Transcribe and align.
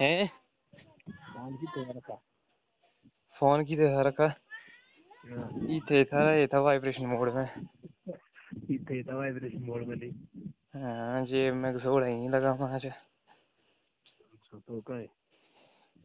हैं? 0.00 0.30
फ़ोन 3.38 3.64
की 3.64 3.76
दिखा 3.76 4.00
रखा। 4.00 4.34
ये 5.70 5.80
थे 5.80 6.04
था 6.04 6.34
ये 6.34 6.46
था 6.46 6.60
वाइब्रेशन 6.60 7.06
मोड 7.06 7.34
में। 7.34 7.50
इथे 8.70 9.02
था 9.02 9.16
वाइब्रेशन 9.16 9.64
मोड 9.64 9.86
में 9.86 9.96
नहीं। 9.96 10.12
हाँ 10.82 11.26
जेब 11.26 11.54
में 11.54 11.74
घसोड़ा 11.74 12.06
ही 12.06 12.28
लगा 12.28 12.52
वहाँ 12.52 12.78
से। 12.78 12.88
अच्छा 12.88 14.58
तो 14.58 14.80
का 14.80 14.94
है? 14.94 15.08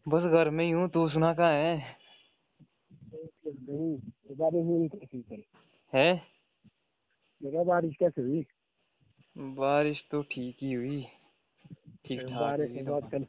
बस 0.08 0.24
घर 0.24 0.50
में 0.50 0.66
ही 0.66 0.72
हूँ 0.72 0.90
तू 0.90 1.10
सुना 1.10 1.34
कहाँ 1.34 1.54
है? 1.54 1.98
है? 5.94 6.22
बारिश 7.64 7.96
कैसे 8.00 8.22
हुई? 8.22 8.46
बारिश 9.38 10.08
तो 10.12 10.22
ठीक 10.22 10.58
ही 10.62 10.74
हुई। 10.74 11.08
ठीक 12.10 12.20
ठाक 12.22 12.32
बारिश 12.32 12.70
हुई 12.70 12.78
के 12.78 12.84
तो। 12.84 12.92
बाद 12.92 13.10
कल 13.12 13.24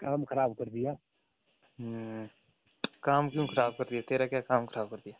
काम 0.00 0.24
खराब 0.24 0.54
कर 0.54 0.68
दिया। 0.70 0.96
हम्म 1.78 2.26
काम 3.02 3.28
क्यों 3.30 3.46
खराब 3.46 3.72
कर 3.72 3.84
दिया? 3.84 4.00
तेरा 4.08 4.26
क्या 4.26 4.40
काम 4.40 4.66
खराब 4.66 4.88
कर 4.90 4.96
दिया? 4.96 5.18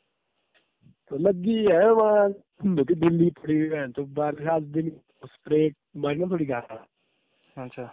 तो 1.11 1.17
लगी 1.19 1.57
है 1.65 1.91
वहाँ 1.93 2.29
दिल्ली 2.65 3.31
पड़ी 3.31 3.57
है 3.69 3.91
तो 3.93 4.05
बारिश 4.19 4.49
आज 4.49 4.63
दिन 4.77 4.91
स्प्रे 5.25 5.69
मारना 5.97 6.27
थोड़ी 6.27 6.45
गा 6.47 6.59
अच्छा। 7.57 7.85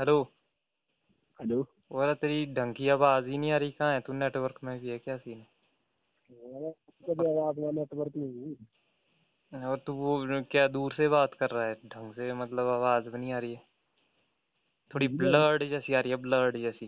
हेलो। 0.00 0.22
हेलो। 1.38 1.62
बोला 1.92 2.14
तेरी 2.14 2.44
ढंग 2.54 2.74
की 2.74 2.88
आवाज़ 2.88 3.26
ही 3.26 3.38
नहीं 3.38 3.52
आ 3.52 3.56
रही 3.56 3.70
कहाँ 3.70 3.92
है? 3.94 4.00
तू 4.00 4.12
नेटवर्क 4.12 4.58
में 4.64 4.78
भी 4.80 4.88
है 4.88 4.98
क्या 4.98 5.16
सीन 5.16 5.44
कभी 6.30 7.26
आवाज़ 7.26 7.60
में 7.60 7.72
नेटवर्क 7.72 8.16
नहीं 8.16 8.48
है। 8.48 8.54
और 9.54 9.78
तू 9.78 9.92
वो 9.92 10.42
क्या 10.42 10.68
दूर 10.68 10.92
से 10.92 11.08
बात 11.08 11.34
कर 11.34 11.50
रहा 11.50 11.64
है? 11.64 11.74
ढंग 11.74 12.12
से 12.12 12.32
मतलब 12.32 12.66
आवाज़ 12.66 13.08
भी 13.08 13.18
नहीं 13.18 13.32
आ 13.32 13.38
रही 13.38 13.54
है। 13.54 13.66
थोड़ी 14.94 15.08
ब्लर्ड 15.08 15.64
जैसी 15.64 15.94
आ 15.94 16.00
रही 16.00 16.10
है 16.10 16.16
ब्लर्ड 16.16 16.56
जैसी। 16.56 16.86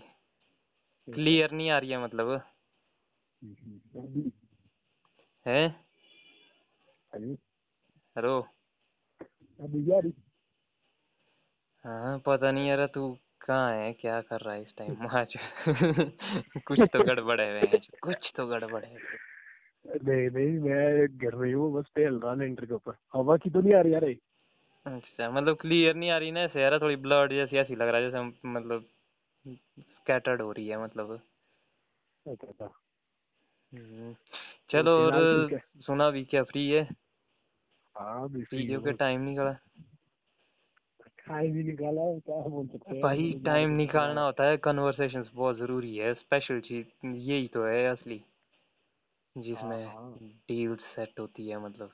क्लियर 1.08 1.50
नहीं 1.50 1.70
आ 1.70 1.78
रही 1.78 1.90
है 1.90 1.98
मतलब। 1.98 2.42
है? 5.46 5.68
हेलो। 8.16 8.40
हाँ 11.84 12.18
पता 12.18 12.50
नहीं 12.50 12.68
यार 12.68 12.86
तू 12.86 13.18
कहाँ 13.40 13.72
है? 13.76 13.92
क्या 13.92 14.20
कर 14.20 14.40
रहा 14.40 14.54
है 14.54 14.62
इस 14.62 14.76
टाइम 14.76 15.06
आज? 15.06 15.34
कुछ 16.66 16.80
तो 16.80 17.04
गड़बड़ 17.04 17.40
है 17.40 17.80
कुछ 18.02 18.32
तो 18.36 18.46
गड़बड़ 18.46 18.84
है। 18.84 18.96
नहीं 19.84 20.30
नहीं 20.30 20.58
मैं 20.58 21.06
घर 21.18 21.34
में 21.34 21.46
ही 21.46 21.52
हूँ 21.52 21.72
बस 21.72 21.90
टहल 21.96 22.18
रहा 22.20 22.34
लेंटर 22.34 22.64
के 22.66 22.74
ऊपर। 22.74 22.92
हवा 23.14 23.36
की 23.36 23.50
तो 23.50 23.60
नहीं 23.60 23.74
आ 23.74 23.80
रही 23.80 23.94
यार 23.94 24.04
अच्छा 24.86 25.30
मतलब 25.30 25.56
क्लियर 25.56 25.94
नहीं 25.94 26.10
आ 26.10 26.18
रही 26.18 26.30
ना 26.30 26.40
ऐसे 26.40 26.62
यार 26.62 26.78
थोड़ी 26.78 26.96
ब्लड 26.96 27.32
जैसी 27.32 27.56
ऐसी 27.56 27.74
लग 27.74 27.88
रहा 27.88 28.00
है 28.00 28.10
जैसे 28.10 28.48
मतलब 28.48 28.84
स्कैटर्ड 29.80 30.42
हो 30.42 30.52
रही 30.52 30.68
है 30.68 30.82
मतलब। 30.84 31.20
अच्छा 32.26 32.46
अच्छा। 32.46 32.64
हम्म, 33.72 34.14
चलो 34.70 34.90
और 34.90 35.52
है। 35.52 35.62
सुना 35.80 36.10
भी 36.10 36.24
क्या 36.24 36.42
फ्री 36.42 36.68
है? 36.70 36.82
हाँ 37.96 38.26
वीडियो 38.26 38.80
के 38.80 38.92
टाइम 38.92 39.20
निकला। 39.20 39.52
टाइम 41.28 41.54
ही 41.54 41.62
निकाला 41.62 42.00
है, 42.00 42.20
क्या 42.20 42.36
बोल 42.36 42.66
सकते 42.66 42.94
हैं। 42.94 43.02
भाई 43.02 43.32
टाइम 43.44 43.70
निकालना 43.70 44.20
होता 44.20 44.44
है 44.44 44.56
कन्वर्सेशंस 44.56 45.30
बहुत 45.34 45.56
ज़रूरी 45.56 45.96
है 45.96 46.14
स्पेशल 46.14 46.60
चीज़ 46.60 47.06
यही 47.06 47.48
तो 47.48 47.64
है 47.64 47.86
असली। 47.86 48.22
जिसमें 49.36 49.84
हाँ। 49.86 50.18
डील 50.48 50.74
सेट 50.76 51.20
होती 51.20 51.48
है 51.48 51.58
मतलब। 51.64 51.90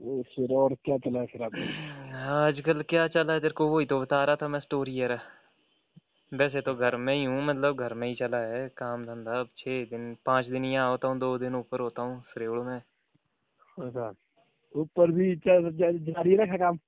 वो 0.00 0.22
फिर 0.22 0.52
और 0.52 0.74
क्या 0.74 0.98
चला 0.98 1.20
है 1.20 1.26
फिर 1.26 1.42
आपने 1.42 1.66
आजकल 2.24 2.82
क्या 2.82 3.08
चला 3.08 3.32
है? 3.32 3.40
तेरे 3.40 3.54
को 3.54 3.68
वही 3.68 3.86
तो 3.86 4.00
बता 4.00 4.24
रहा 4.24 4.36
था 4.36 4.48
मैं 4.48 4.60
स्टोरी 4.60 5.02
यार। 5.02 5.18
वैसे 6.32 6.60
तो 6.60 6.74
घर 6.74 6.96
में 6.96 7.14
ही 7.14 7.24
हूँ 7.24 7.44
मतलब 7.44 7.76
घर 7.76 7.94
में 7.94 8.08
ही 8.08 8.14
चला 8.14 8.38
है 8.38 8.68
काम 8.68 9.04
धंधा। 9.06 9.40
अब 9.40 9.48
छः 9.58 9.84
दिन 9.84 10.16
पाँच 10.26 10.46
दिन 10.46 10.64
यहाँ 10.64 10.90
होता 10.90 11.08
हूँ 11.08 11.18
दो 11.18 11.38
दिन 11.38 11.54
ऊपर 11.54 11.80
होता 11.80 12.02
हूँ 12.02 12.22
श्रेवड़ 12.34 12.60
में। 12.60 12.82
अच्छा 13.78 14.12
ऊपर 14.74 15.10
भी 15.10 15.36
चल 15.36 15.70
जा- 15.72 15.92
जारी 15.92 16.36
रखा 16.36 16.56
काम? 16.56 16.78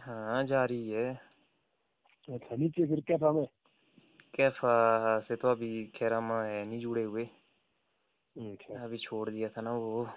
हाँ 0.00 0.44
जारी 0.44 0.88
है। 0.88 1.12
अच्छा 2.28 2.56
नीचे 2.56 2.86
फिर 2.86 3.00
क्या 3.00 3.16
काम 3.16 3.38
है 3.38 3.46
कैफा 4.38 5.20
से 5.20 5.36
तो 5.36 5.48
अभी 5.48 5.86
खैर 5.94 6.12
हम 6.12 6.32
है 6.32 6.64
नहीं 6.64 6.80
जुड़े 6.80 7.02
हुए। 7.02 7.24
अच्छा। 8.38 8.84
अभी 8.84 8.98
छोड़ 8.98 9.30
दिया 9.30 9.48
था 9.48 9.60
ना 9.60 9.72
वो। 9.72 10.10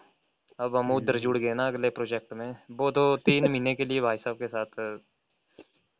अब 0.59 0.75
हम 0.75 0.91
उधर 0.91 1.11
हम्म। 1.11 1.23
जुड़ 1.23 1.37
गए 1.37 1.53
ना 1.53 1.67
अगले 1.67 1.89
प्रोजेक्ट 1.89 2.33
में। 2.33 2.55
वो 2.71 2.91
तो 2.91 3.17
तीन 3.17 3.43
महीने 3.51 3.75
के 3.75 3.85
लिए 3.85 4.01
भाई 4.01 4.17
साहब 4.17 4.35
के 4.35 4.47
साथ 4.47 4.65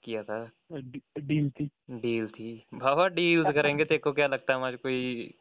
किया 0.04 0.24
था। 0.24 0.52
डी- 0.72 1.24
डील 1.24 1.50
थी। 1.50 1.70
डील 1.90 2.28
थी। 2.28 2.66
बाबा 2.74 3.08
डील्स 3.08 3.54
करेंगे 3.54 3.86
तेरे 3.86 3.98
को 3.98 4.12
क्या 4.12 4.28
लगता 4.28 4.54
है? 4.54 4.58
हमारे 4.58 4.78
कोई 4.78 5.34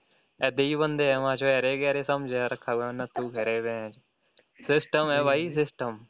ऐसे 0.43 0.63
ही 0.63 0.77
बंदे 0.77 1.05
हैं 1.05 1.17
वहाँ 1.17 1.37
जो 1.37 1.47
अरे 1.47 1.79
गहरे 1.79 2.05
समझे 2.05 2.49
रखा 2.49 2.73
हुआ 2.73 2.93
ना 2.93 3.07
तू 3.07 3.29
घरे 3.29 3.59
हुए 3.59 3.71
हैं। 3.71 3.93
सिस्टम 4.61 5.11
है 5.11 5.23
भाई 5.23 5.55
सिस्टम 5.55 6.01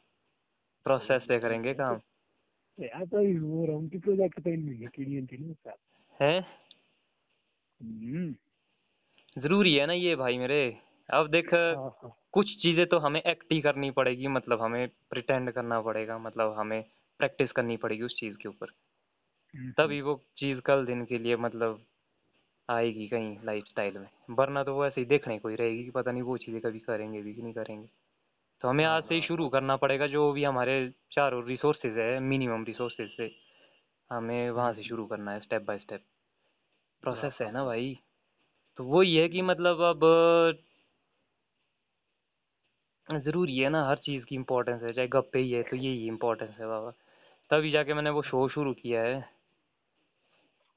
प्रोसेस 0.83 1.21
से 1.21 1.39
करेंगे 1.39 1.73
काम। 1.73 1.99
यार 2.79 3.05
तो 3.05 3.41
वो 3.45 3.65
राउंड 3.65 3.91
की 3.91 3.97
प्रोजेक्ट 3.97 4.41
तो 4.41 4.49
इन 4.49 4.65
महीने 4.65 4.85
के 4.85 5.03
लिए 5.03 5.25
थी 5.25 5.37
ना 5.37 5.73
है? 6.21 6.60
ज़रूरी 9.37 9.75
है 9.75 9.85
ना 9.85 9.93
ये 9.93 10.15
भाई 10.15 10.37
मेरे। 10.37 10.77
अब 11.09 11.27
देख 11.27 11.53
हाँ 11.53 11.97
हाँ। 12.03 12.17
कुछ 12.31 12.61
चीज़ें 12.61 12.85
तो 12.85 12.99
हमें 12.99 13.21
एक्ट 13.21 13.51
ही 13.51 13.61
करनी 13.61 13.91
पड़ेगी 13.91 14.27
मतलब 14.27 14.61
हमें 14.61 14.87
प्रिटेंड 15.09 15.51
करना 15.51 15.81
पड़ेगा 15.81 16.17
मतलब 16.17 16.53
हमें 16.57 16.85
प्रैक्टिस 17.19 17.51
करनी 17.51 17.77
पड़ेगी 17.77 18.03
उस 18.03 18.15
चीज़ 18.19 18.35
के 18.35 18.49
ऊपर। 18.49 18.67
हम्म, 19.55 19.71
तभी 19.71 20.01
वो 20.01 20.21
चीज़ 20.37 20.59
कल 20.59 20.85
दिन 20.85 21.05
के 21.05 21.17
लिए 21.17 21.35
मतलब 21.35 21.85
आएगी 22.69 23.07
कहीं 23.07 23.37
लाइफ 23.45 23.65
स्टाइल 23.65 23.97
में। 23.97 24.07
वरना 24.29 24.63
तो 24.63 24.75
वो 24.75 24.85
ऐसे 24.85 25.01
ही 25.01 25.07
देखने 25.07 25.39
को 25.39 25.49
ही 25.49 25.55
रहेगी 25.55 25.83
कि 25.83 25.91
पता 25.91 26.11
नहीं 26.11 26.23
वो 26.23 26.37
चीज़ें 26.37 26.61
कभी 26.61 26.79
करेंगे 26.79 27.21
भी 27.21 27.33
कि 27.33 27.41
नहीं 27.41 27.53
करेंगे। 27.53 27.89
तो 28.61 28.67
हमें 28.67 28.85
आज 28.85 29.03
से 29.03 29.15
ही 29.15 29.21
शुरू 29.21 29.49
करना 29.49 29.75
पड़ेगा 29.75 30.07
जो 30.07 30.31
भी 30.31 30.43
हमारे 30.43 30.93
चारों 31.11 31.45
रिसोर्सेज 31.45 31.97
है 31.97 32.19
मिनिमम 32.19 32.63
रिसोर्सेज 32.63 33.09
से। 33.17 33.31
हमें 34.11 34.51
वहाँ 34.51 34.73
से 34.73 34.83
शुरू 34.83 35.05
करना 35.05 35.31
है 35.31 35.39
स्टेप 35.39 35.61
बाय 35.61 35.77
स्टेप 35.77 36.03
प्रोसेस 37.03 37.33
है 37.41 37.51
ना 37.51 37.65
भाई। 37.65 37.99
तो 38.77 38.83
वो 38.83 39.03
ये 39.03 39.21
है 39.21 39.29
कि 39.29 39.41
मतलब 39.41 39.81
अब 39.81 39.99
ज़रूरी 43.11 43.57
है 43.57 43.69
ना 43.69 43.87
हर 43.87 43.95
चीज़ 43.95 44.25
की 44.25 44.35
इम्पोर्टेंस 44.35 44.83
है 44.83 44.93
चाहे 44.93 45.07
गप्पे 45.07 45.39
ही 45.39 45.51
है 45.51 45.63
तो 45.63 45.75
यही 45.75 46.07
इम्पोर्टेंस 46.07 46.49
है 46.59 46.67
बाबा। 46.67 46.91
तभी 47.49 47.71
जाके 47.71 47.93
मैंने 47.93 48.09
वो 48.09 48.21
शो 48.21 48.47
शुरू 48.49 48.73
किया 48.73 49.01
है। 49.01 49.29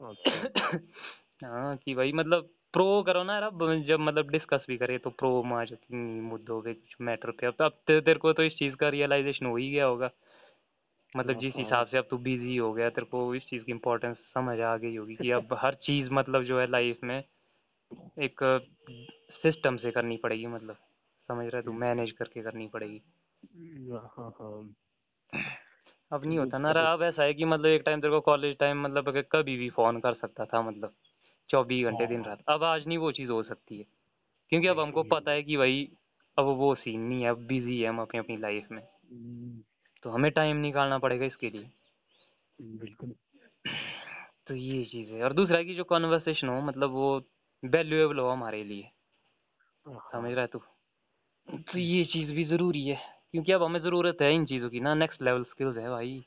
अच्छा। 0.00 0.78
हाँ 1.44 1.76
कि 1.76 1.94
भाई 1.94 2.12
मतलब 2.12 2.48
प्रो 2.72 3.02
करो 3.02 3.22
ना 3.24 3.32
यार 3.32 3.42
अब 3.42 3.82
जब 3.86 4.00
मतलब 4.00 4.30
डिस्कस 4.30 4.64
भी 4.68 4.76
करे 4.76 4.98
तो 4.98 5.10
प्रो 5.10 5.42
मार 5.42 5.76
मुद्दों 6.22 6.62
पे 6.62 6.74
कुछ 6.74 6.96
मैटर 7.00 7.30
पे। 7.30 7.46
अब 7.46 7.54
अब 7.60 7.72
ते- 7.86 8.04
तेरे 8.04 8.18
को 8.18 8.32
तो 8.32 8.42
इस 8.42 8.56
चीज़ 8.56 8.74
का 8.74 8.88
रियलाइजेशन 8.88 9.46
हो 9.46 9.56
ही 9.56 9.70
गया 9.70 9.84
होगा। 9.84 10.10
मतलब 11.16 11.40
जिस 11.40 11.54
हाँ, 11.54 11.62
हिसाब 11.64 11.86
से 11.86 11.98
अब 11.98 12.04
तू 12.10 12.18
बिज़ी 12.18 12.56
हो 12.56 12.72
गया 12.72 12.88
तेरे 12.90 13.06
को 13.06 13.34
इस 13.34 13.42
चीज़ 13.42 13.64
की 13.64 13.72
इम्पोर्टेंस 13.72 14.16
समझ 14.16 14.60
आ 14.60 14.76
गई 14.76 14.96
होगी 14.96 15.14
कि 15.14 15.30
अब 15.30 15.58
हर 15.60 15.74
चीज़ 15.74 16.10
मतलब 16.12 16.44
जो 16.44 16.60
है 16.60 16.70
लाइफ 16.70 16.98
में 17.04 17.24
एक 18.18 18.36
सिस्टम 19.42 19.76
से 19.76 19.90
करनी 19.90 20.16
पड़ेगी 20.16 20.46
मतलब। 20.46 20.76
समझ 21.28 21.46
रहा 21.46 21.56
है 21.56 21.62
तू? 21.62 21.72
मैनेज 21.72 22.10
करके 22.10 22.42
करनी 22.42 22.66
पड़ेगी। 22.66 23.02
हाँ 23.92 24.34
हाँ 24.38 24.74
अब 26.12 26.24
नहीं 26.24 26.38
होता 26.38 26.58
ना 26.58 26.70
अब 26.92 27.02
ऐसा 27.02 27.22
है 27.22 27.34
कि 27.34 27.44
मतलब 27.44 27.66
एक 27.66 27.82
टाइम 27.86 28.00
तेरे 28.00 28.10
को 28.10 28.20
कॉलेज 28.20 28.56
टाइम 28.58 28.82
मतलब 28.82 29.08
अगर 29.08 29.22
कभी 29.22 29.56
भी 29.56 29.70
फ़ोन 29.70 30.00
कर 30.00 30.14
सकता 30.14 30.44
था 30.44 30.62
मतलब 30.62 30.94
चौबीस 31.50 31.86
घंटे 31.86 32.06
दिन 32.06 32.24
रात। 32.24 32.42
अब 32.48 32.64
आज 32.64 32.86
नहीं 32.86 32.98
वो 32.98 33.12
चीज़ 33.12 33.30
हो 33.30 33.42
सकती 33.42 33.78
है। 33.78 33.84
क्योंकि 34.48 34.66
अब 34.68 34.80
हमको 34.80 35.02
पता 35.02 35.30
है 35.30 35.42
कि 35.42 35.56
भाई 35.56 35.88
अब 36.38 36.44
वो 36.44 36.74
सीन 36.74 37.00
नहीं 37.00 37.22
है 37.22 37.30
अब 37.30 37.46
बिज़ी 37.46 37.80
है 37.80 37.88
हम 37.88 38.00
अपनी 38.00 38.20
अपनी 38.20 38.36
लाइफ 38.36 38.68
में। 38.72 38.82
हम्म, 38.82 39.62
तो 40.04 40.10
हमें 40.10 40.30
टाइम 40.32 40.56
निकालना 40.56 40.98
पड़ेगा 40.98 41.26
इसके 41.26 41.50
लिए। 41.50 41.70
बिल्कुल। 42.60 43.14
तो 44.46 44.54
ये 44.54 44.84
चीज़ 44.84 45.10
है। 45.10 45.22
और 45.22 45.32
दूसरा 45.32 45.56
है 45.56 45.64
कि 45.64 45.74
जो 45.74 45.84
कॉन्वर्सेशन 45.84 46.48
हो 46.48 46.60
मतलब 46.60 46.90
वो 46.90 47.22
वैल्यूएबल 47.64 48.18
हो 48.18 48.28
हमारे 48.28 48.64
लिए। 48.64 48.82
हाँ, 49.88 50.08
समझ 50.12 50.32
रहा 50.32 50.40
है 50.40 50.46
तू? 50.46 50.58
तो 51.48 51.78
ये 51.78 52.04
चीज़ 52.04 52.30
भी 52.30 52.44
ज़रूरी 52.44 52.86
है। 52.86 52.98
क्योंकि 53.30 53.52
अब 53.52 53.62
हमें 53.62 53.80
ज़रूरत 53.80 54.18
है 54.22 54.34
इन 54.34 54.46
चीज़ों 54.46 54.70
की 54.70 54.80
ना। 54.80 54.94
नेक्स्ट 54.94 55.22
लेवल 55.22 55.44
स्किल्स 55.44 55.76
है 55.76 55.90
भाई। 55.90 56.24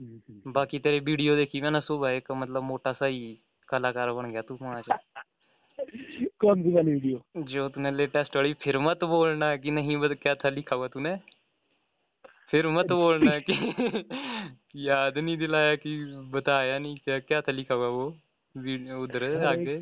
हम्म। 0.00 0.52
बाकी 0.52 0.78
तेरे 0.78 0.98
वीडियो 1.00 1.36
देखी 1.36 1.60
मैंने 1.60 1.80
सुबह 1.80 2.10
एक 2.10 2.32
मतलब 2.32 2.62
मोटा 2.62 2.92
सा 2.92 3.06
ही 3.06 3.38
कलाकार 3.68 4.12
बन 4.12 4.30
गया 4.30 4.42
तू 4.42 4.58
वहाँ 4.62 4.82
से। 4.82 5.20
कौन 6.26 6.62
सी 6.62 6.72
वाली 6.72 6.92
वीडियो 6.92 7.42
जो 7.42 7.68
तूने 7.68 7.90
लेटेस्ट 7.90 8.36
वाली 8.36 8.54
फिर 8.54 8.78
मत 8.78 9.04
बोलना 9.04 9.56
कि 9.56 9.70
नहीं 9.70 9.96
बस 9.96 10.16
क्या 10.22 10.34
था 10.34 10.48
लिखा 10.48 10.76
हुआ 10.76 10.88
तूने? 10.88 11.37
फिर 12.50 12.66
मत 12.66 12.86
बोलना 12.86 13.38
कि 13.38 14.88
याद 14.88 15.18
नहीं 15.18 15.38
दिलाया 15.38 15.74
कि 15.74 16.04
बताया 16.06 16.78
नहीं 16.78 16.96
क्या 16.96 17.18
क्या 17.18 17.40
था 17.40 17.52
लिखा 17.52 17.74
हुआ 17.74 17.88
वो 17.88 18.06
उधर 19.02 19.44
आगे? 19.46 19.78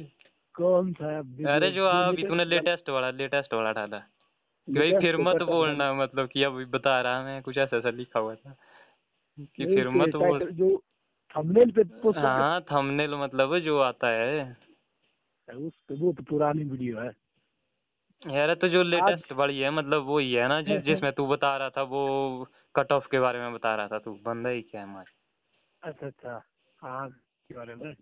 कौन 0.54 0.92
सा 0.92 1.20
video? 1.20 1.46
अरे 1.46 1.70
जो 1.70 1.86
अभी 1.86 2.22
तूने 2.22 2.44
लेटेस्ट 2.44 2.88
वाला 2.88 3.10
लेटेस्ट 3.10 3.54
वाला 3.54 3.72
डाला। 3.72 3.98
भाई 4.70 4.92
फिर 4.92 5.16
मत 5.16 5.42
बोलना 5.42 5.94
मतलब 5.94 6.28
कि 6.28 6.42
अभी 6.42 6.64
बता 6.64 7.00
रहा 7.00 7.22
मैं 7.22 7.42
कुछ 7.42 7.58
ऐसा 7.58 7.76
ऐसा 7.76 7.90
लिखा 7.90 8.20
हुआ 8.20 8.34
था। 8.34 8.56
कि 9.40 9.64
फिर 9.64 9.88
मत 9.88 10.16
बोल। 10.16 10.50
जो 10.50 10.82
थंबनेल 11.36 11.70
पे 11.70 11.82
हाँ। 12.20 12.60
थंबनेल 12.60 13.14
मतलब 13.14 13.58
जो 13.58 13.78
आता 13.78 14.08
है। 14.08 14.56
उस 15.54 15.72
वो 15.90 16.12
तो 16.12 16.22
पुरानी 16.22 16.64
वीडियो 16.64 17.00
है। 17.00 17.25
यार 18.22 18.54
तो 18.54 18.68
जो 18.68 18.82
लेटेस्ट 18.82 19.32
वाली 19.32 19.58
है 19.60 19.70
मतलब 19.70 20.04
वो 20.04 20.18
ही 20.18 20.32
है 20.32 20.48
ना 20.48 20.60
जिस 20.62 20.82
जिसमें 20.82 21.12
तू 21.12 21.26
बता 21.26 21.56
रहा 21.56 21.70
था 21.70 21.82
वो 21.82 22.46
कट 22.74 22.92
ऑफ़ 22.92 23.08
के 23.10 23.20
बारे 23.20 23.38
में 23.38 23.52
बता 23.54 23.74
रहा 23.74 23.88
था 23.88 23.98
तू 23.98 24.12
बंदा 24.24 24.50
ही 24.50 24.62
क्या 24.62 24.80
है 24.80 24.86
हमारा? 24.86 25.12
अच्छा 25.82 26.06
अच्छा 26.06 26.42
हाँ 26.82 27.08
के 27.10 27.54
बारे 27.54 27.74
में? 27.74 27.94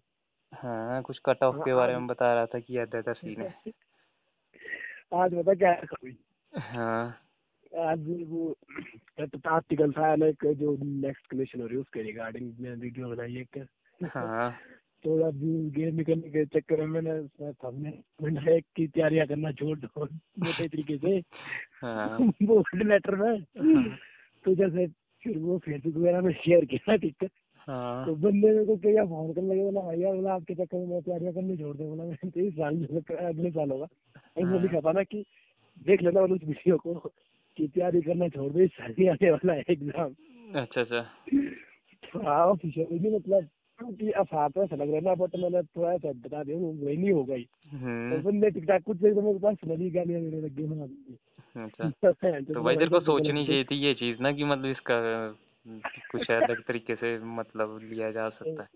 हाँ 0.52 1.02
कुछ 1.02 1.20
कट 1.24 1.42
ऑफ़ 1.42 1.56
के 1.56 1.74
बारे 1.74 1.92
में 1.92 2.06
बता 2.06 2.34
रहा 2.34 2.46
था 2.46 2.58
कि 2.58 2.78
ऐसा 2.78 2.98
ऐसा 2.98 3.12
सीन 3.12 3.42
है 3.42 3.72
आज 5.14 5.34
बता 5.34 5.54
क्या 5.54 5.70
है 5.70 6.10
हाँ। 6.52 7.20
आज 7.78 8.04
वो 8.28 8.50
आर्टिकल 9.46 9.92
था 9.92 10.14
ना 10.16 10.26
एक 10.26 10.44
जो 10.46 10.76
नेक्स्ट 10.82 11.26
कमीशन 11.26 11.60
हो 11.60 11.66
रही 11.66 11.74
है 11.74 11.80
उसके 11.80 12.02
रिगार्डिंग 12.02 12.52
मैंने 12.60 12.76
वीडियो 12.76 13.08
बनाई 13.08 13.36
एक। 13.36 13.66
हाँ। 14.14 14.50
थोड़ा 15.04 15.28
व्यू 15.28 15.70
गेम 15.70 15.94
निकलने 15.94 16.28
के 16.30 16.44
चक्कर 16.46 16.80
में 16.80 17.00
मैंने 17.00 17.10
हमने 17.64 17.92
मैंने 18.22 18.60
की 18.76 18.86
तैयारियाँ 18.88 19.26
करना 19.26 19.52
छोड़ 19.52 19.78
दो 19.78 20.04
मोटे 20.04 20.68
तरीके 20.68 20.96
से। 20.98 21.16
हाँ। 21.82 22.18
बोल्ड 22.42 22.82
लेटर 22.82 23.16
में 23.16 23.42
तो 24.44 24.54
जैसे 24.54 24.86
फिर 25.22 25.38
वो 25.38 25.58
फेसबुक 25.58 25.96
वगैरह 25.96 26.20
में 26.20 26.32
शेयर 26.34 26.64
किया 26.64 26.96
ठीक 26.96 27.22
है 27.22 27.28
हाँ। 27.68 28.06
तो 28.06 28.14
बंदे 28.14 28.48
मेरे 28.48 28.64
को 28.64 28.76
क्या 28.76 29.04
फ़ोन 29.04 29.32
करने 29.32 29.54
लगे 29.54 29.62
बोला 29.62 29.80
भैया 29.80 30.12
बोला 30.12 30.32
आपके 30.34 30.54
चक्कर 30.54 30.78
में 30.78 31.00
तैयारियाँ 31.02 31.32
करनी 31.34 31.56
छोड़ 31.56 31.76
दे। 31.76 31.84
बोला 31.84 32.04
मैं 32.04 32.30
तो 32.30 32.40
इस 32.40 32.52
साल 32.54 32.84
अगले 33.28 33.50
साल 33.50 33.70
होगा। 33.70 33.86
इसमें 34.38 34.50
हाँ। 34.50 34.60
लिखा 34.62 34.80
था 34.80 34.92
ना 34.92 35.02
कि 35.02 35.24
देख 35.86 36.02
लेना 36.02 36.20
उस 36.20 36.40
वीडियो 36.44 36.76
को 36.78 36.94
कि 37.56 37.68
तैयारी 37.68 38.00
करना 38.00 38.28
छोड़ 38.28 38.52
दे 38.52 38.64
इस 38.64 38.70
साल 38.70 38.94
ही 38.98 39.06
आने 39.08 39.30
वाला 39.30 39.52
है 39.52 39.64
एग्ज़ाम 39.70 40.14
अच्छा 40.60 40.80
अच्छा। 40.80 41.04
हाँ 42.24 42.44
ऑफिशियली 42.46 43.16
मतलब 43.16 43.48
कि 43.82 44.10
अफवाह 44.10 44.48
तो 44.48 44.64
ऐसा 44.64 44.76
लग 44.76 44.86
रहा 44.86 44.96
है 44.96 45.00
ना 45.00 45.14
बट 45.14 45.36
मैंने 45.36 45.62
थोड़ा 45.62 45.96
सा 45.98 46.12
बता 46.12 46.44
दिया 46.44 46.56
वो 46.58 46.72
वही 46.72 47.36
ही। 47.36 47.44
तो 47.44 47.76
हम्म 47.76 48.22
बंदे 48.22 48.50
टिकटॉक 48.50 48.82
कुछ 48.82 48.96
देर 48.96 49.14
तो 49.14 49.22
मेरे 49.22 49.38
पास 49.38 49.56
नदी 49.66 49.90
गालियाँ 49.90 50.22
देने 50.22 50.40
लग 50.40 50.60
ना 50.60 50.84
अच्छा। 51.64 51.90
तो 52.54 52.62
भाई 52.62 52.76
तेरे 52.76 52.90
को 52.90 53.00
सोचनी 53.00 53.46
चाहिए 53.46 53.64
थी 53.64 53.74
ये 53.76 53.94
चीज़ 53.94 54.22
ना 54.22 54.32
कि 54.32 54.44
मतलब 54.44 54.66
इसका 54.66 55.00
कुछ 56.10 56.30
अलग 56.30 56.62
तरीके 56.62 56.94
से 56.94 57.18
मतलब 57.18 57.78
लिया 57.82 58.10
जा 58.10 58.28
सकता 58.30 58.62
है। 58.62 58.68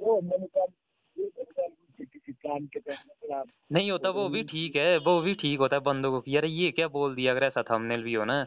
नहीं 3.73 3.91
होता 3.91 4.11
वो 4.11 4.29
भी 4.29 4.43
ठीक 4.43 4.77
है 4.77 4.99
वो 4.99 5.21
भी 5.21 5.35
ठीक 5.35 5.59
होता 5.59 5.77
है 5.77 5.83
बंदों 5.83 6.21
को 6.21 6.31
यार 6.31 6.45
ये 6.45 6.71
क्या 6.71 6.89
बोल 6.89 7.15
दिया 7.15 7.33
अगर 7.33 7.45
ऐसा 7.45 7.63
थंबनेल 7.63 8.03
भी 8.03 8.15
हो 8.15 8.25
ना? 8.25 8.47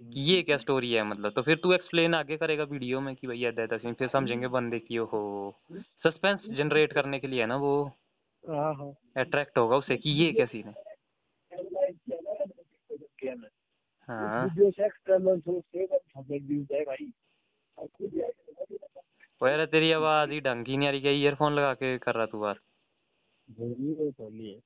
कि 0.00 0.20
ये 0.20 0.42
क्या 0.42 0.56
स्टोरी 0.56 0.92
है 0.92 1.02
मतलब? 1.02 1.32
तो 1.32 1.42
फिर 1.42 1.56
तू 1.56 1.72
एक्सप्लेन 1.72 2.14
आगे 2.14 2.36
करेगा 2.36 2.64
वीडियो 2.64 3.00
में 3.00 3.16
कि 3.16 3.26
ऐसा 3.26 3.62
ऐसा 3.62 3.78
सीन 3.78 3.94
फिर 3.94 4.08
समझेंगे 4.08 4.48
बंदे 4.48 4.78
की 4.78 4.94
हो 4.94 5.60
सस्पेंस 6.04 6.40
जनरेट 6.50 6.92
करने 6.92 7.18
के 7.18 7.26
लिए 7.26 7.40
है 7.40 7.46
ना 7.46 7.56
वो? 7.56 7.92
हाँ 8.48 8.74
हाँ। 8.74 8.94
अट्रैक्ट 9.16 9.58
होगा 9.58 9.76
उससे 9.76 9.96
कि 9.96 10.10
ये 10.10 10.32
क्या 10.32 10.46
सीन 10.46 10.68
है? 10.68 10.74
हाँ। 14.08 14.48
है 14.48 14.70
वो 19.40 19.48
यार 19.48 19.66
तेरी 19.66 19.92
आवाज़ 19.92 20.30
ही 20.30 20.40
ढंग 20.40 20.64
की 20.64 20.76
नहीं 20.76 20.88
आ 20.88 20.90
रही 20.90 21.00
क्या 21.00 21.12
ईयरफोन 21.12 21.52
लगा 21.52 21.74
के 21.74 21.98
कर 21.98 22.14
रहा 22.14 22.26
तू 22.26 22.38
बात 22.38 22.56
है 23.60 24.48
है। 24.48 24.60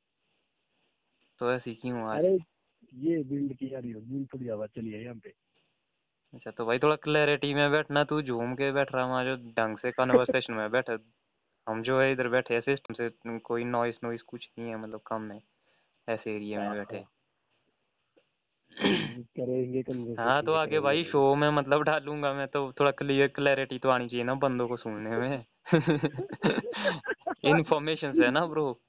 तो 1.40 1.52
ऐसी 1.52 1.74
क्यों 1.74 2.02
आ 2.02 2.18
अरे 2.18 2.38
ये 2.94 3.22
बिल्ड 3.22 3.56
की 3.56 3.68
जा 3.68 3.78
रही 3.78 3.90
हो 3.90 4.00
बिल्ड 4.00 4.28
थोड़ी 4.34 4.48
आवाज़ 4.48 4.70
चली 4.70 4.90
है 4.90 5.02
यहाँ 5.02 5.14
पे। 5.14 5.32
अच्छा 6.34 6.50
तो 6.50 6.66
भाई 6.66 6.78
थोड़ा 6.78 6.96
क्लैरिटी 6.96 7.54
में 7.54 7.70
बैठना 7.70 8.04
तू 8.04 8.22
झूम 8.22 8.54
के 8.54 8.72
बैठ 8.72 8.94
रहा 8.94 9.06
वहाँ 9.06 9.24
जो 9.24 9.36
ढंग 9.36 9.78
से 9.78 9.92
कन्वर्सेशन 9.92 10.52
में 10.52 10.70
बैठे। 10.70 10.98
हम 11.68 11.82
जो 11.82 12.00
है 12.00 12.12
इधर 12.12 12.28
बैठे 12.28 12.54
हैं 12.54 12.60
सिस्टम 12.60 12.94
से 12.94 13.38
कोई 13.38 13.64
नॉइस 13.64 13.94
नॉइस 14.04 14.22
कुछ 14.22 14.50
नहीं 14.58 14.70
है 14.70 14.76
मतलब 14.76 15.00
कम 15.06 15.32
है 15.32 15.42
ऐसे 16.08 16.36
एरिया 16.36 16.60
में 16.60 16.72
बैठे 16.72 17.04
करेंगे 19.20 20.14
हाँ 20.18 20.42
तो 20.42 20.52
आगे 20.52 20.80
भाई 20.80 21.04
शो 21.04 21.34
में 21.34 21.50
मतलब 21.50 21.82
डालूँगा 21.82 22.34
मैं 22.34 22.48
तो 22.48 22.72
थोड़ा 22.72 22.90
क्लियर 22.90 23.28
क्लैरिटी 23.28 23.78
तो 23.78 23.88
आनी 23.88 24.08
चाहिए 24.08 24.24
ना 24.24 24.34
बंदों 24.34 24.68
को 24.68 24.76
सुनने 24.76 25.10
में। 25.10 25.44
इन्फॉर्मेशन 27.44 28.22
है 28.22 28.30
ना 28.30 28.46
ब्रो 28.46 28.80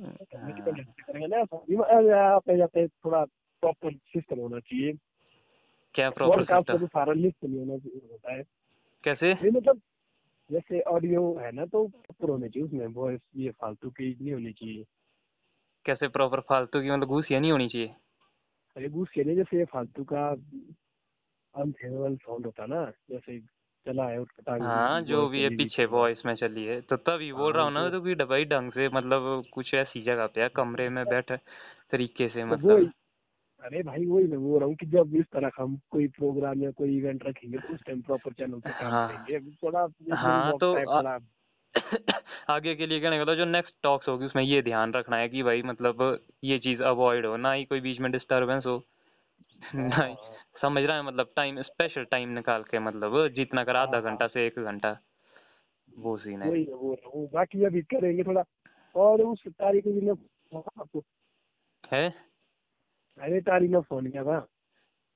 काम। 0.00 0.50
करेंगे 0.52 1.26
ना 1.26 1.40
अरे 1.40 2.08
यहाँ 2.08 2.38
पे 2.40 2.56
जाते 2.56 2.86
थोड़ा 2.88 3.24
प्रॉपर 3.62 3.92
सिस्टम 3.92 4.38
होना 4.38 4.60
चाहिए 4.60 4.92
क्या 5.94 6.10
प्रॉपर 6.10 6.44
सिस्टम 6.44 6.86
सारा 6.86 7.12
लिस्ट 7.12 7.44
नहीं 7.44 7.58
होना 7.58 7.78
चाहिए 7.78 8.08
होता 8.12 8.34
है। 8.34 8.42
कैसे? 9.04 9.30
ये 9.30 9.50
मतलब 9.50 9.80
जैसे 10.50 10.80
ऑडियो 10.80 11.22
है 11.38 11.50
ना 11.52 11.64
तो 11.66 11.86
प्रॉपर 11.86 12.30
होनी 12.30 12.48
चाहिए 12.48 12.66
उसमें 12.66 12.86
वॉइस 12.86 13.20
ये 13.36 13.50
फालतू 13.50 13.90
की 13.90 14.10
नहीं 14.10 14.32
होनी 14.32 14.52
चाहिए। 14.52 14.84
कैसे 15.86 16.08
प्रॉपर 16.08 16.40
फालतू 16.40 16.80
की 16.82 16.90
मतलब 16.90 17.08
घूसिया 17.08 17.40
नहीं 17.40 17.52
होनी 17.52 17.68
चाहिए? 17.68 17.94
अरे 18.76 18.88
घूस 18.88 19.10
के 19.10 19.24
नहीं 19.24 19.36
जैसे 19.36 19.58
ये 19.58 19.64
फालतू 19.64 20.04
का 20.04 20.28
अनफेवरेबल 21.54 22.16
साउंड 22.16 22.46
होता 22.46 22.62
है 22.62 22.68
ना 22.68 22.84
जैसे 23.10 23.38
चला 23.86 24.08
है 24.08 24.18
उसका 24.18 24.42
टांग 24.46 24.62
हाँ 24.62 25.00
जो 25.02 25.28
भी 25.28 25.42
है 25.42 25.48
पीछे 25.50 25.84
वॉइस 25.86 26.24
में 26.26 26.34
चली 26.34 26.64
है। 26.64 26.80
तो 26.80 26.96
तभी 26.98 27.32
बोल 27.32 27.52
रहा 27.52 27.64
हूँ 27.64 27.72
ना 27.72 27.80
हाँ, 27.80 27.90
तो 27.90 28.00
कि 28.00 28.14
भाई 28.24 28.44
ढंग 28.44 28.72
से 28.72 28.88
मतलब 28.88 29.44
कुछ 29.52 29.74
ऐसी 29.74 30.02
जगह 30.04 30.26
पे 30.26 30.42
है 30.42 30.48
कमरे 30.48 30.88
में 30.88 31.04
बैठे 31.08 31.36
तरीके 31.92 32.28
से 32.28 32.44
तो 32.44 32.54
मतलब। 32.54 32.92
अरे 33.62 33.82
भाई 33.82 34.06
वही 34.06 34.26
मैं 34.26 34.38
बोल 34.40 34.58
रहा 34.60 34.68
हूँ 34.68 34.74
कि 34.76 34.86
जब 34.86 35.14
इस 35.16 35.24
तरह 35.32 35.50
हम 35.58 35.76
कोई 35.90 36.06
प्रोग्राम 36.08 36.62
या 36.62 36.70
कोई 36.70 36.96
इवेंट 36.98 37.24
रखेंगे 37.26 37.58
तो 37.58 37.74
उस 37.74 37.80
टाइम 37.86 38.00
प्रॉपर 38.02 38.32
चैनल 38.32 38.60
पे 38.60 38.72
काम 38.72 38.90
हाँ। 38.90 39.08
करेंगे। 39.08 39.40
थोड़ा 39.52 39.86
हाँ, 40.12 40.52
तो 40.52 40.74
आगे 42.50 42.74
के 42.74 42.86
लिए 42.86 43.00
कहने 43.00 43.16
का 43.16 43.22
मतलब 43.22 43.36
जो 43.36 43.44
नेक्स्ट 43.44 43.74
टॉक्स 43.82 44.08
होगी 44.08 44.26
उसमें 44.26 44.42
ये 44.42 44.62
ध्यान 44.62 44.92
रखना 44.92 45.16
है 45.16 45.28
कि 45.28 45.42
भाई 45.42 45.62
मतलब 45.62 46.20
ये 46.44 46.58
चीज़ 46.58 46.82
अवॉइड 46.82 47.26
हो 47.26 47.36
ना 47.36 47.52
ही 47.52 47.64
कोई 47.64 47.80
बीच 47.80 48.00
में 48.00 48.10
डिस्टरबेंस 48.12 48.66
हो। 48.66 48.82
ना 49.74 50.04
ही। 50.04 50.35
समझ 50.62 50.82
रहा 50.84 50.96
है 50.96 51.02
मतलब 51.02 51.32
टाइम 51.36 51.62
स्पेशल 51.62 52.04
टाइम 52.04 52.28
निकाल 52.28 52.62
के 52.62 52.78
मतलब 52.78 53.28
जितना 53.28 53.64
कर 53.64 53.76
आधा 53.76 53.96
हाँ, 53.96 54.02
घंटा 54.02 54.26
से 54.26 54.46
एक 54.46 54.58
घंटा 54.58 54.98
वो 55.98 56.16
सीन 56.18 56.42
है। 56.42 56.50
वही 56.50 56.64
बोल 56.64 56.94
रहा 56.94 57.26
बाकी 57.32 57.64
अभी 57.64 57.82
करेंगे 57.82 58.22
थोड़ा 58.22 58.42
और 58.94 59.20
उस 59.20 59.42
तारीख 59.48 59.84
को 59.84 59.90
मैं 59.90 60.62
आपको 60.80 61.02
है? 61.92 62.08
अरे 63.18 63.40
तारीख 63.40 63.70
ने 63.70 63.80
फ़ोन 63.80 64.10
किया 64.10 64.24
था। 64.24 64.40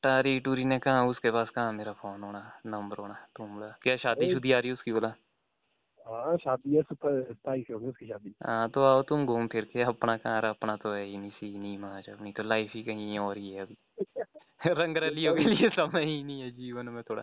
तारी 0.03 0.41
टूरी 0.41 0.65
ने 0.65 0.79
कहा 0.79 1.05
उसके 1.05 1.31
पास 1.31 1.49
कहा 1.51 1.73
मेरा 1.73 1.93
फ़ोन 1.93 2.23
होना 2.23 2.61
नंबर 2.67 2.97
होना 2.97 3.15
तुम 3.37 3.61
क्या 3.83 3.97
शादी 3.97 4.33
शुदी 4.33 4.53
आ 4.53 4.59
रही 4.59 4.69
है 4.69 4.75
उसकी 4.75 4.93
बोला। 4.93 5.15
हाँ 6.11 6.37
शादी 6.37 6.77
है 6.77 6.83
सुपर 6.83 7.35
से 7.49 7.73
होगी 7.73 7.87
उसकी 7.87 8.07
शादी। 8.07 8.35
हाँ 8.43 8.69
तो 8.69 8.83
आओ 8.83 9.03
तुम 9.03 9.27
घूम 9.27 9.47
फिर 9.47 9.65
के 9.65 9.83
अपना 9.83 10.17
कहाँ 10.17 10.41
रहा 10.41 10.51
अपना 10.51 10.77
तो 10.77 10.93
है 10.93 11.05
ही 11.05 11.19
नहीं 11.19 11.31
सी 11.31 11.59
नहीं 11.59 11.79
माज 11.79 12.09
अपनी 12.09 12.33
तो 12.33 12.43
लाइफ 12.43 12.71
ही 12.75 12.83
कहीं 12.83 13.19
और 13.19 13.39
ही 13.39 13.51
है 13.51 13.61
अभी। 13.61 13.77
रंगरलियों 14.67 15.35
के 15.35 15.45
लिए 15.45 15.69
समय 15.69 16.05
ही 16.05 16.25
नहीं 16.25 16.41
है 16.41 16.51
जीवन 16.51 16.89
में 16.89 17.03
थोड़ा। 17.03 17.23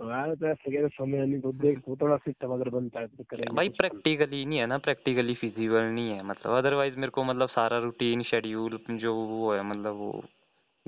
तो 0.00 0.54
समय 0.88 1.26
नहीं 1.26 1.40
तो 1.40 1.52
देख 1.52 1.82
वो 1.88 1.96
थोड़ा 2.00 2.16
सिस्टम 2.16 2.52
अगर 2.52 2.68
बनता 2.68 3.00
है 3.00 3.06
तो 3.06 3.24
करेंगे 3.24 3.56
भाई 3.56 3.68
प्रैक्टिकली 3.68 4.44
नहीं 4.44 4.58
है 4.58 4.66
ना 4.66 4.78
प्रैक्टिकली 4.78 5.34
फिजिबल 5.34 5.82
नहीं 5.82 6.10
है 6.10 6.22
मतलब 6.22 6.52
अदरवाइज़ 6.52 6.96
मेरे 6.96 7.10
को 7.10 7.24
मतलब 7.24 7.48
सारा 7.48 7.78
रूटीन 7.78 8.22
शेड्यूल 8.22 8.80
जो 8.90 9.14
वो 9.14 9.54
है 9.54 9.62
मतलब 9.62 9.94
वो 9.94 10.24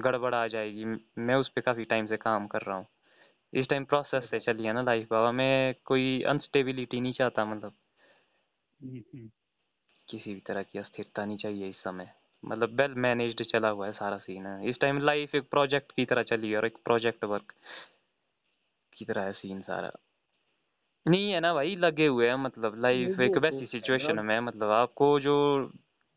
गड़बड़ 0.01 0.35
आ 0.35 0.47
जाएगी। 0.47 0.85
मैं 1.19 1.35
उस 1.35 1.49
पर 1.49 1.61
काफ़ी 1.61 1.85
टाइम 1.85 2.07
से 2.07 2.17
काम 2.17 2.47
कर 2.47 2.63
रहा 2.63 2.77
हूँ। 2.77 2.87
इस 3.53 3.69
टाइम 3.69 3.85
प्रोसेस 3.85 4.29
से 4.31 4.39
चली 4.41 4.65
है 4.65 4.73
ना 4.73 4.83
लाइफ 4.83 5.09
बाबा। 5.11 5.33
मैं 5.33 5.75
कोई 5.85 6.23
अनस्टेबिलिटी 6.23 7.01
नहीं 7.01 7.13
चाहता 7.13 7.45
मतलब। 7.45 7.73
किसी 10.09 10.35
भी 10.35 10.41
तरह 10.41 10.63
की 10.63 10.79
अस्थिरता 10.79 11.25
नहीं 11.25 11.37
चाहिए 11.37 11.69
इस 11.69 11.77
समय। 11.77 12.13
मतलब 12.43 12.81
वेल 12.81 12.95
मैनेज्ड 12.95 13.43
चला 13.43 13.69
हुआ 13.69 13.87
है 13.87 13.93
सारा 13.93 14.17
सीन 14.19 14.47
है 14.47 14.71
इस 14.71 14.81
टाइम 14.81 14.99
लाइफ 14.99 15.35
एक 15.35 15.49
प्रोजेक्ट 15.51 15.93
की 15.93 16.05
तरह 16.05 16.23
चली 16.23 16.51
है 16.51 16.57
और 16.57 16.67
एक 16.67 16.77
प्रोजेक्ट 16.85 17.25
वर्क 17.25 17.53
की 18.93 19.05
तरह 19.05 19.23
है 19.23 19.33
सीन 19.33 19.61
सारा। 19.61 19.91
नहीं 21.07 21.31
है 21.33 21.41
ना 21.41 21.53
भाई 21.55 21.77
लगे 21.77 22.07
हुए 22.07 22.29
हैं 22.29 22.35
मतलब 22.35 22.81
लाइफ 22.83 23.21
एक 23.21 23.37
वैसी 23.39 23.61
तो 23.61 23.67
सिचुएशन 23.67 24.19
में 24.19 24.39
मतलब 24.41 24.71
आपको 24.71 25.19
जो 25.21 25.37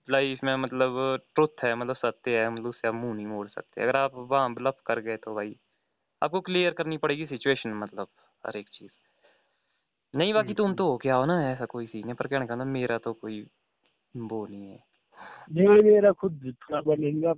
लाइफ 0.07 0.43
में 0.43 0.55
मतलब 0.55 1.21
ट्रुथ 1.35 1.63
है 1.63 1.75
मतलब 1.75 1.95
सत्य 1.95 2.37
है 2.39 2.49
मतलब 2.49 2.65
उससे 2.65 2.87
आप 2.87 2.93
मुँह 2.93 3.15
नहीं 3.15 3.25
मोड़ 3.27 3.47
सकते। 3.47 3.81
अगर 3.81 3.95
आप 3.95 4.11
वहाँ 4.15 4.53
ब्लफ 4.53 4.81
कर 4.85 4.99
गए 4.99 5.17
तो 5.17 5.35
भाई 5.35 5.55
आपको 6.23 6.41
क्लियर 6.41 6.73
करनी 6.73 6.97
पड़ेगी 6.97 7.25
सिचुएशन 7.25 7.73
मतलब 7.73 8.07
हर 8.45 8.57
एक 8.57 8.67
चीज़। 8.73 8.91
नहीं 10.15 10.33
बाकी 10.33 10.53
तुम 10.53 10.65
हम्म। 10.65 10.75
तो 10.75 10.87
हो 10.87 10.97
क्या 10.97 11.15
हो 11.15 11.25
ना 11.25 11.51
ऐसा 11.51 11.65
कोई 11.65 11.85
सीन 11.87 12.07
है? 12.07 12.13
पर 12.13 12.27
कहने 12.27 12.47
का 12.47 12.55
ना 12.55 12.65
मेरा 12.65 12.97
तो 12.97 13.13
कोई 13.13 13.47
वो 14.17 14.47
नहीं 14.47 14.71
है। 14.71 14.83
नहीं 15.51 15.67
मेरा 15.67 16.11
खुद 16.11 16.55
थोड़ा 16.61 16.81
बनेगा 16.81 17.29
हैं 17.29 17.37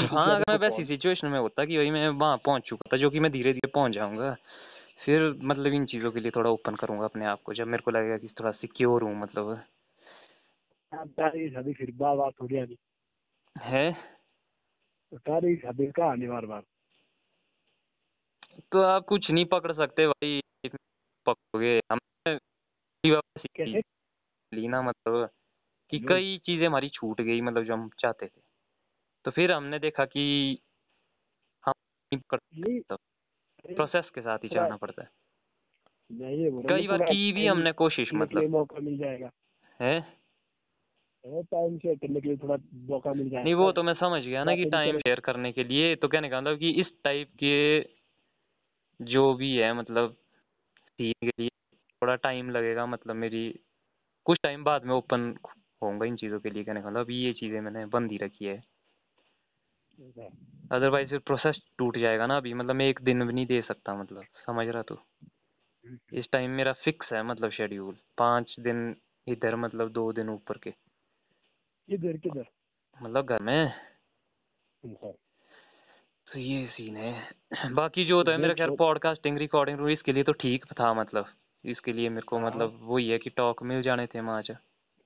अगर 0.00 0.44
मैं 0.48 0.58
तो 0.58 0.58
वैसी 0.58 0.84
सिचुएशन 0.84 1.26
में 1.26 1.38
होता 1.38 1.64
कि 1.64 1.76
भाई 1.76 1.90
मैं 1.90 2.08
वहाँ 2.08 2.36
पहुँच 2.36 2.62
चुका 2.62 2.90
था 2.92 2.96
जो 2.96 3.10
कि 3.10 3.20
मैं 3.20 3.32
धीरे 3.32 3.52
धीरे 3.52 3.68
पहुँच 3.68 3.92
जाऊँगा 3.92 4.36
फिर 5.04 5.38
मतलब 5.42 5.72
इन 5.72 5.86
चीज़ों 5.86 6.12
के 6.12 6.20
लिए 6.20 6.30
थोड़ा 6.30 6.50
ओपन 6.50 6.74
करूँगा 6.74 7.04
अपने 7.04 7.26
आप 7.26 7.42
को 7.42 7.54
जब 7.54 7.66
मेरे 7.66 7.82
को 7.82 7.90
लगेगा 7.90 8.18
कि 8.18 8.28
थोड़ा 8.28 8.50
सिक्योर 8.50 9.02
हूँ 9.02 9.20
मतलब। 9.20 9.62
है? 13.58 14.15
तो 15.10 15.18
तारी 15.18 15.56
शादी 15.56 15.86
का 15.86 16.06
आने 16.06 16.28
बार 16.28 16.46
बार। 16.46 16.62
तो 18.72 18.82
आप 18.82 19.04
कुछ 19.04 19.30
नहीं 19.30 19.44
पकड़ 19.44 19.72
सकते 19.72 20.08
भाई 20.08 20.40
पकड़ोगे 21.26 21.80
हमने 21.92 22.38
कैसे? 23.56 23.82
ली 24.54 24.68
मतलब 24.68 25.28
कि 25.90 25.96
हम्म। 25.96 26.08
कई 26.08 26.38
चीज़ें 26.38 26.66
हमारी 26.66 26.88
छूट 26.88 27.20
गई 27.20 27.40
मतलब 27.40 27.64
जो 27.64 27.72
हम 27.72 27.90
चाहते 28.00 28.26
थे। 28.26 28.40
तो 29.24 29.30
फिर 29.30 29.52
हमने 29.52 29.78
देखा 29.78 30.04
कि 30.04 30.58
हम 31.64 31.72
नहीं 32.14 32.64
नहीं। 32.68 32.80
प्रोसेस 33.76 34.10
के 34.14 34.20
साथ 34.20 34.38
ही 34.38 34.48
चलना 34.48 34.76
पड़ता 34.76 35.02
है। 35.02 35.10
कई 36.68 36.86
बार 36.88 36.98
की 36.98 37.32
भी 37.32 37.46
हमने 37.46 37.72
कोशिश 37.72 38.10
मतलब 38.14 38.50
मौका 38.50 38.80
मिल 38.80 38.98
जाएगा। 38.98 39.30
है? 39.80 40.18
टाइम 41.26 41.78
से 41.78 41.94
करने 41.96 42.20
के 42.20 42.28
लिए 42.28 42.36
थोड़ा 42.36 42.56
मौका 42.74 43.12
मिल 43.12 43.30
जाएगा 43.30 43.44
नहीं 43.44 43.54
वो 43.54 43.72
तो 43.72 43.82
मैं 43.82 43.94
समझ 43.94 44.22
गया 44.22 44.44
ना 44.44 44.54
कि 44.56 44.64
टाइम 44.64 44.98
शेयर 44.98 45.20
करने 45.20 45.52
के 45.52 45.64
लिए। 45.64 45.94
तो 45.96 46.08
कहने 46.08 46.28
का 46.28 46.40
मतलब 46.40 46.58
कि 46.58 46.70
इस 46.70 46.86
टाइप 47.04 47.30
के 47.42 47.80
जो 49.00 49.34
भी 49.34 49.56
है 49.56 49.72
मतलब 49.74 50.16
सीन 50.72 51.12
के 51.24 51.42
लिए 51.42 51.48
थोड़ा 52.02 52.16
टाइम 52.16 52.50
लगेगा 52.50 52.86
मतलब 52.86 53.16
मेरी 53.16 53.60
कुछ 54.24 54.38
टाइम 54.42 54.64
बाद 54.64 54.84
में 54.84 54.94
ओपन 54.94 55.34
होऊँगा 55.82 56.06
इन 56.06 56.16
चीज़ों 56.16 56.40
के 56.40 56.50
लिए 56.50 56.64
कहने 56.64 56.82
का 56.82 56.88
मतलब। 56.88 57.00
अभी 57.00 57.16
ये 57.16 57.32
चीज़ें 57.32 57.60
मैंने 57.60 57.86
बंद 57.86 58.10
ही 58.10 58.16
रखी 58.16 58.44
है। 58.44 58.62
अदरवाइज़ 60.72 61.08
फिर 61.08 61.18
प्रोसेस 61.18 61.60
टूट 61.78 61.98
जाएगा 61.98 62.26
ना 62.26 62.36
अभी। 62.36 62.54
मतलब 62.54 62.74
मैं 62.74 62.88
एक 62.88 63.00
दिन 63.02 63.26
भी 63.26 63.32
नहीं 63.32 63.46
दे 63.46 63.60
सकता 63.62 63.94
मतलब 63.94 64.24
समझ 64.46 64.66
रहा 64.68 64.82
तू? 64.82 64.98
इस 66.12 66.26
टाइम 66.32 66.50
मेरा 66.50 66.72
फिक्स 66.72 67.12
है 67.12 67.22
मतलब 67.22 67.50
शेड्यूल 67.50 67.96
पाँच 68.18 68.54
दिन 68.60 68.96
इधर 69.26 69.56
मतलब 69.56 69.92
दो 69.92 70.12
दिन 70.12 70.28
ऊपर 70.28 70.58
के। 70.58 70.70
किधर 71.88 72.16
किधर? 72.16 72.44
मतलब 73.02 73.26
घर 73.26 73.42
में। 73.42 73.64
अच्छा। 73.64 75.10
तो 76.28 76.38
ये 76.38 76.66
सीन 76.66 76.96
है। 76.96 77.72
बाकी 77.72 78.04
जो 78.04 78.16
होता 78.16 78.32
है 78.32 78.38
मेरा 78.38 78.54
खैर 78.54 78.66
देखो। 78.66 78.76
पॉडकास्टिंग 78.76 79.38
रिकॉर्डिंग 79.38 79.88
इसके 79.90 80.12
लिए 80.12 80.22
तो 80.24 80.32
ठीक 80.32 80.64
था 80.80 80.92
मतलब। 80.94 81.26
इसके 81.64 81.92
लिए 81.92 82.08
मेरे 82.08 82.26
को 82.26 82.38
हाँ। 82.38 82.46
मतलब 82.46 82.78
वही 82.82 83.08
है 83.08 83.18
कि 83.18 83.30
टॉक 83.30 83.62
मिल 83.62 83.82
जाने 83.82 84.06
थे 84.06 84.20
वहाँ 84.20 84.42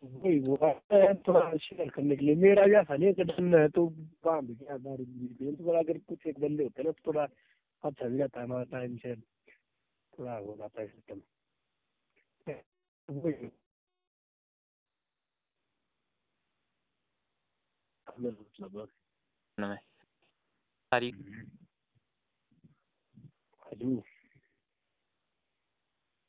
वही 0.02 0.38
वो 0.38 0.56
थोड़ा 0.56 1.56
शेयर 1.56 1.88
करने 1.88 2.16
के 2.16 2.24
लिए। 2.24 2.34
मेरा 2.34 2.66
जैसा 2.66 2.96
नहीं 2.96 3.12
डन 3.24 3.54
है 3.54 3.68
तो 3.68 3.86
काम 4.24 4.46
भी 4.46 4.54
क्या 4.54 4.76
तो 4.76 5.72
अगर 5.78 5.98
कुछ 5.98 6.26
एक 6.26 6.40
बंदे 6.40 6.62
होते 6.64 6.82
ना 6.82 6.90
तो 6.90 7.02
थोड़ा 7.06 7.26
अच्छा 7.84 8.08
भी 8.08 8.18
रहता 8.18 8.40
है 8.40 8.46
हमारा 8.46 8.64
टाइम 8.70 8.96
से 8.96 9.14
थोड़ा 9.16 10.36
हो 10.36 10.54
जाता 10.58 10.80
है 10.80 10.86
सिस्टम 10.86 11.20
वही। 13.08 13.50
मतलब 18.20 18.88
में 19.58 19.76
हेलो 23.64 24.02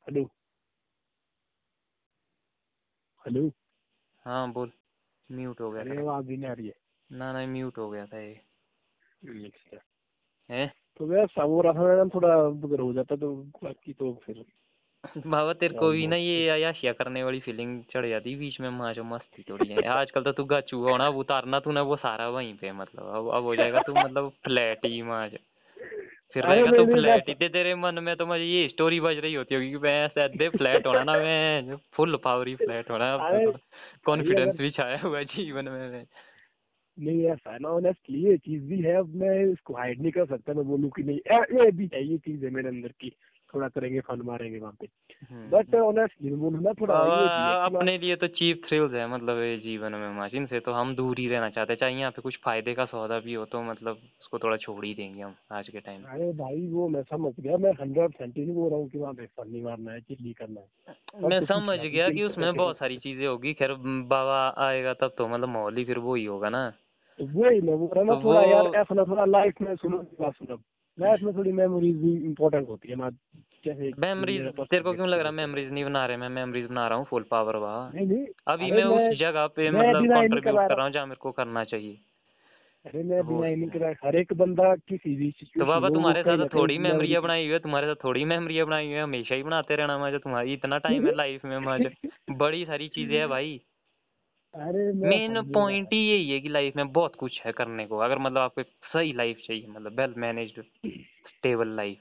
हेलो 0.08 0.24
हेलो 3.26 3.52
हाँ 4.26 4.52
बोल 4.52 4.72
म्यूट 5.32 5.62
हो 5.62 5.72
गया 5.72 5.82
अरे 5.82 5.98
आवाज़ 5.98 6.26
भी 6.26 6.38
नहीं 6.38 6.50
आ 6.50 6.54
रही 6.54 6.68
है 6.68 6.74
ना 7.12 7.34
ना 7.34 7.46
म्यूट 7.48 7.78
हो 7.78 7.90
गया 7.90 8.06
था 8.06 8.20
ये 8.20 8.34
अच्छा। 9.46 9.80
है 10.50 10.74
तो 10.98 11.06
वैसा 11.06 11.44
वो 11.44 11.62
रहा 11.62 11.84
मैडम 11.84 12.10
थोड़ा 12.10 12.34
अगर 12.36 12.80
हो 12.80 12.94
जाता 12.94 13.16
तो 13.16 13.36
बाकी 13.64 13.94
तो 13.94 14.14
फिर 14.26 14.46
बाबा 15.04 15.54
तेरे 15.54 15.74
को 15.74 15.90
भी 15.90 16.06
ना 16.08 16.16
ये 16.16 16.48
अयाशिया 16.50 16.92
करने 16.94 17.24
वाली 17.24 17.40
फीलिंग 17.40 17.82
चढ़ 17.94 18.08
जाती 18.10 18.36
बीच 18.36 18.60
में 18.62 18.70
माँ 18.70 18.94
जो 18.94 19.04
मस्ती 19.04 19.44
थोड़ी 19.50 19.68
है। 19.70 19.88
आजकल 19.90 20.24
तो 20.24 20.32
तू 20.32 20.44
गाचू 20.46 20.78
होना 20.80 21.08
अब 21.08 21.16
उतारना 21.18 21.60
तूने 21.60 21.82
वो 21.82 21.96
सारा 21.96 22.28
वहीं 22.30 22.54
पे 22.58 22.72
मतलब। 22.72 23.08
अब 23.16 23.30
अब 23.30 23.44
हो 23.44 23.56
जाएगा 23.56 23.82
तू 23.82 23.94
मतलब 23.94 24.30
फ्लैट 24.46 24.86
ही 24.86 25.02
माँ 25.02 25.28
जो। 25.30 25.38
फिर 26.34 26.44
रहेगा 26.44 26.72
तो 26.72 26.86
फ्लैट 26.86 27.30
ही। 27.30 27.50
तेरे 27.50 27.76
मन 27.76 28.00
में 28.00 28.16
तो 28.16 28.26
मुझे 28.26 28.44
ये 28.44 28.68
स्टोरी 28.68 29.00
बज 29.00 29.18
रही 29.18 29.34
होती 29.34 29.56
होगी 29.56 29.70
कि 29.72 29.78
मैं 29.78 30.06
ऐसे 30.06 30.22
अद्धे 30.22 30.50
फ्लैट 30.50 30.88
होना 30.88 31.04
ना 31.04 31.18
मैं 31.18 31.76
फुल 31.94 32.16
पावरी 32.24 32.56
फ्लैट 32.56 32.92
होना। 32.92 33.18
कॉन्फिडेंस 34.06 34.56
भी 34.58 34.70
छाया 34.72 35.00
हुआ 35.00 35.18
है 35.18 35.26
जीवन 35.26 35.70
में। 35.70 36.06
नहीं 36.98 37.26
ऐसा 37.26 37.54
है 37.54 37.60
ना 37.60 37.70
ऑनेस्टली 37.70 38.24
ये 38.24 38.38
चीज़ 38.38 38.64
भी 38.64 38.80
है 38.82 38.96
अब 38.96 39.14
मैं 39.16 39.36
इसको 39.46 39.74
हाइड 39.74 40.02
नहीं 40.02 40.12
कर 40.12 40.26
सकता 40.26 40.54
मैं 40.54 40.66
बोलूँ 40.66 40.90
कि 40.90 41.04
नहीं 41.04 41.20
ये 41.62 41.70
भी 41.72 41.90
है 41.94 42.04
ये 42.08 42.18
चीज़ 42.18 42.46
है 42.46 42.52
मेरे 42.52 42.68
अंदर 42.68 42.90
की। 43.00 43.12
थोड़ा 43.56 43.68
करेंगे 43.68 44.00
फन 44.00 44.22
मारेंगे 44.22 44.60
वहाँ 44.60 44.74
पे। 44.80 44.88
हम्म, 45.32 45.50
बट 45.50 45.76
ऑनेस्टली 45.76 46.32
मैं 46.32 46.50
ना 46.62 46.74
थोड़ा 46.74 46.96
है 46.96 47.54
अपने 47.66 47.98
लिए 47.98 48.16
तो 48.16 48.28
चीप 48.30 48.62
थ्रिल्स 48.68 48.94
है 48.94 49.08
मतलब 49.08 49.38
ये 49.38 49.58
जीवन 49.58 49.92
में 49.92 50.10
माशिन 50.16 50.46
से 50.46 50.60
तो 50.60 50.72
हम 50.72 50.96
दूर 50.96 51.20
ही 51.20 51.28
रहना 51.28 51.50
चाहते 51.50 51.74
हैं। 51.74 51.80
चाहे 51.80 51.94
यहाँ 51.94 52.12
पे 52.12 52.22
कुछ 52.22 52.38
फ़ायदे 52.46 52.74
का 52.74 52.86
सौदा 52.86 53.20
भी 53.20 53.34
हो 53.34 53.46
तो 53.46 53.62
मतलब 53.62 53.98
उसको 54.22 54.40
थोड़ा 54.40 54.58
छोड़ 54.58 54.86
ही 54.86 54.94
देंगे 54.94 55.22
हम 55.22 55.36
आज 55.52 55.70
के 55.70 55.80
टाइम 55.80 56.04
अरे 56.04 56.32
भाई 56.34 56.68
वो 56.68 56.88
मैं 56.88 57.04
समझ 57.04 57.34
गया 57.40 57.58
मैं 57.58 57.72
हंड्रेड 57.72 58.12
परसेंट 58.12 58.38
नहीं 58.38 58.54
बोल 58.56 58.70
रहा 58.70 58.80
हूँ 58.80 58.90
कि 58.90 58.98
वहाँ 58.98 59.14
पे 59.14 59.26
फन 59.28 59.50
नहीं 59.50 59.64
मारना 59.64 59.92
है 59.92 60.00
चिल्ली 60.02 60.34
करना 60.34 60.62
है। 60.62 61.30
मैं 61.30 61.40
समझ 61.42 61.80
गया 61.80 62.10
कि 62.10 62.20
तो 62.20 62.30
उसमें 62.30 62.56
बहुत 62.56 62.78
सारी 62.78 62.98
चीज़ें 62.98 63.28
होगी। 63.28 63.54
खैर 63.54 63.74
बाबा 64.08 64.40
आएगा 64.68 64.94
तब 64.94 65.14
तो 65.18 65.28
मतलब 65.28 65.50
माहौल 65.50 65.78
ही 65.78 65.86
फिर 65.86 66.00
वो 66.00 66.16
ही 66.16 66.26
होगा 66.26 66.50
ना। 66.50 66.66
वही 67.20 67.62
मैं 67.62 67.78
बोल 67.78 67.90
रहा 67.96 68.00
हूँ 68.00 68.08
ना 68.08 68.16
तो 68.16 68.24
थोड़ा 68.24 68.44
यार 68.44 68.68
ऐसा 68.76 68.96
ना 68.96 69.04
थोड़ा 69.04 69.26
लाइफ 69.26 69.62
में 69.62 69.76
सुनो 69.76 69.98
बात 70.20 70.36
सुनो। 70.36 70.56
लाइफ 71.00 71.22
में 71.22 71.38
थोड़ी 71.38 71.52
मेमोरीज 71.52 71.96
भी 71.96 72.26
इम्पोर्टेंट 72.26 72.68
होती 72.68 72.90
है 72.90 73.10
जैसे 73.66 73.92
मेमोरीज 74.00 74.42
तेरे 74.42 74.84
को 74.84 74.94
क्यों 74.94 75.08
लग 75.08 75.20
रहा 75.20 75.28
है 75.28 75.34
मेमोरीज 75.34 75.72
नहीं 75.72 75.86
बना 75.86 76.06
रहे 76.06 76.18
मैं 76.18 76.30
मेमोरीज 76.30 76.66
बना 76.66 76.88
रहा 76.88 76.98
हूँ 76.98 77.06
फुल 77.06 77.24
पावर 77.24 77.56
वाह। 77.56 77.88
अभी 78.48 78.72
मैं 78.72 78.84
उस 78.84 79.18
जगह 79.18 79.48
पे 79.48 79.72
मतलब 79.72 80.04
कंट्रीब्यूट 80.16 80.68
कर 80.68 80.76
रहा 80.76 80.86
हूँ। 80.86 80.94
जहाँ 80.94 81.06
मेरे 81.06 81.16
को 81.16 81.32
करना 81.32 81.64
चाहिए। 81.64 81.98
अरे 82.86 83.04
मैं 83.04 83.28
बिना 83.28 83.40
नहीं 83.40 83.70
करा 83.70 84.08
हर 84.08 84.16
एक 84.16 84.34
बंदा 84.34 84.76
किसी 84.76 85.16
भी 85.16 85.32
तो 85.60 85.66
बाबा 85.66 85.90
तुम्हारे 85.90 86.24
साथ 86.24 86.38
थोड़ी 86.54 86.78
memory- 86.78 87.24
बनाई 87.24 87.44
हुई 87.44 87.54
है 87.54 87.60
तुम्हारे 87.60 87.88
साथ 87.88 87.96
थोड़ी 88.04 88.26
मेमोरियाँ 88.26 88.66
बनाई 88.68 88.86
हुई 88.86 88.94
है 88.94 89.04
हमेशा 89.04 89.36
ही 89.36 89.44
बनाते 89.44 89.76
रहना 89.76 89.98
मैं 89.98 90.20
तुम्हारी 90.20 90.54
इतना 90.54 90.78
टाइम 90.78 91.06
है 91.06 91.16
लाइफ 91.16 91.46
में 91.46 91.60
मैं 91.60 91.80
बड़ी 92.38 92.66
सारी 92.66 92.88
चीज़ें 92.88 93.18
है 93.20 93.28
भाई। 93.28 93.62
अरे 94.54 94.94
मेन 94.94 95.42
पॉइंट 95.54 95.94
ही 95.94 96.10
यही 96.10 96.30
है 96.30 96.40
कि 96.40 96.50
लाइफ 96.50 96.76
में 96.76 96.92
बहुत 96.92 97.16
कुछ 97.16 97.42
है 97.46 97.52
करने 97.52 97.88
को। 97.88 97.98
अगर 97.98 98.20
मतलब 98.20 98.38
आपको 98.38 98.64
सही 98.94 99.14
लाइफ 99.14 99.38
चाहिए 99.48 99.68
मतलब 99.68 100.00
वेल 100.00 100.14
मैनेज्ड 100.18 100.64
स्टेबल 101.28 101.68
लाइफ 101.68 102.00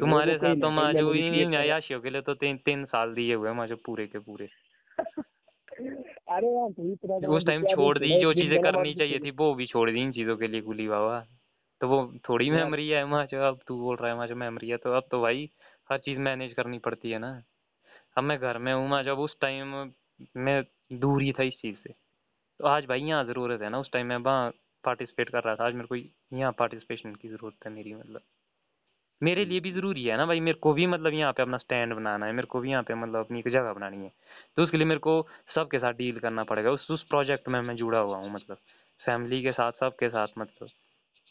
तुम्हारे 0.00 0.38
साथ 0.38 0.56
तो 0.56 0.60
ना 0.60 0.70
मैं 0.70 0.84
कहीं 0.84 0.94
जो 0.94 1.12
memory 1.12 1.42
इन 1.42 1.52
कर 1.52 2.00
के 2.00 2.10
लिए 2.10 2.22
तो 2.22 2.34
तीन 2.34 2.56
तीन 2.56 2.84
साल 2.84 3.14
दिए 3.14 3.34
हुए 3.34 3.50
हैं 3.50 3.56
मैं 3.56 3.66
जो 3.66 3.76
पूरे 3.76 4.06
के 4.06 4.18
पूरे। 4.18 4.48
अरे 6.28 7.22
तो 7.22 7.36
उस 7.36 7.46
टाइम 7.46 7.64
छोड़ 7.64 7.98
दी 7.98 8.18
जो 8.18 8.34
चीज़ें 8.34 8.58
करनी 8.58 8.94
चाहिए 8.94 9.18
थी 9.18 9.30
वो 9.30 9.54
भी 9.54 9.66
छोड़ 9.66 9.90
दी 9.90 10.02
इन 10.02 10.12
चीज़ों 10.12 10.36
के 10.36 10.48
लिए 10.48 10.60
गुली 10.60 10.88
बाबा। 10.88 11.26
तो 11.80 11.88
वो 11.88 12.14
थोड़ी 12.28 12.50
मेमोरी 12.50 12.88
है 12.88 13.06
माँ 13.06 13.26
जो 13.26 13.42
अब 13.42 13.60
तू 13.68 13.80
बोल 13.80 13.96
रहा 13.96 14.10
है 14.10 14.16
माँ 14.16 14.26
जो 14.26 14.36
मेमोरी 14.36 14.68
है 14.68 14.76
तो 14.76 14.92
अब 14.92 15.08
तो 15.10 15.22
भाई 15.22 15.50
हर 15.90 15.98
चीज़ 15.98 16.18
मैनेज 16.18 16.52
करनी 16.52 16.78
पड़ती 16.78 17.10
है 17.10 17.18
ना। 17.18 17.42
अब 18.18 18.24
मैं 18.24 18.38
घर 18.38 18.58
में 18.58 18.72
हूँ, 18.72 18.88
मैं 18.88 19.02
जब 19.04 19.18
उस 19.18 19.36
टाइम 19.40 19.92
मैं 20.36 20.62
दूर 20.92 21.22
ही 21.22 21.32
था 21.32 21.42
इस 21.42 21.54
चीज़ 21.54 21.76
से। 21.76 21.92
तो 22.60 22.66
आज 22.66 22.84
भाई 22.84 23.00
यहाँ 23.00 23.24
ज़रूरत 23.24 23.62
है 23.62 23.68
ना, 23.68 23.78
उस 23.78 23.90
टाइम 23.92 24.06
मैं 24.06 24.16
वहाँ 24.16 24.50
पार्टिसिपेट 24.84 25.30
कर 25.30 25.42
रहा 25.42 25.54
था। 25.54 25.66
आज 25.66 25.74
मेरे 25.74 25.86
को 25.86 25.96
यहाँ 26.36 26.52
पार्टिसिपेशन 26.52 27.14
की 27.14 27.28
ज़रूरत 27.28 27.66
है 27.66 27.72
मेरी 27.72 27.94
मतलब। 27.94 28.20
मेरे 29.22 29.44
लिए 29.44 29.60
भी 29.60 29.72
ज़रूरी 29.72 30.04
है 30.04 30.16
ना 30.16 30.26
भाई, 30.26 30.40
मेरे 30.40 30.58
को 30.58 30.72
भी 30.72 30.86
मतलब 30.86 31.14
यहाँ 31.14 31.32
पे 31.32 31.42
अपना 31.42 31.58
स्टैंड 31.58 31.94
बनाना 31.94 32.26
है, 32.26 32.32
मेरे 32.32 32.46
को 32.46 32.60
भी 32.60 32.70
यहाँ 32.70 32.82
पे 32.82 32.94
मतलब 32.94 33.24
अपनी 33.24 33.38
एक 33.38 33.48
जगह 33.48 33.72
बनानी 33.72 34.04
है। 34.04 34.12
तो 34.56 34.62
उसके 34.62 34.76
लिए 34.76 34.86
मेरे 34.86 35.00
को 35.00 35.26
सबके 35.54 35.78
साथ 35.78 35.92
डील 35.92 36.18
करना 36.18 36.44
पड़ेगा, 36.44 36.70
उस 36.70 36.90
उस 36.90 37.02
प्रोजेक्ट 37.02 37.48
में 37.48 37.60
मैं 37.60 37.76
जुड़ा 37.76 37.98
हुआ 37.98 38.16
हूँ 38.16 38.30
मतलब। 38.32 38.56
फैमिली 39.02 39.42
के 39.42 39.52
साथ, 39.52 39.72
सबके 39.72 40.08
साथ 40.08 40.28
मतलब। 40.38 40.68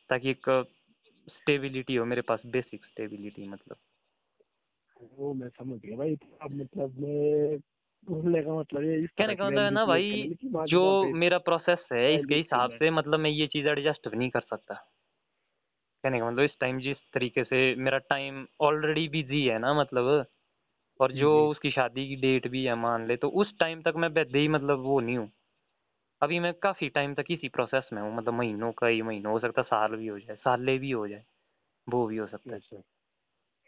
ताकि 0.09 0.29
एक 0.29 0.65
स्टेबिलिटी 1.29 1.95
हो, 1.95 2.05
मेरे 2.05 2.21
पास 2.21 2.41
बेसिक 2.45 2.85
स्टेबिलिटी 2.85 3.47
मतलब। 3.47 3.77
वो 5.01 5.33
मैं 5.33 5.49
समझ 5.49 5.79
गया 5.81 5.97
भाई 5.97 6.15
अब 6.41 6.51
मतलब 6.51 6.99
मैं 6.99 7.57
बोलने 8.07 8.41
का 8.43 8.59
मतलब 8.59 8.83
कहने 9.17 9.35
का 9.35 9.45
मतलब 9.45 9.63
है 9.63 9.69
ना 9.71 9.85
भाई 9.85 10.29
जो 10.67 10.81
मेरा 11.15 11.37
प्रोसेस 11.37 11.85
है 11.93 12.15
इसके 12.15 12.35
हिसाब 12.35 12.71
से 12.71 12.91
मतलब 12.91 13.19
मैं 13.19 13.29
ये 13.29 13.47
चीज़ 13.47 13.67
एडजस्ट 13.67 14.07
नहीं 14.07 14.29
कर 14.29 14.41
सकता। 14.41 14.73
कहने 16.03 16.19
का 16.19 16.27
मतलब 16.27 16.43
इस 16.43 16.57
टाइम 16.59 16.79
जिस 16.79 16.97
तरीके 17.13 17.43
से 17.43 17.75
मेरा 17.75 17.97
टाइम 17.97 18.45
ऑलरेडी 18.61 19.07
बिज़ी 19.09 19.45
है 19.45 19.57
ना 19.59 19.73
मतलब 19.73 20.25
और 20.99 21.11
जो 21.13 21.31
उसकी 21.51 21.71
शादी 21.71 22.07
की 22.09 22.15
डेट 22.15 22.47
भी 22.47 22.63
है 22.65 22.75
मान 22.75 23.07
ले 23.07 23.15
तो 23.17 23.29
उस 23.29 23.53
टाइम 23.59 23.81
तक 23.81 23.93
मैं 23.97 24.09
वैसे 24.09 24.39
ही 24.39 24.47
मतलब 24.47 24.79
वो 24.79 24.99
नहीं 24.99 25.17
हूँ। 25.17 25.31
अभी 26.21 26.39
मैं 26.39 26.53
काफ़ी 26.53 26.89
टाइम 26.89 27.13
तक 27.13 27.25
इसी 27.31 27.49
प्रोसेस 27.49 27.89
में 27.93 28.01
हूँ 28.01 28.15
मतलब 28.17 28.33
महीनों 28.33 28.71
का 28.71 28.87
ही 28.87 29.01
महीनों 29.01 29.33
हो 29.33 29.39
सकता 29.39 29.61
है 29.61 29.65
साल 29.65 29.95
भी 29.95 30.07
हो 30.07 30.19
जाए 30.19 30.35
साले 30.35 30.77
भी 30.77 30.91
हो 30.91 31.07
जाए 31.07 31.23
वो 31.87 32.07
भी 32.07 32.17
हो 32.17 32.27
सकता 32.27 32.51
है। 32.51 32.57
अच्छा। 32.57 32.83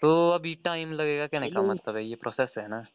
तो 0.02 0.30
अभी 0.30 0.56
टाइम 0.56 0.92
लगेगा 0.94 1.28
कहने 1.28 1.50
का? 1.50 1.62
मतलब 1.62 1.96
है 1.96 2.06
ये 2.06 2.16
प्रोसेस 2.16 2.50
है 2.58 2.68
ना। 2.68 2.86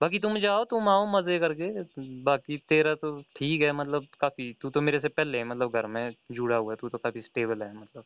बाकी 0.00 0.18
तुम 0.18 0.38
जाओ 0.38 0.64
तुम 0.64 0.88
आओ 0.88 1.06
मज़े 1.06 1.38
करके। 1.38 1.82
बाकी 2.22 2.56
तेरा 2.56 2.94
तो 2.94 3.22
ठीक 3.36 3.62
है 3.62 3.72
मतलब 3.72 4.06
काफ़ी 4.20 4.56
तू 4.60 4.70
तो 4.70 4.80
मेरे 4.80 5.00
से 5.00 5.08
पहले 5.08 5.38
है 5.38 5.44
मतलब 5.44 5.72
घर 5.72 5.86
में 5.86 6.14
जुड़ा 6.32 6.56
हुआ 6.56 6.72
है 6.72 6.76
तू 6.76 6.88
तो 6.88 6.98
काफ़ी 6.98 7.20
स्टेबल 7.20 7.62
है 7.62 7.76
मतलब 7.76 8.04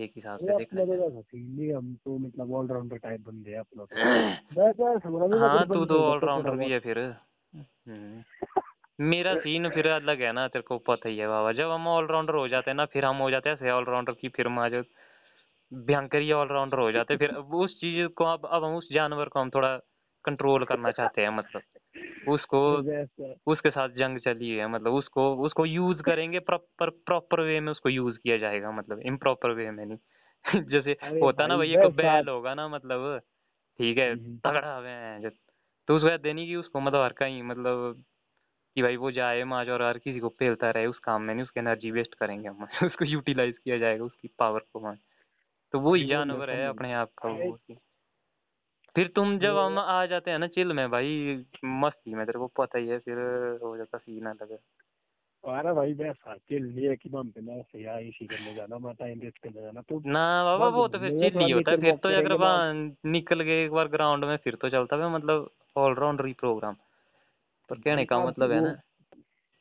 एक 0.00 0.12
हिसाब 0.16 0.38
से 0.38 0.58
देखा 0.58 0.84
तो 0.84 1.78
हम 1.78 1.94
तो 2.04 2.18
मतलब 2.18 2.52
ऑलराउंडर 2.52 2.96
टाइप 2.96 3.20
बंदे 3.20 3.50
हैं 3.50 3.58
अपना 3.58 3.84
तो। 3.84 4.74
तो 4.74 5.38
हाँ 5.38 5.66
तू 5.68 5.84
तो 5.84 6.02
ऑलराउंडर 6.02 6.50
भी 6.50 6.70
है 6.70 6.78
फिर। 6.78 6.98
हम्म। 7.88 8.22
मेरा 9.00 9.34
सीन 9.34 9.68
फिर 9.68 9.86
अलग 9.88 10.22
है 10.22 10.32
ना 10.32 10.48
तेरे 10.48 10.62
को 10.62 10.78
पता 10.78 11.08
ही 11.08 11.18
है 11.18 11.28
बाबा। 11.28 11.52
जब 11.52 11.70
हम 11.70 11.88
ऑलराउंडर 11.88 12.34
हो 12.34 12.48
जाते 12.48 12.70
हैं 12.70 12.76
ना 12.76 12.84
फिर 12.84 13.04
हम 13.04 13.16
हो 13.16 13.30
जाते 13.30 13.50
हैं 13.50 13.70
ऑलराउंडर 13.70 14.12
की 14.12 14.28
फिर 14.28 14.46
हम 14.46 14.68
जो 14.68 14.82
भयंकर 15.72 16.18
ही 16.18 16.32
ऑलराउंडर 16.32 16.78
हो। 16.78 16.92
जाते 16.92 17.16
फिर 17.16 17.30
उस 17.34 17.80
चीज़ 17.80 18.08
को 18.08 18.24
अब 18.24 18.46
अब 18.46 18.64
हम 18.64 18.74
उस 18.74 18.88
जानवर 18.92 19.28
को 19.28 19.40
हम 19.40 19.50
थोड़ा 19.50 19.76
कंट्रोल 20.24 20.64
करना 20.64 20.90
चाहते 20.90 21.22
हैं 21.22 21.28
मतलब। 21.28 21.62
उसको 22.28 22.82
उसके 23.46 23.70
साथ 23.70 23.88
जंग 23.88 24.18
चली 24.18 24.50
है 24.50 24.68
मतलब 24.68 24.92
उसको 24.92 25.36
उसको 25.36 25.66
यूज़ 25.66 26.02
करेंगे 26.02 26.38
प्रॉपर 26.38 26.90
प्रॉपर 26.90 27.40
वे 27.40 27.60
में 27.60 27.72
उसको 27.72 27.88
यूज़ 27.88 28.18
किया 28.18 28.36
जाएगा 28.36 28.70
मतलब 28.72 29.00
इम्प्रॉपर 29.00 29.50
वे 29.50 29.70
में 29.70 29.86
नहीं। 29.86 29.98
जैसे 30.70 30.96
होता 31.22 31.46
ना 31.46 31.62
एक 31.64 31.86
बैल 31.86 32.28
होगा 32.28 32.54
ना 32.54 32.68
मतलब 32.68 33.20
ठीक 33.78 33.98
है 33.98 34.16
तगड़ा 34.16 34.60
तगड़ा 34.60 34.90
है 34.90 35.30
तो 35.88 35.96
उसको 35.96 36.32
नहीं 36.32 36.46
कि 36.46 36.56
उसको 36.56 36.80
मतलब 36.80 37.02
हर 37.02 37.12
कहीं 37.12 37.42
मतलब 37.42 38.04
कि 38.76 38.82
भाई 38.82 38.96
वो 38.96 39.10
जाए 39.12 39.44
माज 39.44 39.68
और 39.68 39.82
हर 39.82 39.98
किसी 39.98 40.20
को 40.20 40.28
पेलता 40.28 40.70
रहे 40.70 40.86
उस 40.86 40.98
काम 40.98 41.22
में 41.22 41.34
नहीं 41.34 41.44
उसकी 41.44 41.60
एनर्जी 41.60 41.90
वेस्ट 41.90 42.14
करेंगे 42.14 42.48
हम। 42.48 42.64
उसको 42.86 43.04
यूटिलाइज 43.04 43.58
किया 43.64 43.78
जाएगा 43.78 44.04
उसकी 44.04 44.28
पावर 44.38 44.60
को 44.60 44.80
वहाँ 44.80 44.96
तो 45.72 45.80
वो 45.80 45.96
मैं 45.96 46.06
जानवर 46.08 46.50
है 46.50 46.68
अपने 46.68 46.92
आप 46.92 47.12
का 47.18 47.28
वो 47.28 47.58
फिर 48.96 49.08
तुम 49.08 49.38
जब 49.38 49.58
हम 49.58 49.78
आ 49.78 50.06
जाते 50.06 50.30
हैं 50.30 50.38
ना 50.38 50.46
चिल 50.46 50.72
में 50.72 50.90
भाई 50.90 51.44
मस्ती 51.64 52.14
में 52.14 52.26
तेरे 52.26 52.38
को 52.38 52.46
पता 52.46 52.78
ही 52.78 52.88
है 52.88 52.98
फिर 52.98 53.18
हो 53.62 53.76
जाता 53.76 53.98
सीन 53.98 54.26
अलग। 54.26 54.52
है 54.52 54.58
हमारा 55.44 55.74
भाई 55.74 55.94
वैसा 55.94 56.36
चिल 56.36 56.96
कि 56.96 57.10
पे 57.10 58.08
इसी 58.08 58.26
करने 58.26 58.54
जाना 58.54 58.78
मैं 58.78 58.94
टाइम 58.94 59.20
वेस्ट 59.20 59.38
करने 59.38 59.62
जाना 59.62 59.80
तो 59.80 60.02
ना 60.06 60.44
बाबा 60.44 60.68
वो 60.68 60.88
तो 60.88 60.98
फिर 60.98 61.10
चिल 61.10 61.40
ही 61.40 61.50
होता 61.50 61.70
है। 61.70 61.78
फिर 61.78 61.96
तो 61.96 62.08
अगर 62.08 62.36
निकल 63.06 63.40
गए 63.40 63.64
एक 63.64 63.72
बार 63.72 63.88
ग्राउंड 63.88 64.24
में 64.24 64.36
फिर 64.36 64.54
तो 64.54 64.70
चलता 64.70 64.96
है 64.96 65.10
मतलब 65.14 65.50
ऑलराउंडर 65.76 66.26
ही 66.26 66.32
प्रोग्राम 66.32 66.76
पर 67.70 67.76
कहने 67.76 68.04
का 68.04 68.20
मतलब 68.20 68.52
है 68.52 68.60
ना। 68.60 68.76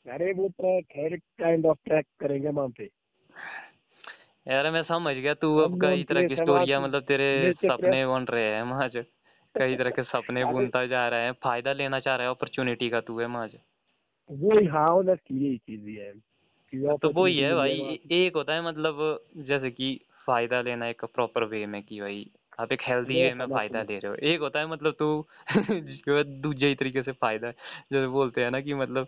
अरे 0.05 0.33
वो 0.33 0.47
ट्रैक 0.49 0.87
है 0.95 1.17
काइंड 1.17 1.65
ऑफ़ 1.65 1.77
ट्रैक 1.85 2.07
करेंगे 2.19 2.49
वहाँ 2.49 2.69
पे। 2.69 2.89
यार 4.51 4.71
मैं 4.71 4.83
समझ 4.83 5.15
गया 5.15 5.33
तू 5.33 5.57
अब 5.57 5.77
कई 5.81 6.03
तरह 6.03 6.21
की 6.21 6.35
है, 6.35 6.43
स्टोरियाँ 6.43 6.81
मतलब 6.81 7.03
तेरे 7.03 7.53
सपने 7.53 8.07
बन 8.07 8.23
रहे 8.23 8.43
हैं 8.43 8.63
माज 8.63 8.91
कई 9.55 9.75
तरह 9.75 9.89
के 9.89 10.03
सपने 10.03 10.45
बुनता 10.45 10.85
जा 10.85 11.07
रहा 11.07 11.19
है 11.19 11.31
फ़ायदा 11.31 11.73
लेना 11.73 11.99
चाह 11.99 12.15
रहा 12.15 12.27
है 12.27 12.33
अपॉर्चुनिटी 12.33 12.89
का 12.89 13.01
तू 13.01 13.19
है 13.19 13.27
माज 13.27 13.51
वो 14.29 14.69
हाँ 14.71 15.03
यही 15.31 15.57
चीज़ 15.57 15.99
है 15.99 16.13
तो 16.97 17.09
वही 17.09 17.39
है 17.39 17.55
भाई 17.55 17.79
वहाँ 17.79 17.91
ए- 17.91 17.99
एक 18.11 18.35
होता 18.35 18.53
है 18.53 18.61
मतलब 18.65 19.25
जैसे 19.37 19.71
कि 19.71 20.05
फ़ायदा 20.25 20.61
लेना 20.61 20.87
एक 20.87 21.05
प्रॉपर 21.05 21.43
वे 21.43 21.65
में 21.65 21.83
कि 21.83 22.01
भाई 22.01 22.31
आप 22.59 22.71
एक 22.71 22.81
हेल्दी 22.81 23.13
वे 23.13 23.33
में 23.33 23.45
फ़ायदा। 23.47 23.81
ले 23.81 23.99
रहे 23.99 24.07
हो। 24.07 24.15
एक 24.15 24.39
होता 24.39 24.59
है 24.59 24.67
मतलब 24.67 24.93
तू 24.93 25.25
जिसके 25.57 26.11
बाद 26.11 26.25
दूसरे 26.25 26.67
ही 26.67 26.75
तरीके 26.75 27.01
से 27.03 27.11
फ़ायदा 27.11 27.51
जैसे 27.91 28.07
बोलते 28.07 28.43
हैं 28.43 28.51
ना 28.51 28.61
कि 28.61 28.73
मतलब 28.73 29.07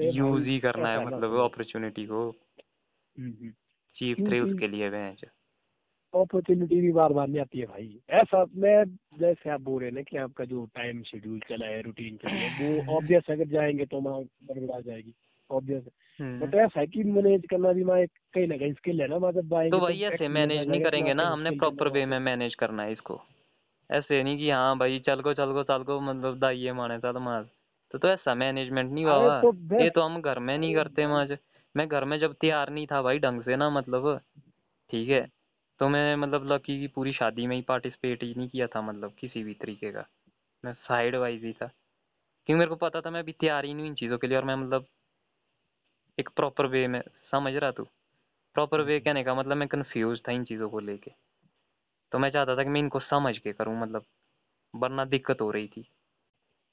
यूज़ 0.00 0.46
ही 0.46 0.58
करना 0.58 0.88
है 0.88 1.06
मतलब। 1.06 1.38
अपॉर्चुनिटी 1.40 2.06
को। 2.06 2.36
हम्म, 3.18 3.30
हम्म। 3.30 3.50
चीप 3.96 4.16
क्योंकि- 4.16 4.26
थ्रिल्स 4.28 4.58
के 4.58 4.68
लिए 4.68 4.90
बेंच 4.90 5.24
अपॉर्चुनिटी 6.14 6.80
भी 6.80 6.90
बार 6.92 7.12
बार 7.12 7.28
नहीं 7.28 7.40
आती 7.40 7.58
है 7.58 7.66
भाई। 7.66 7.98
ऐसा 8.10 8.44
मैं 8.54 8.84
जैसे 9.18 9.50
आप 9.50 9.60
बोल 9.60 9.80
रहे 9.80 9.88
हैं 9.90 9.94
ना 9.94 10.02
कि 10.02 10.16
आपका 10.16 10.44
जो 10.44 10.64
टाइम 10.66 11.02
शेड्यूल 11.02 11.38
चला 11.48 11.66
है 11.66 11.80
रूटीन 11.82 12.16
चल 12.16 12.28
है 12.28 12.48
वो 12.60 12.80
ऑब्वियस 12.96 13.30
अगर 13.30 13.46
जाएँगे 13.46 13.84
तो 13.86 14.00
वहाँ 14.00 14.22
गड़बड़ा 14.22 14.80
जाएगी 14.80 15.12
ऑब्वियस 15.50 15.82
बट 16.20 16.54
ऐसा 16.54 16.80
है 16.80 16.86
कि 16.86 17.02
मैनेज 17.04 17.42
करना 17.50 17.72
भी 17.72 17.84
मैं 17.84 18.06
कहीं 18.06 18.46
ना 18.48 18.56
कहीं 18.56 18.72
स्किल 18.72 19.00
है 19.00 19.08
ना 19.08 19.18
मतलब 19.18 19.54
आएँगे 19.54 19.70
तो 19.70 19.78
भाई 19.78 20.00
ऐसे 20.02 20.28
मैनेज 20.28 20.68
नहीं 20.68 20.80
करेंगे 20.82 21.14
ना 21.14 21.26
हमने 21.28 21.50
प्रॉपर 21.50 21.88
वे 21.88 22.06
में 22.06 22.18
मैनेज 22.18 22.54
करना 22.54 22.82
है 22.82 22.92
इसको। 22.92 23.20
ऐसे 23.90 24.22
नहीं 24.22 24.38
कि 24.38 24.50
हाँ 24.50 24.78
भाई 24.78 24.98
चल 24.98 25.20
को 25.20 25.34
चल 25.34 25.52
को 25.52 25.62
चल 25.62 25.82
को 25.82 26.00
मतलब 26.00 26.38
दाइये 26.38 26.72
माने 26.72 26.98
चल 26.98 27.18
मार 27.18 27.46
तो 27.90 27.98
तो 27.98 28.08
ऐसा 28.08 28.34
मैनेजमेंट 28.34 28.92
नहीं 28.92 29.04
बाबा। 29.04 29.40
तो 29.40 29.52
ये 29.80 29.90
तो 29.90 30.00
हम 30.00 30.20
घर 30.20 30.38
में 30.38 30.58
नहीं 30.58 30.74
करते 30.74 31.06
माज 31.06 31.30
मैं 31.76 31.88
घर 31.88 32.04
में 32.04 32.18
जब 32.18 32.34
तैयार 32.40 32.70
नहीं 32.70 32.86
था 32.86 33.02
भाई 33.02 33.18
ढंग 33.18 33.42
से 33.42 33.56
ना 33.56 33.70
मतलब 33.70 34.20
ठीक 34.90 35.08
है 35.08 35.28
तो 35.80 35.88
मैं 35.88 36.16
मतलब 36.16 36.52
लकी 36.52 36.80
की 36.80 36.86
पूरी 36.86 37.12
शादी 37.12 37.46
में 37.46 37.56
ही 37.56 37.62
पार्टिसिपेट 37.62 38.22
ही 38.22 38.34
नहीं 38.34 38.48
किया 38.48 38.66
था 38.66 38.80
मतलब 38.82 39.12
किसी 39.18 39.44
भी 39.44 39.54
तरीके 39.54 39.92
का। 39.92 40.06
मैं 40.64 40.74
साइड 40.74 41.16
वाइज 41.16 41.44
ही 41.44 41.52
था। 41.52 41.66
क्योंकि 42.46 42.54
मेरे 42.54 42.68
को 42.68 42.76
पता 42.76 43.00
था 43.00 43.10
मैं 43.10 43.20
अभी 43.20 43.32
तैयार 43.32 43.64
ही 43.64 43.74
नहीं 43.74 43.86
इन 43.86 43.94
चीज़ों 43.94 44.18
के 44.18 44.26
लिए 44.26 44.36
और 44.36 44.44
मैं 44.44 44.56
मतलब 44.56 44.86
एक 46.18 46.28
प्रॉपर 46.28 46.66
वे 46.66 46.86
में 46.86 47.02
समझ 47.30 47.54
रहा 47.54 47.70
तू? 47.70 47.84
प्रॉपर 48.54 48.80
वे 48.80 49.00
कहने 49.00 49.24
का 49.24 49.34
मतलब 49.34 49.56
मैं 49.56 49.68
कन्फ्यूज़ 49.68 50.20
था 50.28 50.32
इन 50.32 50.44
चीज़ों 50.44 50.68
को 50.68 50.80
लेके। 50.80 51.10
तो 52.12 52.18
मैं 52.18 52.30
चाहता 52.30 52.56
था 52.56 52.62
कि 52.62 52.68
मैं 52.68 52.80
इनको 52.80 53.00
समझ 53.00 53.38
के 53.38 53.52
करूँ 53.52 53.80
मतलब 53.80 54.04
वरना 54.76 55.04
दिक्कत 55.04 55.40
हो 55.40 55.50
रही 55.50 55.68
थी। 55.68 55.88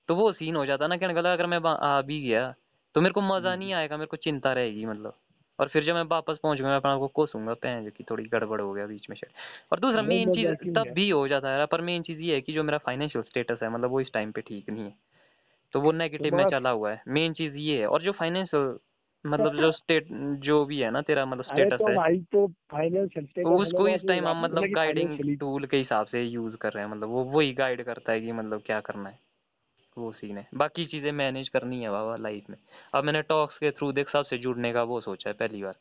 तो 0.07 0.15
वो 0.15 0.33
सीन 0.33 0.55
हो 0.55 0.65
जाता 0.65 0.87
ना 0.87 0.97
कहने 0.97 1.13
का 1.13 1.33
अगर 1.33 1.45
मैं 1.45 1.57
वहाँ 1.57 1.77
आ 1.81 2.01
भी 2.01 2.21
गया 2.21 2.55
तो 2.95 3.01
मेरे 3.01 3.13
को 3.13 3.21
मज़ा 3.21 3.55
नहीं 3.55 3.73
आएगा 3.73 3.97
मेरे 3.97 4.07
को 4.07 4.17
चिंता 4.17 4.53
रहेगी 4.53 4.85
मतलब। 4.85 5.13
और 5.59 5.67
फिर 5.67 5.83
जब 5.83 5.93
मैं 5.95 6.03
वापस 6.03 6.37
पहुँच 6.43 6.57
गया 6.57 6.67
मैं 6.67 6.75
अपने 6.75 6.91
आप 6.91 6.99
को 6.99 7.07
कोसूँगा 7.07 7.53
पैंज 7.53 7.91
की 7.97 8.03
थोड़ी 8.03 8.23
गड़बड़ 8.25 8.59
हो 8.61 8.73
गया 8.73 8.85
बीच 8.87 9.09
में 9.09 9.15
शायद। 9.17 9.33
और 9.71 9.79
दूसरा 9.79 10.01
मेन 10.01 10.31
चीज़ 10.31 10.51
तब 10.75 10.87
भी 10.93 11.09
हो 11.09 11.27
जाता 11.27 11.49
है 11.49 11.65
पर 11.65 11.81
मेन 11.81 12.01
चीज़ 12.01 12.21
ये 12.21 12.35
है 12.35 12.41
कि 12.41 12.53
जो 12.53 12.63
मेरा 12.63 12.77
फाइनेंशियल 12.77 13.23
स्टेटस 13.23 13.59
है 13.63 13.69
मतलब 13.69 13.89
वो 13.91 14.01
इस 14.01 14.11
टाइम 14.13 14.31
पे 14.31 14.41
ठीक 14.41 14.69
नहीं 14.69 14.83
है। 14.85 14.93
तो 15.73 15.81
वो 15.81 15.91
नेगेटिव 15.93 16.35
में 16.35 16.45
चला 16.45 16.69
हुआ 16.69 16.91
है। 16.91 17.01
मेन 17.09 17.33
चीज़ 17.33 17.57
ये 17.57 17.79
है। 17.79 17.87
और 17.87 18.03
जो 18.03 18.11
फाइनेंशियल 18.11 18.77
मतलब 19.25 19.55
जो 19.55 19.71
स्टेट 19.71 20.07
जो 20.43 20.65
भी 20.65 20.79
है 20.79 20.91
ना 20.91 21.01
तेरा 21.01 21.25
मतलब 21.25 21.45
स्टेटस 21.45 21.81
तो 21.87 21.91
है। 21.91 21.99
तो 21.99 22.03
फाइनेंशियल 22.71 23.25
तो 23.43 23.51
उसको 23.61 23.87
इस 23.89 24.01
टाइम 24.07 24.27
हम 24.27 24.41
मतलब 24.41 24.71
गाइडिंग 24.71 25.19
टूल 25.39 25.65
के 25.65 25.77
हिसाब 25.77 26.07
से 26.07 26.23
यूज़ 26.23 26.55
कर 26.55 26.73
रहे 26.73 26.83
हैं 26.85 26.91
मतलब 26.91 27.09
वो 27.09 27.23
वही 27.25 27.53
गाइड 27.53 27.83
करता 27.85 28.11
है 28.11 28.21
कि 28.21 28.31
मतलब 28.31 28.61
क्या 28.65 28.79
करना 28.81 29.09
है। 29.09 29.19
वो 29.97 30.11
सीन 30.11 30.37
है। 30.37 30.47
बाकी 30.53 30.85
चीज़ें 30.85 31.11
मैनेज 31.11 31.49
करनी 31.49 31.81
है 31.83 31.89
बाबा 31.91 32.15
लाइफ 32.17 32.49
में। 32.49 32.57
अब 32.93 33.03
मैंने 33.03 33.21
टॉक्स 33.21 33.57
के 33.57 33.71
थ्रू 33.71 33.91
देख 33.91 34.09
सबसे 34.09 34.37
जुड़ने 34.37 34.71
का 34.73 34.83
वो 34.83 34.99
सोचा 35.01 35.29
है 35.29 35.33
पहली 35.33 35.63
बार 35.63 35.75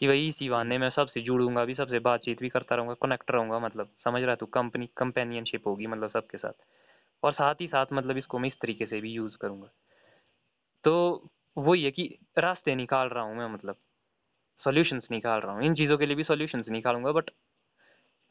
कि 0.00 0.06
भाई 0.06 0.28
इसी 0.28 0.48
बहाने 0.48 0.78
मैं 0.78 0.90
सबसे 0.90 1.20
जुड़ूँगा 1.20 1.64
भी, 1.64 1.74
सबसे 1.74 1.98
बातचीत 1.98 2.40
भी 2.40 2.48
करता 2.48 2.76
रहूँगा 2.76 2.94
कनेक्ट 3.02 3.30
रहूँगा 3.30 3.58
मतलब 3.58 3.90
समझ 4.04 4.22
रहा 4.22 4.34
तू 4.34 4.46
कंपनी 4.46 4.88
कंपेनियनशिप 4.96 5.66
होगी 5.66 5.86
मतलब 5.86 6.10
सबके 6.10 6.38
साथ। 6.38 6.64
और 7.22 7.32
साथ 7.32 7.54
ही 7.60 7.66
साथ 7.66 7.86
मतलब 7.92 8.16
इसको 8.16 8.38
मैं 8.38 8.48
इस 8.48 8.54
तरीके 8.62 8.86
से 8.86 9.00
भी 9.00 9.10
यूज़ 9.12 9.36
करूँगा। 9.36 9.68
तो 10.84 11.30
वही 11.56 11.84
है 11.84 11.90
कि 11.90 12.04
रास्ते 12.38 12.74
निकाल 12.74 13.08
रहा 13.08 13.24
हूँ 13.24 13.36
मैं 13.36 13.48
मतलब। 13.48 13.76
सॉल्यूशंस 14.62 15.06
निकाल 15.10 15.40
रहा 15.40 15.52
हूँ। 15.52 15.62
इन 15.62 15.74
चीज़ों 15.74 15.96
के 15.98 16.06
लिए 16.06 16.16
भी 16.16 16.24
सॉल्यूशंस 16.24 16.68
निकालूँगा 16.68 17.12
बट 17.12 17.30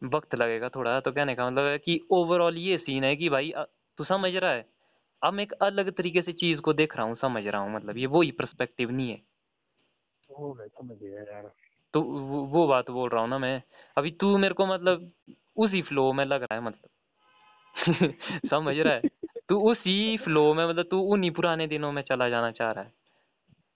वक्त 0.01 0.35
लगेगा 0.35 0.69
थोड़ा। 0.69 0.99
तो 0.99 1.11
कहने 1.11 1.35
का 1.35 1.49
मतलब 1.49 1.65
है 1.65 1.77
कि 1.77 1.99
ओवरऑल 2.11 2.57
ये 2.57 2.77
सीन 2.77 3.03
है 3.03 3.15
कि 3.15 3.29
भाई 3.29 3.53
तू 3.99 4.03
समझ 4.03 4.33
रहा 4.35 4.51
है 4.51 4.65
अब 5.23 5.33
मैं 5.33 5.43
एक 5.43 5.51
अलग 5.51 5.91
तरीके 5.91 6.21
से 6.21 6.33
चीज़ 6.33 6.59
को 6.59 6.73
देख 6.73 6.97
रहा 6.97 7.05
हूँ 7.05 7.15
समझ 7.15 7.47
रहा 7.47 7.61
हूँ 7.61 7.75
मतलब 7.75 7.97
ये 7.97 8.05
वही 8.05 8.31
पर्सपेक्टिव 8.31 8.91
नहीं 8.91 9.09
है। 9.09 9.21
वो 10.31 10.53
मैं 10.53 10.67
समझ 10.67 10.97
गया 10.97 11.21
यार। 11.21 11.51
तो 11.93 12.01
वो, 12.01 12.45
वो 12.45 12.67
बात 12.67 12.91
बोल 12.91 13.09
रहा 13.09 13.21
हूँ 13.21 13.29
ना 13.29 13.37
मैं 13.37 13.61
अभी 13.97 14.11
तू 14.11 14.37
मेरे 14.37 14.53
को 14.53 14.65
मतलब 14.65 15.11
उसी 15.57 15.81
फ्लो 15.81 16.13
में 16.13 16.25
लग 16.25 16.41
रहा 16.43 16.55
है 16.55 16.61
मतलब। 16.61 16.89
समझ 18.49 18.77
रहा 18.77 18.93
है? 18.93 19.03
तू 19.49 19.71
उसी 19.71 20.17
फ्लो 20.17 20.53
में 20.53 20.67
मतलब 20.67 20.85
तू 20.91 20.99
उन्हीं 20.99 21.31
पुराने 21.31 21.67
दिनों 21.67 21.91
में 21.91 22.01
चला 22.01 22.29
जाना 22.29 22.51
चाह 22.51 22.71
रहा 22.71 22.83
है। 22.83 22.93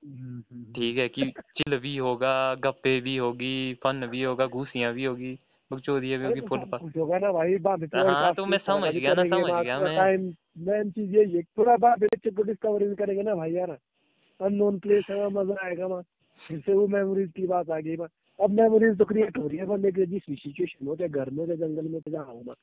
हम्म, 0.06 0.44
हम्म, 0.52 0.74
ठीक 0.74 0.98
है 0.98 1.10
कि 1.10 1.34
चिल 1.58 1.78
भी 1.80 1.98
होगा 1.98 2.56
गप्पे 2.56 3.02
भी 3.02 3.18
होगी 3.18 3.74
फन 3.74 4.08
भी 4.08 4.24
होगा 4.24 4.48
घूसियाँ 4.48 4.94
भी 4.94 5.04
होगी 5.04 5.40
बकचोदियाँ 5.72 6.20
भी 6.20 6.26
होगी 6.26 6.42
तो 6.42 6.48
फुल 6.48 6.60
में 6.60 6.68
हाँ, 8.04 8.34
तो 8.34 8.46
मैं 8.46 8.58
समझ 8.58 8.94
गया 8.94 9.14
ना, 9.14 9.24
समझ 9.24 9.64
गया 9.64 9.80
मैं। 9.80 9.98
मेन 10.58 10.92
चीज़ 10.92 11.16
यही 11.16 11.36
है 11.36 11.42
थोड़ा 11.58 11.76
बाद 11.78 12.02
में 12.04 12.10
को 12.28 12.44
डिस्कवरी 12.44 12.88
भी 12.88 12.96
करेंगे 12.96 13.24
ना 13.24 13.36
भाई 13.36 13.52
यार। 13.52 13.78
अननोन 14.40 14.80
प्लेस 14.80 15.04
है 15.10 15.16
वहाँ 15.16 15.30
मज़ा 15.34 15.66
आएगा 15.66 15.86
वहाँ। 15.86 16.04
फिर 16.42 16.60
से 16.60 16.74
वो 16.74 16.88
मेमोरीज 16.88 17.32
की 17.32 17.48
बात 17.48 17.70
आ 17.70 17.80
गई 17.80 17.96
वहाँ। 17.96 18.10
अब 18.40 18.50
मेमोरीज 18.52 18.98
तो 18.98 19.06
क्रिएट 19.06 19.38
हो 19.38 19.48
रही 19.48 19.58
है 19.58 19.66
बंदे 19.66 19.92
के 19.92 20.06
जिस 20.06 20.24
सिचुएशन 20.24 20.88
हो 20.88 20.96
चाहे 20.96 21.10
घर 21.10 21.30
में 21.30 21.46
चाहे 21.46 21.58
जंगल 21.58 21.88
में 21.88 22.00
चाहे 22.00 22.24
हो 22.26 22.42
ना 22.48 22.54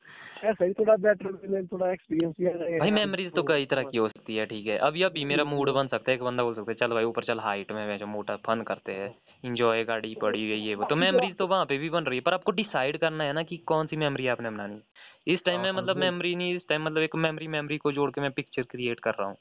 ऐसा 0.51 0.65
ही 0.65 0.73
थोड़ा 0.73 0.97
बेटर 0.97 1.67
थोड़ा 1.67 1.91
एक्सपीरियंस 1.93 2.35
भी 2.39 2.45
जाएगा 2.45 2.79
भाई 2.79 2.91
मेमोरीज 2.91 3.33
तो 3.33 3.43
कई 3.43 3.67
तरह 3.67 3.83
की 3.83 3.99
हो 3.99 4.09
सकती 4.09 4.37
है 4.37 4.47
ठीक 4.47 4.67
है। 4.67 4.79
अभी 4.79 5.03
अभी 5.03 5.25
मेरा 5.25 5.45
मूड 5.45 5.71
बन 5.71 5.87
सकता 5.87 6.11
है 6.11 6.17
एक 6.17 6.23
बंदा 6.23 6.43
बोल 6.43 6.55
सकता 6.55 6.73
है 6.73 6.77
चल 6.77 6.95
भाई 6.95 7.05
ऊपर 7.05 7.25
चल 7.25 7.41
हाइट 7.41 7.73
में 7.73 7.87
वैसे 7.89 8.05
मोटा 8.05 8.37
फन 8.37 8.63
करते 8.63 8.93
हैं। 8.93 9.15
इंजॉय 9.45 9.85
गाड़ी 9.85 10.15
पड़ी 10.15 10.41
हुई 10.41 10.51
है 10.51 10.59
ये 10.59 10.75
वो। 10.75 10.85
तो 10.85 10.97
मेमोरीज 10.97 11.37
तो 11.37 11.47
वहाँ 11.47 11.65
पे 11.67 11.79
भी 11.79 11.91
बन 11.91 12.05
रही 12.05 12.19
है 12.19 12.23
पर 12.23 12.35
आपको 12.35 12.53
डिसाइड 12.53 12.99
करना 12.99 13.25
है 13.25 13.33
ना 13.33 13.43
कि 13.43 13.57
कौन 13.67 13.87
सी 13.87 13.97
मेमोरी 13.97 14.27
आपने 14.27 14.51
बनानी 14.51 14.75
है। 14.75 14.83
इस 15.29 15.41
टाइम 15.45 15.61
में 15.61 15.67
हाँ, 15.67 15.75
हाँ, 15.75 15.83
मतलब 15.83 15.97
मेमोरी 15.97 16.37
नहीं 16.37 16.57
इस 16.57 16.63
टाइम 16.69 16.83
मतलब 16.83 16.99
एक 16.99 17.17
मेमोरी 17.17 17.49
मेमोरी 17.49 17.79
को 17.79 17.93
जोड़ 17.93 18.11
के 18.11 18.21
मैं 18.21 18.31
पिक्चर 18.31 18.63
क्रिएट 18.63 19.01
कर 19.01 19.11
रहा 19.11 19.29
हूँ। 19.29 19.37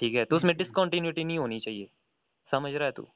ठीक 0.00 0.14
है? 0.14 0.24
तो 0.24 0.36
उसमें 0.36 0.56
डिसकॉन्टिन्यूटी 0.56 1.24
नहीं 1.24 1.38
होनी 1.38 1.60
चाहिए। 1.60 1.90
समझ 2.50 2.74
रहा 2.74 2.84
है 2.84 2.92
तू? 2.92 3.08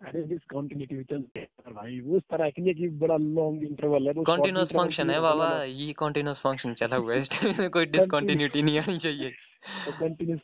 अरे 0.00 0.22
डिसकंटिन्यूटी 0.22 1.04
चलते 1.04 1.40
हैं 1.40 1.74
भाई 1.74 2.00
उस 2.00 2.22
तरह 2.22 2.50
की 2.50 2.74
कि 2.74 2.88
बड़ा 2.88 3.16
लॉन्ग 3.16 3.62
इंटरवल 3.62 4.06
है 4.06 4.12
वो 4.12 4.24
short 4.24 4.72
फ़ंक्शन 4.72 5.10
है 5.10 5.20
बाबा 5.20 5.62
ये 5.62 5.92
कॉन्टिन्यूस 5.92 6.36
फ़ंक्शन 6.36 6.74
चला 6.74 6.96
हुआ 6.96 7.14
है। 7.14 7.22
इस 7.22 7.28
टाइम 7.28 7.58
में 7.58 7.70
कोई 7.70 7.86
डिसकॉन्टिन्यूटी 7.86 8.62
नहीं 8.62 8.78
आनी 8.78 8.98
चाहिए। 8.98 9.32
तो 9.66 9.92
कंटिन्यूस 9.92 10.40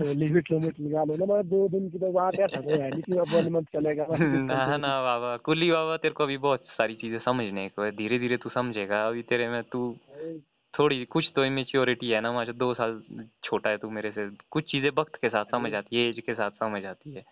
लिमिट 0.00 0.50
लिमिट 0.50 0.80
लगा 0.80 1.04
लो 1.04 1.16
ना 1.16 1.34
मैं 1.34 1.48
दो 1.48 1.68
दिन 1.68 1.90
की 1.90 1.98
तो 1.98 2.12
बात 2.12 2.34
तो 2.34 2.80
है 2.80 2.90
नहीं 2.90 3.02
कि 3.02 3.16
अब 3.16 3.28
वन 3.28 3.48
मंथ 3.48 3.64
चलेगा 3.64 4.06
ना 4.20 4.76
ना 4.76 5.02
बाबा 5.02 5.36
कुली 5.36 5.70
बाबा 5.70 5.96
तेरे 5.96 6.14
को 6.14 6.24
अभी 6.24 6.36
बहुत 6.36 6.64
सारी 6.78 6.94
चीज़ें 6.94 7.18
समझने 7.18 7.68
को 7.68 7.82
है। 7.82 7.90
धीरे 7.90 8.18
धीरे 8.18 8.36
तू 8.36 8.50
समझेगा 8.50 9.08
अभी 9.08 9.22
तेरे 9.22 9.48
में 9.48 9.62
तू 9.62 9.96
थोड़ी 10.78 11.04
कुछ 11.04 11.32
तो 11.36 11.44
इमेच्योरिटी 11.44 12.10
है 12.10 12.20
ना 12.20 12.32
मुझे 12.32 12.52
दो 12.52 12.74
साल 12.74 13.02
छोटा 13.44 13.70
है 13.70 13.78
तू 13.78 13.90
मेरे 13.90 14.10
से। 14.10 14.30
कुछ 14.50 14.70
चीज़ें 14.70 14.90
वक्त 14.98 15.16
के 15.16 15.28
साथ 15.28 15.44
समझ 15.44 15.74
आती 15.74 15.96
है 15.96 16.08
एज 16.08 16.20
के 16.20 16.34
साथ 16.34 16.50
समझ 16.50 16.84
आती 16.84 17.12
है। 17.12 17.24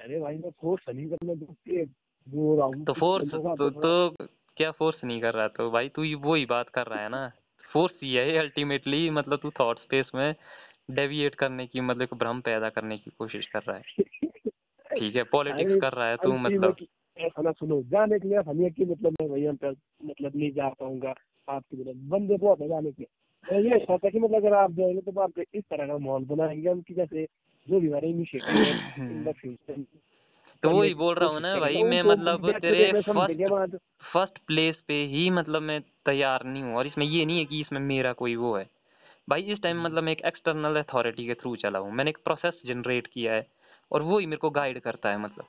अरे 0.00 0.20
भाई 0.20 0.36
मैं 0.36 0.50
फोर्स 0.50 0.88
नहीं 0.88 1.06
करना 1.06 1.34
तो 1.34 2.56
रहा 2.56 2.84
तो 2.84 2.92
फोर्स 2.92 3.30
तो, 3.30 3.70
तो 3.70 4.26
क्या 4.56 4.70
फोर्स 4.70 5.04
नहीं 5.04 5.20
कर 5.20 5.34
रहा? 5.34 5.48
तो 5.48 5.70
भाई 5.70 5.88
तू 5.88 6.18
वो 6.18 6.34
ही 6.34 6.46
बात 6.46 6.68
कर 6.68 6.86
रहा 6.86 7.00
है 7.00 7.08
ना। 7.08 7.32
फोर्स 7.72 7.94
ही 8.02 8.14
है 8.14 8.38
अल्टीमेटली 8.38 9.10
मतलब 9.10 9.38
तू 9.38 9.50
थॉट 9.50 9.78
स्पेस 9.78 10.06
में 10.14 10.34
डेविएट 10.90 11.34
करने 11.34 11.66
की 11.66 11.80
मतलब 11.80 12.08
भ्रम 12.14 12.40
पैदा 12.40 12.68
करने 12.68 12.98
की 12.98 13.10
कोशिश 13.18 13.46
कर 13.46 13.62
रहा 13.68 13.76
है। 13.76 13.82
ठीक 14.98 15.16
है 15.16 15.22
पॉलिटिक्स 15.22 15.80
कर 15.80 15.92
रहा 15.92 16.08
है 16.08 16.16
तू 16.16 16.36
मतलब। 16.36 16.76
ऐसा 17.18 17.42
ना 17.42 17.52
सुनो 17.52 17.82
जाने 17.82 18.18
के 18.18 18.28
लिए 18.28 18.38
ऐसा 18.38 18.52
नहीं 18.52 18.70
है 18.70 18.84
मतलब 18.90 19.12
मैं 19.12 19.28
वहीं 19.28 19.52
पर 19.52 19.74
मतलब 20.04 20.32
नहीं 20.36 20.52
जा 20.52 20.68
पाऊँगा 20.68 21.14
आपकी 21.48 21.76
तरफ़। 21.76 21.96
बंदे 21.96 22.36
बहुत 22.36 22.60
है 22.60 22.68
जाने 22.68 22.92
के। 22.92 23.06
मैं 23.52 23.60
ये 23.60 23.78
सोचा 23.78 24.08
कि 24.08 24.18
मतलब 24.18 24.36
अगर 24.36 24.52
आप 24.52 24.72
जाएँगे 24.72 25.00
तो 25.00 25.20
आप 25.20 25.32
इस 25.54 25.64
तरह 25.64 25.86
का 25.86 25.98
माहौल 25.98 26.24
बनाएँगे 26.24 26.70
हम 26.70 26.80
कि 26.80 26.94
जैसे 26.94 27.24
जो 27.68 27.80
भी 27.80 27.88
हमारे 27.88 28.08
इनिशिएटिव 28.08 28.64
है 28.64 28.70
इन 29.10 29.24
द 29.24 29.32
फ्यूचर 29.32 29.84
तो 30.62 30.70
वही 30.70 30.94
बोल 30.94 31.14
रहा 31.14 31.28
हूँ 31.28 31.40
ना 31.40 31.60
भाई 31.60 31.82
मैं 31.82 32.02
मतलब 32.02 32.58
तेरे 32.58 32.92
फ़र्स्ट 33.02 33.76
फ़र्स्ट 34.12 34.38
प्लेस 34.46 34.76
पे 34.88 34.94
ही 34.94 35.30
मतलब 35.30 35.62
मैं 35.62 35.80
तैयार 35.80 36.44
नहीं 36.44 36.62
हूँ 36.62 36.76
और 36.76 36.86
इसमें 36.86 37.06
ये 37.06 37.24
नहीं 37.24 37.38
है 37.38 37.44
कि 37.44 37.60
इसमें 37.60 37.80
मेरा 37.80 38.12
कोई 38.12 38.36
वो 38.36 38.56
है। 38.56 38.66
भाई 39.28 39.42
इस 39.42 39.62
टाइम 39.62 39.82
मतलब 39.82 40.02
मैं 40.02 40.12
एक 40.12 40.20
एक्सटर्नल 40.20 40.76
अथॉरिटी 40.76 41.26
के 41.26 41.34
थ्रू 41.34 41.56
चला 41.56 41.78
हूँ। 41.78 41.92
मैंने 41.92 42.10
एक 42.10 42.18
प्रोसेस 42.24 42.60
जनरेट 42.66 43.06
किया 43.06 43.32
है 43.32 43.46
और 43.92 44.02
वो 44.02 44.18
ही 44.18 44.26
मेरे 44.26 44.36
को 44.36 44.50
गाइड 44.50 44.80
करता 44.80 45.08
है 45.08 45.18
मतलब। 45.18 45.44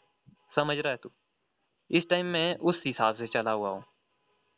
समझ 0.56 0.78
रहा 0.78 0.92
है 0.92 0.98
तू? 0.98 1.12
इस 1.92 2.10
टाइम 2.10 2.26
मैं 2.26 2.58
उस 2.58 2.82
हिसाब 2.86 3.16
से 3.16 3.28
चला 3.28 3.52
हुआ 3.52 3.70
हूँ। 3.70 3.84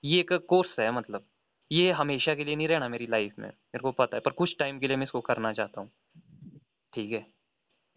ये 0.03 0.19
एक 0.19 0.33
कोर्स 0.33 0.79
है 0.79 0.91
मतलब। 0.91 1.23
ये 1.71 1.91
हमेशा 1.91 2.35
के 2.35 2.43
लिए 2.43 2.55
नहीं 2.55 2.67
रहना 2.67 2.87
मेरी 2.89 3.07
लाइफ 3.07 3.33
में 3.39 3.47
मेरे 3.47 3.79
को 3.79 3.91
पता 3.91 4.17
है 4.17 4.21
पर 4.21 4.31
कुछ 4.31 4.55
टाइम 4.59 4.79
के 4.79 4.87
लिए 4.87 4.97
मैं 4.97 5.03
इसको 5.03 5.21
करना 5.21 5.53
चाहता 5.53 5.81
हूँ। 5.81 5.91
ठीक 6.93 7.11
है? 7.11 7.25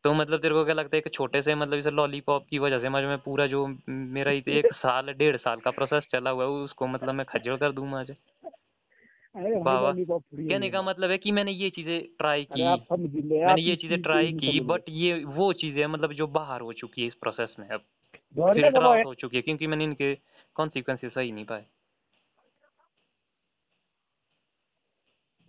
तो 0.05 0.15
मतलब 0.15 0.41
तेरे 0.41 0.55
को 0.55 0.65
क्या 0.65 0.75
लगता 0.75 0.97
है 0.97 1.03
एक 1.07 1.15
छोटे 1.15 1.43
से 1.43 1.55
मतलब 1.55 1.75
इसे 1.75 1.91
लॉलीपॉप 1.91 2.47
की 2.51 2.59
वजह 2.59 2.81
से 2.81 2.89
मुझे 2.89 3.07
मैं 3.07 3.19
पूरा 3.19 3.47
जो 3.47 3.77
मेरा 3.89 4.33
एक 4.33 4.73
साल 4.75 5.13
डेढ़ 5.13 5.37
साल 5.37 5.61
का 5.61 5.71
प्रोसेस 5.71 6.05
चला 6.13 6.31
हुआ 6.31 6.45
है 6.45 6.51
उसको 6.51 6.87
मतलब 6.87 7.15
मैं 7.15 7.27
खज्जल 7.27 7.57
कर 7.57 7.73
दूँ 7.73 7.89
मुझे? 7.89 8.17
बाबा 9.37 9.93
कहने 9.93 10.71
का 10.71 10.83
मतलब 10.83 11.11
है 11.11 11.19
कि 11.19 11.33
मैंने 11.33 11.53
ये 11.53 11.71
चीज़ें 11.71 12.17
ट्राई 12.19 12.45
की 12.45 12.63
मैंने 13.47 13.63
ये 13.63 13.77
चीज़ें 13.77 14.03
ट्राई 14.03 14.33
की 14.33 14.61
बट 14.61 14.83
ये 14.89 15.25
वो 15.25 15.53
चीज़ें 15.53 15.87
मतलब 15.87 16.13
जो 16.13 16.27
बाहर 16.27 16.61
हो 16.61 16.73
चुकी 16.73 17.03
है 17.03 17.09
इस 17.09 17.15
प्रोसेस 17.15 17.57
में 17.59 17.69
अब। 17.69 17.81
फ़िल्टर 18.39 18.83
आउट 18.83 19.07
हो। 19.07 19.15
चुकी 19.15 19.37
है 19.37 19.43
क्योंकि 19.43 19.67
मैंने 19.67 19.85
इनके 19.85 20.15
कॉन्सिक्वेंसेस 20.55 21.13
सही 21.13 21.33
नहीं 21.33 21.45
पाए। 21.45 21.67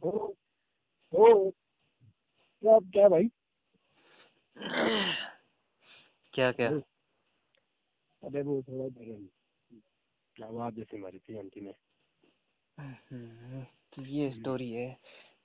ओ, 0.03 0.33
ओ, 1.13 1.49
क्या 2.63 2.79
क्या 2.79 3.09
भाई? 3.09 3.29
क्या 6.33 6.51
क्या? 6.51 6.69
अरे 8.23 8.41
वो 8.41 8.63
थोड़ा 8.69 8.85
आवाज़ 10.45 10.73
जैसे 10.75 10.97
मारी 10.97 11.19
थी 11.19 11.37
आंटी 11.37 11.61
ने 11.61 11.71
तो 11.71 11.90
ये 13.99 14.31
स्टोरी 14.31 14.71
है। 14.71 14.97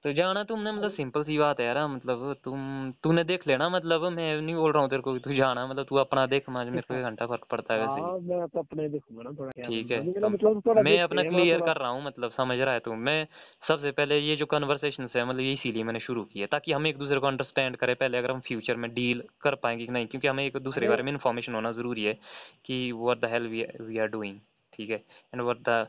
तो 0.03 0.13
जाना 0.13 0.45
तुमने 0.45 0.73
मतलब 0.73 0.93
सिंपल 0.93 1.23
सी 1.23 1.39
बात 1.39 1.61
है 1.61 1.67
यार 1.67 1.87
मतलब 1.87 2.37
तुम 2.45 2.93
तूने 3.03 3.25
देख 3.25 3.47
लेना 3.49 3.69
मतलब 3.69 4.05
मैं 4.13 4.41
नहीं 4.41 4.55
बोल 4.55 4.73
रहा 4.73 4.83
हूँ 4.83 4.91
तेरे 4.91 5.03
को 5.03 5.19
तू 5.19 5.35
जाना 5.35 5.67
मतलब 5.67 5.85
तू 5.85 5.97
अपना 5.97 6.27
देख 6.27 6.49
मुझे 6.49 6.71
मेरे 6.71 6.83
को 6.83 6.95
एक 6.95 7.03
घंटा 7.03 7.27
फ़र्क 7.27 7.45
पड़ता 7.51 7.75
है 7.75 7.81
वैसे 7.81 8.01
हाँ। 8.01 8.19
मैं 8.19 8.49
तो 8.49 8.59
अपने 8.59 8.89
देखूँगा 8.89 9.23
ना 9.23 9.31
थोड़ा 9.31 9.69
ठीक 9.69 9.91
है 9.91 10.13
तो 10.13 10.29
मतलब 10.29 10.79
मैं 10.85 11.03
अपना 11.03 11.23
क्लियर 11.23 11.61
कर 11.61 11.77
रहा 11.77 11.89
हूँ 11.89 12.05
मतलब 12.05 12.31
समझ 12.31 12.59
रहा 12.59 12.75
है 12.75 12.81
तू? 12.81 12.93
मैं 12.93 13.27
सबसे 13.69 13.91
पहले 13.91 14.19
ये 14.19 14.37
जो 14.37 14.47
कन्वर्सेशन 14.47 15.09
है 15.17 15.25
मतलब 15.25 15.41
इसीलिए 15.41 15.85
मैंने 15.85 16.01
शुरू 16.01 16.25
किया 16.25 16.47
ताकि 16.47 16.73
हम 16.73 16.87
एक 16.87 16.99
दूसरे 16.99 17.19
को 17.19 17.27
अंडरस्टैंड 17.27 17.77
करें 17.77 17.97
पहले 17.97 18.19
अगर 18.19 18.31
हम 18.31 18.41
फ्यूचर 18.41 18.77
में 18.77 18.95
डील 18.95 19.23
कर 19.41 19.55
पाएँगे 19.55 19.87
कि 19.87 19.93
नहीं 19.93 20.07
क्योंकि 20.07 20.29
हमें 20.29 20.47
एक 20.47 20.57
दूसरे 20.57 20.81
के 20.81 20.89
बारे 20.89 21.03
में 21.03 21.13
इन्फॉर्मेशन 21.13 21.55
होना 21.55 21.73
ज़रूरी 21.73 22.05
है 22.05 22.19
कि 22.65 22.93
what 22.93 23.21
the 23.21 23.25
hell 23.25 23.47
we 23.81 23.99
are 23.99 24.07
doing 24.07 24.39
ठीक 24.73 24.91
है? 24.91 24.97
And 25.35 25.43
what 25.43 25.57
the 25.69 25.87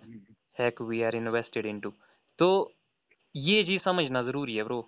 heck 0.60 0.82
we 0.82 1.02
are 1.02 1.16
invested 1.16 1.66
into 1.66 1.94
तो 2.40 2.50
ये 3.36 3.64
चीज़ 3.64 3.82
समझना 3.82 4.24
ज़रूरी 4.24 4.56
है 4.56 4.64
ब्रो 4.64 4.80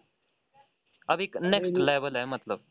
अब 1.10 1.22
एक 1.22 1.38
नेक्स्ट 1.38 1.78
लेवल 1.78 2.18
है 2.18 2.26
मतलब। 2.26 2.66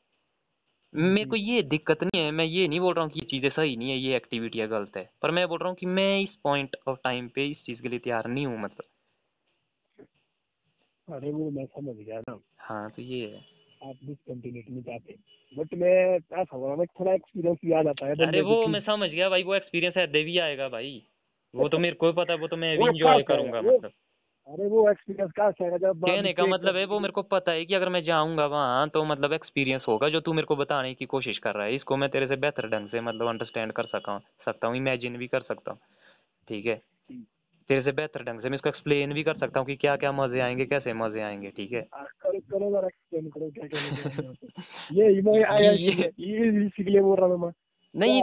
मेरे 0.94 1.24
को 1.24 1.37
ये 1.37 1.62
दिक्कत 1.62 2.02
नहीं 2.02 2.22
है 2.22 2.30
मैं 2.30 2.44
ये 2.44 2.68
नहीं 2.68 2.80
बोल 2.80 2.94
रहा 2.94 3.04
हूँ 3.04 3.12
कि 3.12 3.20
ये 3.20 3.26
चीज़ें 3.26 3.48
सही 3.50 3.76
नहीं 3.76 3.90
है 3.90 3.96
ये 3.98 4.16
एक्टिविटी 4.16 4.66
गलत 4.66 4.96
है। 4.96 5.11
पर 5.22 5.30
मैं 5.30 5.46
बोल 5.48 5.58
रहा 5.58 5.68
हूँ 5.68 5.76
कि 5.76 5.87
मैं 5.87 6.20
इस 6.20 6.34
पॉइंट 6.44 6.76
ऑफ़ 6.88 6.98
टाइम 7.04 7.28
पे 7.28 7.46
इस 7.46 7.62
चीज़ 7.64 7.82
के 7.82 7.88
लिए 7.88 7.98
तैयार 7.98 8.28
नहीं 8.28 8.46
हूँ 8.46 8.61
मतलब। 8.61 8.84
अरे 11.08 11.32
वो 11.32 11.50
मैं 11.50 11.66
समझ 11.66 11.96
गया 11.96 12.20
ना। 12.20 12.38
हाँ 12.58 12.90
तो 12.90 13.02
ये 13.02 13.26
है। 13.26 13.44
आप 13.82 13.96
डिसकंटिन्यूटी 14.04 14.72
नहीं 14.72 14.82
चाहते 14.82 15.16
बट 15.52 15.74
मैं 15.74 15.92
ऐसा 16.16 16.56
हो 16.56 16.74
रहा 16.74 16.84
थोड़ा 16.84 17.12
एक्सपीरियंस 17.12 17.58
भी 17.64 17.72
आ 17.72 17.82
जाता 17.82 18.06
है 18.06 18.26
अरे 18.26 18.40
वो 18.40 18.66
मैं 18.66 18.80
समझ 18.80 19.11
गया 19.11 19.28
भाई 19.28 19.42
वो 19.42 19.54
एक्सपीरियंस 19.54 19.96
है 19.96 20.06
दे 20.06 20.22
भी 20.24 20.38
आएगा 20.38 20.68
भाई। 20.68 21.02
वो 21.54 21.68
तो 21.68 21.78
मेरे 21.78 21.94
को 21.94 22.12
पता 22.12 22.32
है 22.32 22.38
वो 22.38 22.48
तो 22.48 22.56
मैं 22.56 22.76
भी 22.78 22.84
इंजॉय 22.84 23.22
करूँगा 23.22 23.61
मतलब 23.61 23.90
अरे 24.48 24.66
वो 24.66 24.90
एक्सपीरियंस 24.90 25.30
से 25.37 25.64
आएगा 25.64 25.76
जब 25.76 26.04
कहने 26.04 26.32
का 26.32 26.44
मतलब 26.46 26.76
है 26.76 26.84
वो 26.84 26.98
मेरे 27.00 27.12
को 27.12 27.22
पता 27.22 27.52
है 27.52 27.64
कि 27.64 27.74
अगर 27.74 27.88
मैं 27.88 28.02
जाऊँगा 28.04 28.46
वहाँ 28.46 28.88
तो 28.88 29.04
मतलब 29.04 29.32
एक्सपीरियंस 29.32 29.84
होगा 29.88 30.08
जो 30.08 30.20
तू 30.20 30.32
मेरे 30.32 30.46
को 30.46 30.56
बताने 30.56 30.94
की 30.94 31.06
कोशिश 31.06 31.38
कर 31.38 31.54
रहा 31.54 31.66
है 31.66 31.74
इसको 31.74 31.96
मैं 31.96 32.08
तेरे 32.11 32.26
से 32.26 32.37
बेहतर 32.37 32.68
ढंग 32.68 32.88
से 32.88 33.00
मतलब 33.00 33.28
अंडरस्टैंड 33.28 33.72
कर 33.72 33.87
सका 33.87 34.18
सकता 34.44 34.68
हूँ 34.68 34.76
इमेजिन 34.76 35.16
भी 35.16 35.26
कर 35.26 35.40
सकता 35.40 35.70
हूँ 35.70 35.80
ठीक 36.48 36.66
है 36.66 36.80
तेरे 37.70 37.82
से 37.82 37.92
बेहतर 37.92 38.22
ढंग 38.22 38.40
से 38.40 38.48
मैं 38.48 38.56
इसको 38.56 38.68
एक्सप्लेन 38.68 39.12
भी 39.12 39.22
कर 39.22 39.38
सकता 39.38 39.61
हूँ 39.61 39.66
कि 39.66 39.76
क्या 39.76 39.96
क्या 39.96 40.12
मज़े 40.12 40.40
आएँगे 40.40 40.66
कैसे 40.66 40.92
मज़े 40.92 41.20
आएँगे 41.20 41.50
ठीक 41.50 41.72
है 41.72 41.87
ये 46.20 46.66
इसीलिए 46.66 47.00
बोल 47.00 47.16
रहा 47.16 47.26
हूँ 47.26 47.38
मैं 47.38 47.52
नहीं 47.94 48.22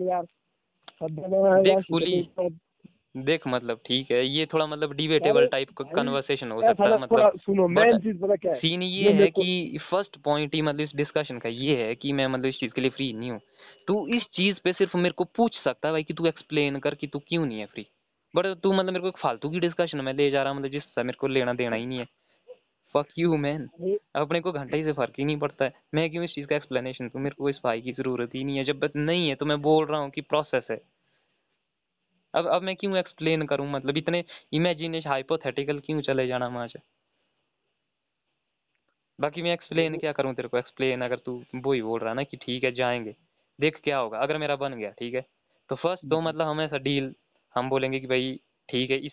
यार 0.00 0.26
देख 1.02 1.78
पुली 1.90 2.26
देख 3.16 3.40
मतलब 3.46 3.78
ठीक 3.86 4.10
है 4.10 4.24
ये 4.26 4.46
थोड़ा 4.46 4.66
मतलब 4.66 4.92
डिबेटेबल 4.92 5.46
टाइप 5.46 5.68
का 5.78 5.84
कन्वर्सेशन 5.96 6.50
हो 6.50 6.62
सकता 6.62 6.88
है 6.88 7.00
मतलब 7.00 7.38
सुनो 7.38 7.66
मेन 7.68 7.98
चीज़ 7.98 8.16
पता 8.18 8.36
क्या 8.36 8.52
है? 8.52 8.58
सीन 8.60 8.82
ये 8.82 9.12
है 9.12 9.30
कि 9.30 9.78
फ़र्स्ट 9.90 10.16
पॉइंट 10.24 10.54
ही 10.54 10.62
मतलब 10.62 10.80
इस 10.80 10.90
डिस्कशन 10.94 11.38
का 11.38 11.48
ये 11.48 11.76
है 11.76 11.94
कि 11.94 12.12
मैं 12.12 12.26
मतलब 12.26 12.46
इस 12.46 12.58
चीज़ 12.58 12.72
के 12.72 12.80
लिए 12.80 12.90
फ्री 12.90 13.12
नहीं 13.12 13.30
हूँ। 13.30 13.40
तू 13.88 14.06
इस 14.08 14.22
चीज़ 14.34 14.56
पे 14.64 14.72
सिर्फ़ 14.72 14.96
मेरे 14.96 15.12
को 15.12 15.24
पूछ 15.36 15.58
सकता 15.64 15.88
है 15.88 15.92
भाई 15.92 16.02
कि 16.02 16.14
तू 16.14 16.26
एक्सप्लेन 16.26 16.78
कर 16.78 16.94
कि 16.94 17.06
तू 17.06 17.18
क्यों 17.18 17.46
नहीं 17.46 17.58
है 17.60 17.66
फ्री 17.66 17.86
बट 18.34 18.46
तू 18.62 18.72
मतलब 18.72 18.92
मेरे 18.92 19.00
को 19.00 19.08
एक 19.08 19.18
फालतू 19.18 19.50
की 19.50 19.60
डिस्कशन 19.60 20.00
में 20.00 20.12
ले 20.12 20.30
जा 20.30 20.42
रहा 20.42 20.52
मतलब 20.54 20.70
जिससे 20.70 21.02
मेरे 21.02 21.16
को 21.20 21.26
लेना 21.26 21.52
देना 21.54 21.76
ही 21.76 21.86
नहीं 21.86 21.98
है। 21.98 22.06
फक 22.94 23.06
यू 23.18 23.36
मैन 23.38 23.68
अपने 24.16 24.40
को 24.40 24.52
घंटे 24.52 24.76
ही 24.76 24.84
से 24.84 24.92
फ़र्क 24.92 25.14
ही 25.18 25.24
नहीं 25.24 25.38
पड़ता 25.38 25.64
है। 25.64 25.72
मैं 25.94 26.08
क्यों 26.10 26.24
इस 26.24 26.34
चीज़ 26.34 26.46
का 26.46 26.56
एक्सप्लेनेशन 26.56 27.08
तो 27.08 27.18
मेरे 27.18 27.34
को 27.38 27.48
इस 27.50 27.60
भाई 27.64 27.80
की 27.80 27.92
ज़रूरत 27.92 28.34
ही 28.34 28.44
नहीं 28.44 28.58
है। 28.58 28.64
जब 28.64 28.88
नहीं 28.96 29.28
है 29.28 29.34
तो 29.34 29.46
मैं 29.46 29.60
बोल 29.62 29.86
रहा 29.86 30.00
हूँ 30.00 30.10
कि 30.10 30.20
प्रोसेस 30.22 30.66
है। 30.70 30.80
अब 32.34 32.46
अब 32.46 32.62
मैं 32.62 32.74
क्यों 32.76 32.96
एक्सप्लेन 32.96 33.46
करूँ? 33.46 33.68
मतलब 33.70 33.96
इतने 33.96 34.24
इमेजिनेशन 34.52 35.08
हाइपोथेटिकल 35.10 35.78
क्यों 35.80 36.00
चले 36.02 36.26
जाना 36.26 36.48
मुझे? 36.50 36.82
बाकी 39.18 39.42
मैं 39.42 39.52
एक्सप्लेन 39.52 39.96
क्या 39.98 40.12
करूँ 40.12 40.34
तेरे 40.34 40.48
को? 40.48 40.58
एक्सप्लेन 40.58 41.02
अगर 41.02 41.16
तू 41.16 41.42
वो 41.56 41.72
ही 41.72 41.82
बोल 41.82 42.00
रहा 42.00 42.14
ना 42.14 42.22
कि 42.22 42.36
ठीक 42.36 42.64
है 42.64 42.72
जाएँगे। 42.72 43.14
देख 43.58 43.78
क्या 43.84 43.98
होगा। 43.98 44.18
अगर 44.18 44.38
मेरा 44.38 44.56
बन 44.56 44.74
गया 44.74 44.90
ठीक 44.90 45.14
है? 45.14 45.24
तो 45.70 45.76
फ़र्स्ट 45.76 46.08
तो 46.10 46.20
मतलब 46.20 46.46
हम 46.46 46.60
ऐसा 46.60 46.78
डील 46.78 47.14
हम 47.54 47.68
बोलेंगे 47.70 48.00
कि 48.00 48.06
भाई 48.06 48.38
ठीक 48.68 48.90
है 48.90 48.96
इस 48.98 49.12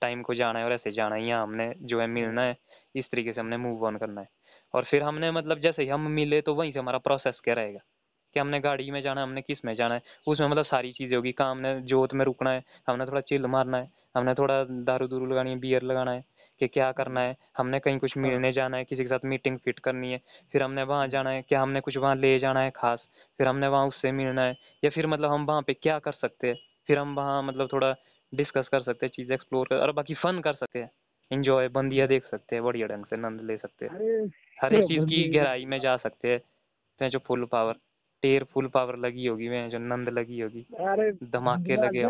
टाइम 0.00 0.22
को 0.22 0.34
जाना 0.34 0.58
है 0.58 0.64
और 0.64 0.72
ऐसे 0.72 0.92
जाना 0.92 1.14
है। 1.14 1.26
यहाँ 1.26 1.42
हमने 1.42 1.72
जो 1.82 2.00
है 2.00 2.06
मिलना 2.08 2.42
है। 2.42 2.56
इस 2.94 3.04
तरीके 3.12 3.32
से 3.32 3.40
हमने 3.40 3.56
मूव 3.56 3.86
ऑन 3.86 3.96
करना 3.96 4.20
है। 4.20 4.28
और 4.74 4.84
फिर 4.84 5.02
हमने 5.02 5.30
मतलब 5.30 5.60
जैसे 5.60 5.82
ही 5.82 5.88
हम 5.88 6.10
मिले 6.10 6.40
तो 6.40 6.54
वहीं 6.54 6.72
से 6.72 6.78
हमारा 6.78 6.98
प्रोसेस 6.98 7.40
क्या 7.44 7.54
रहेगा? 7.54 7.80
कि 8.36 8.40
हमने 8.40 8.60
गाड़ी 8.60 8.90
में 8.90 9.00
जाना 9.02 9.20
है 9.20 9.26
हमने 9.26 9.42
किसमें 9.42 9.74
जाना 9.76 9.94
है? 9.94 10.02
उसमें 10.26 10.48
मतलब 10.48 10.64
सारी 10.64 10.92
चीज़ें 10.92 11.16
होगी। 11.16 11.32
काम 11.32 11.50
हमने 11.50 11.80
जोत 11.82 12.14
में 12.14 12.24
रुकना 12.24 12.50
है 12.50 12.62
हमने 12.88 13.06
थोड़ा 13.06 13.20
चिल 13.22 13.46
मारना 13.48 13.78
है 13.78 13.88
हमने 14.16 14.34
थोड़ा 14.34 14.62
दारू 14.84 15.08
दूरू 15.08 15.26
लगानी 15.26 15.50
है 15.50 15.58
बियर 15.60 15.82
लगाना 15.82 16.10
है 16.10 16.24
कि 16.60 16.66
क्या 16.68 16.90
करना 16.92 17.20
है? 17.20 17.36
हमने 17.58 17.78
कहीं 17.80 17.98
कुछ 17.98 18.16
मिलने 18.18 18.52
जाना 18.52 18.76
है 18.76 18.84
किसी 18.84 19.02
के 19.02 19.08
साथ 19.08 19.24
मीटिंग 19.24 19.58
फिट 19.58 19.78
करनी 19.80 20.12
है 20.12 20.20
फिर 20.52 20.62
हमने 20.62 20.82
वहाँ 20.84 21.08
जाना 21.08 21.30
है 21.30 21.42
क्या 21.42 21.62
हमने 21.62 21.80
कुछ 21.80 21.96
वहाँ 21.96 22.14
ले 22.16 22.38
जाना 22.38 22.60
है 22.60 22.70
खास 22.76 23.00
फिर 23.38 23.48
हमने 23.48 23.68
वहाँ 23.68 23.86
उससे 23.88 24.12
मिलना 24.12 24.42
है 24.42 24.56
या 24.84 24.90
फिर 24.90 25.06
मतलब 25.06 25.30
हम 25.30 25.46
वहाँ 25.46 25.62
पे 25.62 25.74
क्या 25.74 25.98
कर 26.00 26.12
सकते 26.12 26.48
हैं? 26.48 26.56
फिर 26.88 26.98
हम 26.98 27.14
वहाँ 27.14 27.42
मतलब 27.42 27.68
थोड़ा 27.72 27.94
डिस्कस 28.32 28.68
कर 28.72 28.82
सकते 28.82 29.06
हैं 29.06 29.12
चीज़ 29.16 29.32
एक्सप्लोर 29.32 29.66
कर 29.68 29.76
और 29.78 29.92
बाकी 29.92 30.14
फन 30.14 30.40
कर 30.40 30.54
सकते 30.54 30.78
हैं। 30.78 30.90
इंजॉय 31.30 31.68
बंदिया 31.68 32.06
देख 32.06 32.26
सकते 32.30 32.56
हैं 32.56 32.64
बढ़िया 32.64 32.86
ढंग 32.86 33.04
से 33.04 33.16
नंद 33.16 33.40
ले 33.40 33.56
सकते 33.56 33.86
हैं। 33.86 33.92
हर 34.58 34.74
एक 34.74 34.84
चीज़ 34.88 35.00
की 35.00 35.28
गहराई 35.28 35.64
में 35.64 35.80
जा 35.80 35.96
सकते 35.96 36.28
हैं। 36.28 36.40
जो 37.00 37.18
फुल 37.18 37.44
पावर 37.44 37.74
टेर 38.22 38.44
फुल 38.44 38.66
पावर 38.66 38.96
लगी 38.96 39.26
होगी 39.26 39.48
मैं 39.48 39.68
जो 39.70 39.78
नंद 39.78 40.08
लगी 40.08 40.40
होगी 40.40 40.66
धमाके 41.32 41.76
लगे 41.76 42.02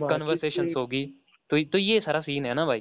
कन्वर्सेशन 0.00 0.72
होगी। 0.76 1.04
तो 1.50 1.62
तो 1.64 1.78
ये 1.78 2.00
सारा 2.00 2.20
सीन 2.20 2.46
है 2.46 2.54
ना 2.54 2.66
भाई? 2.66 2.80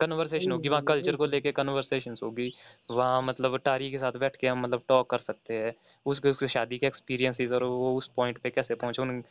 कन्वर्सेशन 0.00 0.52
होगी 0.52 0.68
वहाँ 0.68 0.82
कल्चर 0.82 1.16
को 1.16 1.26
लेके 1.26 1.52
कन्वर्सेशन 1.52 2.16
होगी। 2.22 2.52
वहाँ 2.90 3.22
मतलब 3.22 3.56
टारी 3.64 3.90
के 3.90 3.98
साथ 3.98 4.12
बैठ 4.12 4.36
के 4.36 4.46
हम 4.46 4.60
मतलब 4.60 4.82
टॉक 4.88 5.10
कर 5.10 5.18
सकते 5.18 5.54
हैं। 5.54 5.72
उसके 6.06 6.28
उसके 6.28 6.48
शादी 6.48 6.78
के 6.78 6.86
एक्सपीरियंसेस 6.86 7.50
और 7.50 7.64
वो 7.64 7.96
उस 7.98 8.10
पॉइंट 8.16 8.38
पे 8.38 8.50
कैसे 8.50 8.74
पहुँचे 8.74 9.02
उन 9.02 9.22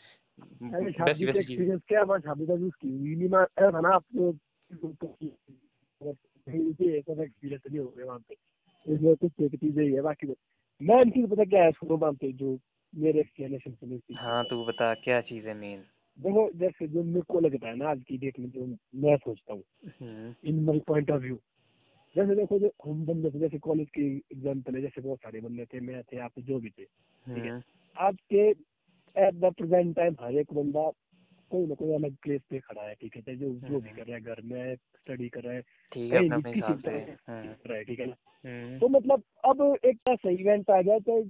वैसी 0.71 1.25
वैसी 1.25 1.39
एक्सपीरियंस 1.39 1.81
क्या 1.87 2.05
मैं 2.05 2.19
शादी 2.19 2.45
का 2.45 2.53
यूज़ 2.53 2.73
की 2.81 2.89
हुई 2.89 3.15
नहीं 3.15 3.29
मैं 3.29 3.45
था 3.45 3.99
ना 6.01 6.09
आपको 6.09 7.23
एक्सपीरियंस 7.23 7.61
नहीं 7.69 7.79
हो 7.79 7.87
गया 7.87 8.05
वहाँ 8.05 8.19
पे 8.19 8.35
इसमें 8.85 9.15
कुछ 9.15 9.31
एक 9.43 9.63
है। 9.63 10.01
बाकी 10.01 10.27
मेन 10.81 11.09
चीज़ 11.11 11.25
पता 11.25 11.43
क्या 11.43 11.63
है 11.63 11.71
सुनो 11.71 11.97
वहाँ 11.97 12.13
पे 12.13 12.31
जो 12.33 12.57
मेरे 12.93 13.19
एक्सप्लेनेशन 13.19 13.71
से 13.71 13.87
मिलती 13.87 14.13
हाँ 14.13 14.43
तू 14.43 14.63
बता 14.65 14.93
क्या 14.93 15.21
चीज़ 15.21 15.47
है 15.47 15.53
मेन 15.53 15.83
देखो 16.19 16.49
जैसे 16.55 16.87
जो 16.87 17.03
मेरे 17.03 17.21
को 17.21 17.39
लगता 17.39 17.67
है 17.67 17.75
ना 17.75 17.89
आज 17.89 18.03
की 18.07 18.17
डेट 18.17 18.39
में 18.39 18.49
जो 18.49 18.65
मैं 18.95 19.15
सोचता 19.17 19.53
हूँ 19.53 19.63
in 20.43 20.63
my 20.63 20.79
point 20.79 21.11
of 21.11 21.21
view 21.21 21.39
जैसे 22.15 22.35
देखो 22.35 22.59
जो 22.59 22.71
हम 22.85 23.05
बंदे 23.05 23.29
थे 23.31 23.39
जैसे 23.39 23.57
कॉलेज 23.59 23.89
की 23.89 24.05
एग्ज़ाम्पल 24.33 24.75
है 24.75 24.81
जैसे 24.81 25.01
बहुत 25.01 25.19
सारे 25.19 25.41
बंदे 25.41 25.65
थे 25.65 25.79
मैं 25.79 26.03
थे 26.03 26.19
आप 26.19 26.39
जो 26.39 26.59
भी 26.59 26.69
थे 26.69 26.83
ठीक 26.83 27.45
है। 27.45 27.59
आज 27.97 28.15
के 28.33 28.49
एट 29.15 29.33
द 29.33 29.53
प्रेजेंट 29.57 29.95
टाइम 29.95 30.15
हर 30.21 30.35
एक 30.35 30.53
बंदा 30.53 30.89
कोई 31.51 31.65
ना 31.65 31.75
कोई 31.75 31.93
अलग 31.93 32.15
प्लेस 32.15 32.41
पे 32.49 32.59
खड़ा 32.59 32.81
है 32.81 32.93
ठीक 32.93 33.15
है 33.17 33.35
जो 33.35 33.49
जो 33.49 33.79
भी 33.79 33.89
हम्म। 33.89 33.97
कर 33.97 34.05
रहा 34.05 34.15
है 34.15 34.21
घर 34.21 34.41
में 34.43 34.75
स्टडी 34.75 35.29
कर 35.29 35.41
रहा 35.41 35.53
है 35.53 35.61
तरह 35.91 37.15
हाँ। 37.29 37.77
है 37.77 37.83
ठीक 37.83 37.99
है 37.99 38.05
ना 38.05 38.15
हम्म। 38.45 38.79
तो 38.79 38.87
मतलब 38.87 39.23
अब 39.45 39.77
एक 39.85 39.99
ऐसा 40.07 40.29
इवेंट 40.29 40.71
आ 40.71 40.81
गया 40.81 40.99
तो 40.99 41.23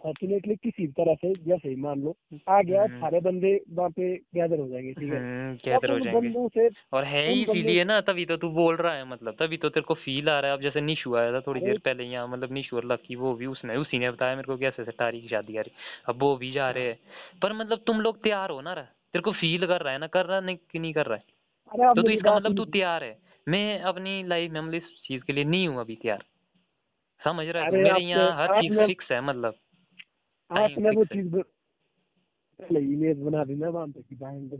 फॉर्चुनेटली 0.00 0.54
किसी 0.56 0.86
तरह 0.86 1.14
से 1.14 1.32
जैसे 1.44 1.68
ही 1.68 1.76
मान 1.76 2.02
लो 2.02 2.14
आ 2.48 2.60
गया 2.62 2.82
हम्म। 2.82 3.00
सारे 3.00 3.20
बंदे 3.20 3.52
वहाँ 3.70 3.90
पे 3.90 4.14
गैदर 4.34 4.58
हो 4.58 4.68
जाएँगे 4.68 4.92
ठीक 4.92 5.12
है 5.12 5.20
गैदर 5.64 5.90
हम्म, 5.90 6.32
हो 6.32 6.48
जाएँगे 6.54 6.68
और 6.92 7.04
है 7.04 7.26
ही 7.28 7.42
इसीलिए 7.42 7.84
ना 7.84 8.00
तभी 8.00 8.26
तो 8.26 8.36
तू 8.36 8.48
बोल 8.50 8.76
रहा 8.76 8.94
है 8.94 9.08
मतलब 9.08 9.36
तभी 9.40 9.56
तो 9.56 9.68
तेरे 9.68 9.84
को 9.84 9.94
फील 9.94 10.28
आ 10.28 10.38
रहा 10.40 10.50
है 10.50 10.56
अब 10.56 10.62
जैसे 10.62 10.80
निशु 10.80 11.14
आया 11.14 11.32
था 11.32 11.40
थोड़ी 11.40 11.60
देर 11.60 11.78
पहले 11.78 12.04
यहाँ 12.04 12.28
मतलब 12.28 12.52
निशु 12.52 12.76
और 12.76 12.84
लकी 12.84 13.16
वो 13.16 13.34
भी 13.34 13.46
उसने 13.46 13.76
उसी 13.76 13.98
ने 13.98 14.10
बताया 14.10 14.36
मेरे 14.36 14.46
को 14.46 14.56
कैसे 14.56 14.84
से 14.84 14.92
तारी 14.92 15.20
की 15.20 15.28
शादी 15.28 15.56
आ 15.56 15.60
रही 15.60 15.72
अब 16.08 16.22
वो 16.22 16.36
भी 16.36 16.52
जा 16.52 16.70
रहे 16.70 16.84
हैं 16.84 16.98
पर 17.42 17.52
मतलब 17.52 17.82
तुम 17.86 18.00
लोग 18.00 18.22
तैयार 18.22 18.50
हो 18.50 18.60
ना 18.60 18.72
रहा 18.72 18.84
तेरे 19.16 19.22
को 19.22 19.32
फील 19.32 19.66
कर 19.66 19.80
रहा 19.80 19.92
है 19.92 19.98
ना 19.98 20.06
कर 20.06 20.26
रहा 20.26 20.40
नहीं 20.40 20.56
कि 20.70 20.78
नहीं 20.78 20.92
कर 20.92 21.06
रहा 21.06 21.16
है? 21.16 21.24
तो, 21.94 22.02
तो 22.02 22.08
इसका 22.10 22.36
मतलब 22.36 22.56
तू 22.56 22.64
तैयार 22.64 23.04
है। 23.04 23.18
मैं 23.48 23.80
अपनी 23.80 24.22
लाइफ 24.22 24.50
में 24.52 24.60
मतलब 24.60 24.74
इस 24.74 25.02
चीज़ 25.04 25.22
के 25.22 25.32
लिए 25.32 25.44
नहीं 25.44 25.68
हूँ 25.68 25.80
अभी 25.80 25.96
तैयार। 25.96 26.24
समझ 27.24 27.46
रहा 27.46 27.64
है? 27.64 27.70
मेरे 27.70 28.00
यहाँ 28.00 28.36
हर 28.36 28.62
चीज़ 28.62 28.86
फिक्स 28.86 29.12
है 29.12 29.20
मतलब। 29.20 29.54
आपने 30.50 30.90
वो 30.90 31.04
चीज़ 31.04 31.36
पहले 32.60 32.80
इमेज 32.80 33.18
बना 33.18 33.44
दी 33.44 33.54
ना 33.54 33.68
वहाँ 33.68 33.86
पे 33.86 34.02
कि 34.02 34.14
बैंक 34.14 34.52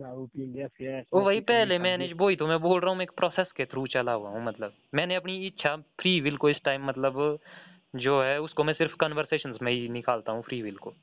वो 1.13 1.41
पहले 1.41 1.79
मैंने 1.79 2.13
वही 2.13 2.37
तो 2.37 2.47
मैं 2.47 2.61
बोल 2.61 2.81
रहा 2.81 2.91
हूँ 2.91 2.99
मैं 2.99 3.03
एक 3.03 3.11
प्रोसेस 3.11 3.53
के 3.57 3.65
थ्रू 3.65 3.87
चला 3.87 4.13
हुआ 4.13 4.31
हूँ 4.31 4.45
मतलब। 4.45 4.73
मैंने 4.95 5.15
अपनी 5.15 5.47
इच्छा 5.47 5.77
फ्री 5.77 6.21
विल 6.21 6.37
को 6.37 6.51
इस 6.51 6.57
टाइम 6.65 6.87
मतलब 6.87 7.39
जो 7.97 8.23
है 8.23 8.41
उसको 8.41 8.65
मैं 8.65 8.75
सिर्फ़ 8.75 8.97
कन्वर्सेशन 8.97 9.59
में 9.63 9.73
ही 9.73 9.89
निकालता 9.89 10.33
हूँ 10.33 10.43
फ्री 10.43 10.63
विल 10.63 10.77
को। 10.77 10.95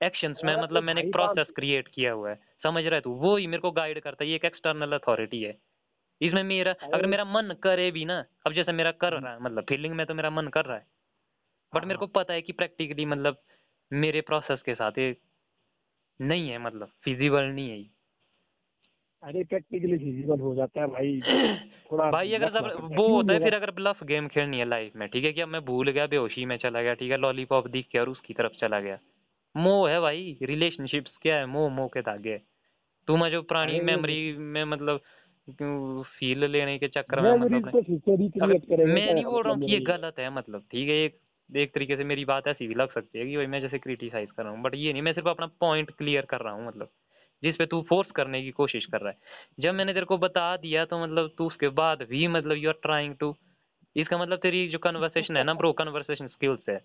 एक्शंस 0.00 0.40
में 0.44 0.54
मतलब 0.56 0.82
मैंने 0.82 1.00
एक 1.00 1.12
प्रोसेस 1.12 1.54
क्रिएट 1.56 1.88
किया 1.88 2.12
हुआ 2.12 2.30
है। 2.30 2.38
समझ 2.62 2.84
रहे 2.84 3.00
तू? 3.00 3.10
वो 3.10 3.36
ही 3.36 3.46
मेरे 3.46 3.60
को 3.60 3.70
गाइड 3.70 4.00
करता 4.00 4.24
है। 4.24 4.30
ये 4.30 4.36
एक 4.36 4.44
एक्सटर्नल 4.44 4.92
अथॉरिटी 4.92 5.42
है। 5.42 5.56
इसमें 6.20 6.42
मेरा 6.42 6.74
अगर 6.84 7.06
मेरा 7.06 7.24
मन 7.24 7.54
करे 7.62 7.90
भी 7.90 8.04
ना 8.04 8.24
अब 8.46 8.52
जैसे 8.52 8.72
मेरा 8.72 8.90
कर 8.90 9.12
रहा 9.12 9.32
है 9.32 9.42
मतलब 9.42 9.64
फीलिंग 9.64 9.94
में 9.94 10.06
तो 10.06 10.14
मेरा 10.14 10.30
मन 10.30 10.48
कर 10.48 10.64
रहा 10.64 10.76
है। 10.76 10.86
बट 11.72 11.84
मेरे 11.84 11.98
को 11.98 12.06
पता 12.06 12.32
है 12.32 12.42
कि 12.42 12.52
प्रैक्टिकली 12.52 13.04
मतलब 13.04 13.42
मेरे 13.92 14.20
प्रोसेस 14.20 14.62
के 14.62 14.74
साथ 14.74 14.98
ये 14.98 15.16
नहीं 16.20 16.48
है 16.50 16.58
मतलब 16.58 16.90
फिजिबल 17.04 17.44
नहीं 17.44 17.70
है 17.70 17.82
अरे 19.22 19.44
प्रैक्टिकली 19.44 19.98
फिजिबल 19.98 20.40
हो 20.40 20.54
जाता 20.54 20.80
है 20.80 20.86
भाई। 20.86 21.20
थोड़ा 21.92 22.10
भाई 22.10 22.32
अगर 22.32 22.50
सब 22.50 22.88
वो 22.92 23.08
होता 23.08 23.32
है 23.32 23.38
फिर 23.38 23.54
अगर 23.54 23.70
ब्लफ 23.70 24.02
गेम 24.04 24.28
खेलनी 24.28 24.58
है 24.58 24.64
लाइफ 24.64 24.96
में 24.96 25.08
ठीक 25.08 25.24
है 25.24 25.32
कि 25.32 25.40
अब 25.40 25.48
मैं 25.48 25.64
भूल 25.64 25.90
गया 25.90 26.06
बेहोशी 26.06 26.44
में 26.44 26.56
चला 26.56 26.82
गया 26.82 26.94
ठीक 26.94 27.10
है 27.10 27.16
लॉलीपॉप 27.16 27.68
दिख 27.68 27.88
के 27.92 27.98
और 27.98 28.08
उसकी 28.08 28.34
तरफ़ 28.34 28.52
चला 28.52 28.80
गया। 28.80 28.98
मोह 29.54 29.90
है 29.90 30.00
भाई 30.00 30.36
रिलेशनशिप्स 30.42 31.16
क्या 31.22 31.36
है 31.36 31.46
मोह 31.46 31.68
मोह 31.70 31.88
के 31.88 32.00
धागे 32.02 32.38
तुम 33.08 33.28
जो 33.28 33.42
पुरानी 33.42 33.80
मेमोरी 33.80 34.32
में 34.38 34.64
मतलब 34.64 35.00
फील 36.10 36.44
लेने 36.44 36.78
के 36.78 36.88
चक्कर 36.88 37.20
में 37.20 37.30
मतलब 37.32 37.74
मैं 38.86 39.12
नहीं 39.14 39.24
बोल 39.24 39.42
रहा 39.44 39.52
हूँ 39.54 39.62
ये 39.64 39.80
गलत 39.80 40.18
है 40.18 40.30
मतलब 40.30 40.62
ठीक 40.70 40.88
है 40.88 40.94
एक 40.96 41.18
एक 41.50 41.74
तरीके 41.74 41.96
से 41.96 42.04
मेरी 42.04 42.24
बात 42.24 42.46
ऐसी 42.48 42.66
भी 42.68 42.74
लग 42.74 42.92
सकती 42.92 43.18
है 43.18 43.26
कि 43.26 43.36
भाई 43.36 43.46
मैं 43.46 43.60
जैसे 43.60 43.78
क्रिटिसाइज 43.78 44.30
कर 44.30 44.42
रहा 44.42 44.52
हूँ 44.52 44.62
बट 44.62 44.74
ये 44.74 44.92
नहीं 44.92 45.02
मैं 45.02 45.12
सिर्फ़ 45.12 45.28
अपना 45.28 45.46
पॉइंट 45.60 45.90
क्लियर 45.90 46.24
कर 46.24 46.40
रहा 46.40 46.52
हूँ 46.54 46.66
मतलब 46.68 46.90
जिस 47.42 47.56
पे 47.56 47.66
तू 47.66 47.80
फोर्स 47.88 48.10
करने 48.10 48.42
की 48.42 48.50
कोशिश 48.50 48.86
कर 48.86 49.00
रहा 49.00 49.10
है। 49.10 49.18
जब 49.60 49.74
मैंने 49.74 49.94
तेरे 49.94 50.06
को 50.06 50.18
बता 50.18 50.56
दिया 50.56 50.84
तो 50.84 51.02
मतलब 51.04 51.30
तू 51.38 51.46
उसके 51.46 51.68
बाद 51.74 52.02
भी 52.02 52.26
मतलब 52.28 52.56
यू 52.56 52.68
आर 52.70 52.78
ट्राइंग 52.82 53.14
टू 53.16 53.34
इसका 53.96 54.18
मतलब 54.18 54.38
तेरी 54.38 54.68
जो 54.68 54.78
कन्वर्सेशन 54.78 55.36
है 55.36 55.44
ना 55.44 55.54
ब्रो 55.54 55.72
कन्वर्सेशन 55.72 56.28
स्किल्स 56.28 56.68
है 56.68 56.80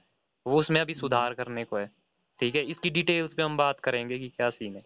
वो 0.46 0.60
उसमें 0.60 0.82
अभी 0.82 0.94
सुधार 0.96 1.34
करने 1.34 1.64
को 1.66 1.78
है। 1.78 1.90
ठीक 2.40 2.56
है? 2.56 2.64
इसकी 2.64 2.90
डिटेल्स 2.90 3.34
पे 3.34 3.44
हम 3.44 3.58
बात 3.58 3.80
करेंगे 3.80 4.20
कि 4.20 4.30
क्या 4.30 4.50
सीन 4.50 4.76
है। 4.76 4.84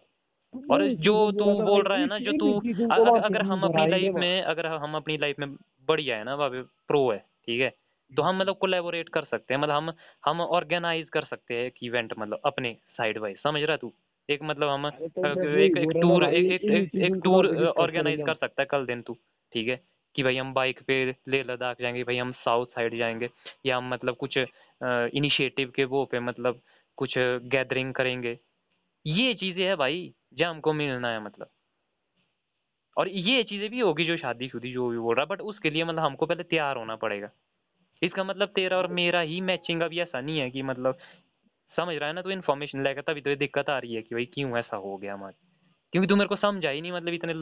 और 0.70 0.86
जो 1.04 1.14
तू 1.32 1.44
बोल 1.62 1.82
रहा 1.82 1.98
है 1.98 2.06
ना 2.06 2.18
जो 2.18 2.32
तू 2.32 2.52
अगर 2.86 3.18
अगर 3.18 3.42
हम 3.42 3.62
अपनी 3.62 3.86
लाइफ 3.90 4.14
में 4.14 4.42
अगर 4.42 4.66
हम 4.66 4.94
अपनी 4.96 5.16
लाइफ 5.16 5.38
में 5.38 5.54
बढ़िया 5.88 6.16
है 6.16 6.24
ना 6.24 6.34
वहाँ 6.34 6.50
प्रो 6.88 7.10
है 7.10 7.18
ठीक 7.18 7.60
है? 7.60 7.72
तो 8.12 8.22
हम 8.22 8.38
मतलब 8.38 8.56
कोलेबोरेट 8.56 9.08
कर 9.08 9.24
सकते 9.24 9.54
हैं 9.54 9.60
मतलब 9.60 9.74
हम 9.74 9.92
हम 10.24 10.40
ऑर्गेनाइज 10.40 11.08
कर 11.08 11.24
सकते 11.24 11.54
हैं 11.54 11.64
एक 11.66 11.82
इवेंट 11.82 12.12
मतलब 12.18 12.40
अपने 12.44 12.76
साइड 12.98 13.18
वाइज 13.18 13.36
समझ 13.44 13.62
रहा 13.62 13.76
तू? 13.76 13.92
एक 14.28 14.42
मतलब 14.42 14.68
हम 14.68 14.88
तो 14.90 15.26
एक 15.58 15.76
एक 15.78 15.90
टूर 16.02 16.24
एक 16.24 16.62
एक 16.64 16.94
एक 16.96 17.20
टूर 17.24 17.46
ऑर्गेनाइज 17.78 18.20
कर 18.26 18.34
सकता 18.34 18.62
है 18.62 18.66
कल 18.70 18.86
दिन 18.86 19.02
तू 19.02 19.16
ठीक 19.52 19.68
है? 19.68 19.80
कि 20.14 20.22
भाई 20.22 20.36
हम 20.36 20.52
बाइक 20.54 20.80
पे 20.86 21.04
ले 21.28 21.42
लद्दाख 21.42 21.80
जाएँगे 21.80 22.02
भाई 22.04 22.16
हम 22.16 22.32
साउथ 22.44 22.66
साइड 22.66 22.96
जाएँगे 22.98 23.28
या 23.66 23.76
हम 23.76 23.88
मतलब 23.88 24.16
कुछ 24.16 24.38
इनिशिएटिव 24.38 25.72
के 25.76 25.84
वो 25.84 26.04
पे 26.04 26.20
मतलब 26.20 26.60
कुछ 26.96 27.14
गैदरिंग 27.18 27.94
करेंगे। 27.94 28.38
ये 29.06 29.34
चीज़ें 29.34 29.64
है 29.64 29.76
भाई 29.76 30.14
जो 30.34 30.48
हमको 30.50 30.72
मिलना 30.72 31.08
है 31.08 31.24
मतलब। 31.24 31.48
और 32.96 33.08
ये 33.08 33.42
चीज़ें 33.44 33.70
भी 33.70 33.80
होगी 33.80 34.04
जो 34.04 34.16
शादी 34.16 34.48
शुदी 34.48 34.72
जो 34.72 34.88
भी 34.88 34.98
बोल 34.98 35.16
रहा 35.16 35.24
बट 35.24 35.40
उसके 35.40 35.70
लिए 35.70 35.84
मतलब 35.84 36.00
हमको 36.00 36.26
पहले 36.26 36.42
तैयार 36.42 36.76
होना 36.76 36.96
पड़ेगा। 36.96 37.30
इसका 38.02 38.24
मतलब 38.24 38.48
तेरा 38.48 38.76
और 38.76 38.86
मेरा 38.88 39.20
ही 39.20 39.40
मैचिंग 39.40 39.82
अभी 39.82 40.00
ऐसा 40.00 40.20
नहीं 40.20 40.38
है 40.38 40.50
कि 40.50 40.62
मतलब 40.62 40.98
समझ 41.76 41.96
रहा 41.96 42.08
है 42.08 42.14
ना 42.14 42.22
तो 42.22 42.30
इन्फॉर्मेशन 42.30 42.82
लेकर 42.84 43.02
तभी 43.02 43.20
तो 43.20 43.30
ये 43.30 43.36
दिक्कत 43.36 43.70
आ 43.70 43.78
रही 43.78 43.94
है 43.94 44.02
कि 44.02 44.14
भाई 44.14 44.24
क्यों 44.24 44.58
ऐसा 44.58 44.76
हो 44.76 44.96
गया 44.96 45.14
हमारे। 45.14 45.34
क्योंकि 45.92 46.06
तू 46.08 46.16
मेरे 46.16 46.28
को 46.28 46.36
समझा 46.36 46.70
ही 46.70 46.80
नहीं 46.80 46.92
मतलब 46.92 47.14
इतने 47.14 47.32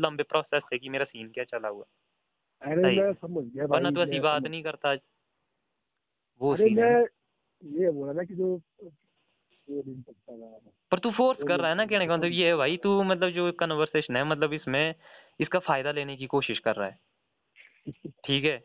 लंबे 0.00 0.22
प्रोसेस 0.22 0.62
से 0.62 0.78
कि 0.78 0.88
मेरा 0.88 1.04
सीन 1.04 1.28
क्या 1.28 1.44
चला 1.44 1.68
हुआ। 1.68 1.84
अरे 2.62 2.84
मैं 2.96 3.12
समझ 3.12 3.44
गया 3.44 3.66
वरना 3.66 3.90
तो 3.90 4.02
ऐसी 4.02 4.20
बात 4.20 4.42
नहीं 4.42 4.62
करता। 4.62 4.94
वो 6.40 6.52
अरे 6.54 6.70
मैं 6.70 7.04
ये 7.64 7.90
बोला 7.90 8.12
ना 8.12 8.22
कि 8.22 8.34
जो 8.34 8.60
पर 10.92 10.98
तू 10.98 11.10
फोर्स 11.10 11.38
कर 11.48 11.60
रहा 11.60 11.68
है 11.68 11.76
ना 11.76 11.86
कहने 11.86 12.06
का 12.06 12.16
मतलब 12.16 12.30
ये 12.30 12.46
है 12.46 12.56
भाई 12.56 12.76
तू 12.76 13.02
मतलब 13.02 13.30
जो 13.30 13.52
कन्वर्सेशन 13.52 14.16
है 14.16 14.24
मतलब 14.24 14.52
इसमें 14.52 14.94
इसका 15.40 15.58
फ़ायदा 15.58 15.92
लेने 15.92 16.16
की 16.16 16.26
कोशिश 16.26 16.58
कर 16.58 16.76
रहा 16.76 16.88
है। 16.88 16.98
ठीक 18.26 18.44
है? 18.44 18.64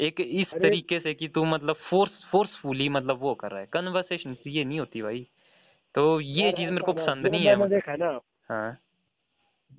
एक 0.00 0.20
इस 0.20 0.46
तरीके 0.62 1.00
से 1.00 1.14
कि 1.14 1.28
तू 1.28 1.44
मतलब 1.44 1.76
फोर्स 1.76 2.12
फोर्सफुली 2.32 2.88
मतलब 2.88 3.18
वो 3.18 3.34
कर 3.34 3.50
रहा 3.50 3.60
है। 3.60 3.66
कन्वर्सेशन 3.66 4.36
ये 4.46 4.64
नहीं 4.64 4.80
होती 4.80 5.02
भाई। 5.02 5.26
तो 5.94 6.20
ये 6.20 6.52
चीज़ 6.52 6.70
मेरे 6.70 6.84
को 6.84 6.92
पसंद 6.92 7.26
नहीं 7.26 7.46
है 7.46 7.68
देखा 7.68 7.96
ना 7.96 8.20
हाँ। 8.48 8.78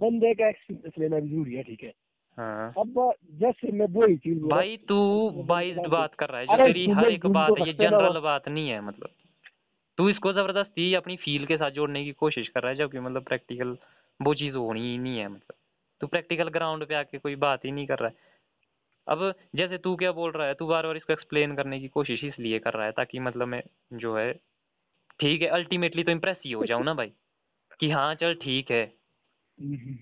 बंदे 0.01 0.33
का 0.33 0.49
एक्सपीरियंस 0.49 0.93
लेना 0.99 1.19
भी 1.19 1.29
ज़रूरी 1.29 1.53
है 1.53 1.63
ठीक 1.63 1.83
है? 1.83 1.93
हाँ। 2.37 2.73
अब 2.77 3.13
जैसे 3.31 3.71
मैं 3.71 3.85
वही 3.89 4.17
चीज़ 4.17 4.39
भाई 4.43 4.77
तू 4.77 5.29
बाइस्ड 5.43 5.87
बात 5.87 6.15
कर 6.15 6.29
रहा 6.29 6.39
है 6.41 6.47
जो 6.47 6.57
तेरी 6.57 6.87
हर 6.87 7.09
एक 7.09 7.25
बात 7.27 7.57
है 7.59 7.67
ये 7.67 7.73
जनरल 7.73 8.19
बात 8.19 8.47
नहीं 8.49 8.69
है 8.69 8.81
मतलब। 8.81 9.09
तू 9.97 10.09
इसको 10.09 10.33
ज़बरदस्ती 10.33 10.93
अपनी 10.93 11.15
फील 11.15 11.45
के 11.45 11.57
साथ 11.57 11.71
जोड़ने 11.71 12.03
की 12.05 12.11
कोशिश 12.11 12.47
कर 12.47 12.61
रहा 12.61 12.71
है 12.71 12.77
जबकि 12.77 12.99
मतलब 12.99 13.23
प्रैक्टिकल 13.23 13.77
वो 14.21 14.33
चीज़ 14.33 14.55
होनी 14.55 14.81
ही 14.81 14.97
नहीं 14.97 15.17
है 15.17 15.27
मतलब। 15.27 15.55
तू 16.01 16.07
प्रैक्टिकल 16.07 16.47
ग्राउंड 16.49 16.85
पे 16.85 16.95
आके 16.95 17.17
कोई 17.17 17.35
बात 17.35 17.65
ही 17.65 17.71
नहीं 17.71 17.87
कर 17.87 17.99
रहा 17.99 18.09
है। 18.09 18.15
अब 19.07 19.33
जैसे 19.55 19.77
तू 19.77 19.95
क्या 19.95 20.11
बोल 20.11 20.31
रहा 20.31 20.47
है 20.47 20.53
तू 20.53 20.67
बार 20.67 20.85
बार 20.85 20.97
इसको 20.97 21.13
एक्सप्लेन 21.13 21.55
करने 21.55 21.79
की 21.79 21.87
कोशिश 21.87 22.23
इसलिए 22.23 22.59
कर 22.59 22.73
रहा 22.73 22.85
है 22.85 22.91
ताकि 22.91 23.19
मतलब 23.19 23.47
मैं 23.47 23.63
जो 23.93 24.17
है 24.17 24.33
ठीक 25.19 25.41
है 25.41 25.47
अल्टीमेटली 25.47 26.03
तो 26.03 26.11
इम्प्रेस 26.11 26.37
ही 26.45 26.51
हो 26.51 26.65
जाऊँ 26.65 26.83
ना 26.83 26.93
भाई 26.93 27.11
कि 27.79 27.89
हाँ 27.89 28.15
चल 28.15 28.33
ठीक 28.33 28.71
है। 28.71 28.85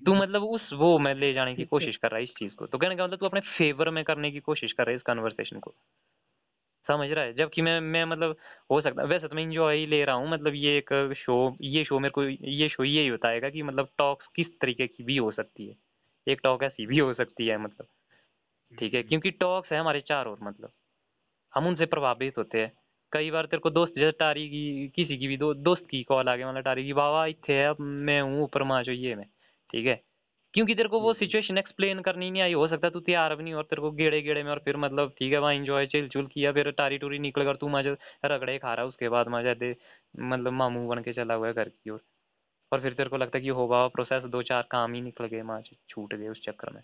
तू 0.06 0.14
मतलब 0.14 0.44
उस 0.44 0.70
वो 0.74 1.00
में 1.00 1.14
ले 1.16 1.34
जाने 1.34 1.56
की 1.56 1.66
कोशिश 1.66 1.96
कर 1.96 2.08
रहा 2.10 2.18
है 2.18 2.24
इस 2.24 2.30
चीज़ 2.30 2.54
को। 2.56 2.66
तो 2.66 2.78
कहने 2.78 2.96
का 2.96 3.06
मतलब 3.06 3.18
तू 3.20 3.26
अपने 3.26 3.40
फेवर 3.40 3.90
में 3.90 4.04
करने 4.04 4.32
की 4.32 4.40
कोशिश 4.40 4.72
कर 4.72 4.84
रहा 4.84 4.92
है 4.92 4.96
इस 4.96 5.02
कन्वर्सेशन 5.02 5.60
को। 5.60 5.74
समझ 6.88 7.10
रहा 7.10 7.26
है? 7.26 7.34
जबकि 7.34 7.62
मैं 7.62 7.80
मैं 7.82 8.06
मतलब 8.06 8.36
हो 8.72 8.82
सकता 8.82 9.04
वैसे 9.04 9.28
तो 9.28 9.36
मैं 9.36 9.44
इंजॉय 9.44 9.78
ही 9.78 9.86
ले 9.86 10.04
रहा 10.06 10.16
हूँ 10.16 10.30
मतलब 10.30 10.54
ये 10.56 10.78
एक 10.78 11.14
शो 11.18 11.58
ये 11.62 11.84
शो 11.84 12.00
मेरे 12.00 12.12
को 12.12 12.24
ये 12.24 12.70
शो 12.70 12.84
यही 12.84 13.12
बताएगा 13.12 13.50
कि 13.50 13.64
मतलब 13.64 13.90
टॉक्स 13.98 14.28
किस 14.36 14.48
तरीके 14.62 14.88
की 14.88 15.04
भी 15.04 15.18
हो 15.18 15.32
सकती 15.32 15.68
है। 15.68 15.76
एक 16.28 16.40
टॉक 16.44 16.64
ऐसी 16.64 16.86
भी 16.86 17.00
हो 17.00 17.14
सकती 17.14 17.48
है 17.48 17.58
मतलब। 17.58 17.88
ठीक 18.74 18.94
है? 18.94 19.04
क्योंकि 19.04 19.32
टॉक्स 19.32 19.72
है 19.72 19.80
हमारे 19.80 20.02
चार 20.02 20.26
और 20.26 20.38
मतलब। 20.44 20.72
हम 21.54 21.68
उनसे 21.68 21.86
प्रभावित 21.86 22.38
होते 22.38 22.62
हैं। 22.62 22.72
कई 23.12 23.32
बार 23.32 23.46
तेरे 23.46 23.60
को 23.60 23.70
दोस्त 23.70 23.94
जैसे 23.98 24.12
टारी 24.12 24.50
की 24.50 24.88
किसी 24.96 25.18
की 25.18 25.28
भी 25.28 25.38
दो, 25.38 25.54
दोस्त 25.54 25.88
की 25.92 26.04
कॉल 26.04 26.30
आ 26.30 26.36
गई 26.36 26.44
मतलब 26.44 26.64
टारी 26.64 26.86
की 26.86 26.94
बाबा 26.94 27.26
इतने 27.26 27.56
है 27.56 27.74
मैं 27.82 28.22
हूँ 28.22 28.44
ऊपर 28.44 28.64
माँ 28.64 28.84
चाहिए 28.84 29.16
मैं 29.16 29.26
ठीक 29.74 29.86
है? 29.88 30.02
क्योंकि 30.54 30.76
तेरे 30.76 30.90
को 30.90 31.00
वो 31.02 31.14
सिचुएशन 31.16 31.58
एक्सप्लेन 31.58 32.02
करनी 32.02 32.30
नहीं 32.32 32.42
आई 32.42 32.54
हो 32.54 32.68
सकता 32.68 32.90
तू 32.90 33.00
तैयार 33.02 33.36
भी 33.36 33.44
नहीं 33.44 33.54
और 33.54 33.64
तेरे 33.64 33.82
को 33.82 33.92
गेड़े 33.94 34.22
गेड़े 34.22 34.44
में 34.44 34.52
और 34.52 34.60
फिर 34.66 34.78
मतलब 34.78 35.12
ठीक 35.20 35.34
है 35.34 35.40
वहाँ 35.40 35.54
इंजॉय 35.54 35.88
चिल 35.88 36.08
चुल 36.10 36.28
किया 36.28 36.52
फिर 36.54 36.72
टारी 36.74 36.98
टूरी 36.98 37.20
निकल 37.20 37.44
कर 37.46 37.56
तू 37.58 37.70
मज़े 37.70 37.96
रगड़े 38.28 38.58
खा 38.60 38.74
रहा 38.74 38.86
उसके 38.86 39.10
बाद 39.10 39.28
मज़ा 39.30 39.54
दे 39.56 39.76
मतलब 40.28 40.54
मामू 40.56 40.88
बन 40.90 41.02
के 41.04 41.14
चला 41.14 41.34
हुआ 41.34 41.48
है 41.48 41.54
घर 41.54 41.70
की 41.70 41.90
ओर। 41.90 42.02
और 42.72 42.82
फिर 42.82 42.94
तेरे 42.94 43.10
को 43.10 43.18
लगता 43.18 43.38
है 43.38 43.44
कि 43.44 43.50
होगा 43.54 43.88
प्रोसेस 43.90 44.24
दो 44.32 44.42
चार 44.44 44.68
काम 44.72 44.94
ही 44.94 45.02
निकल 45.02 45.28
गए 45.28 45.42
माँ 45.46 45.62
छूट 45.90 46.16
गए 46.16 46.28
उस 46.30 46.44
चक्कर 46.46 46.74
में। 46.74 46.84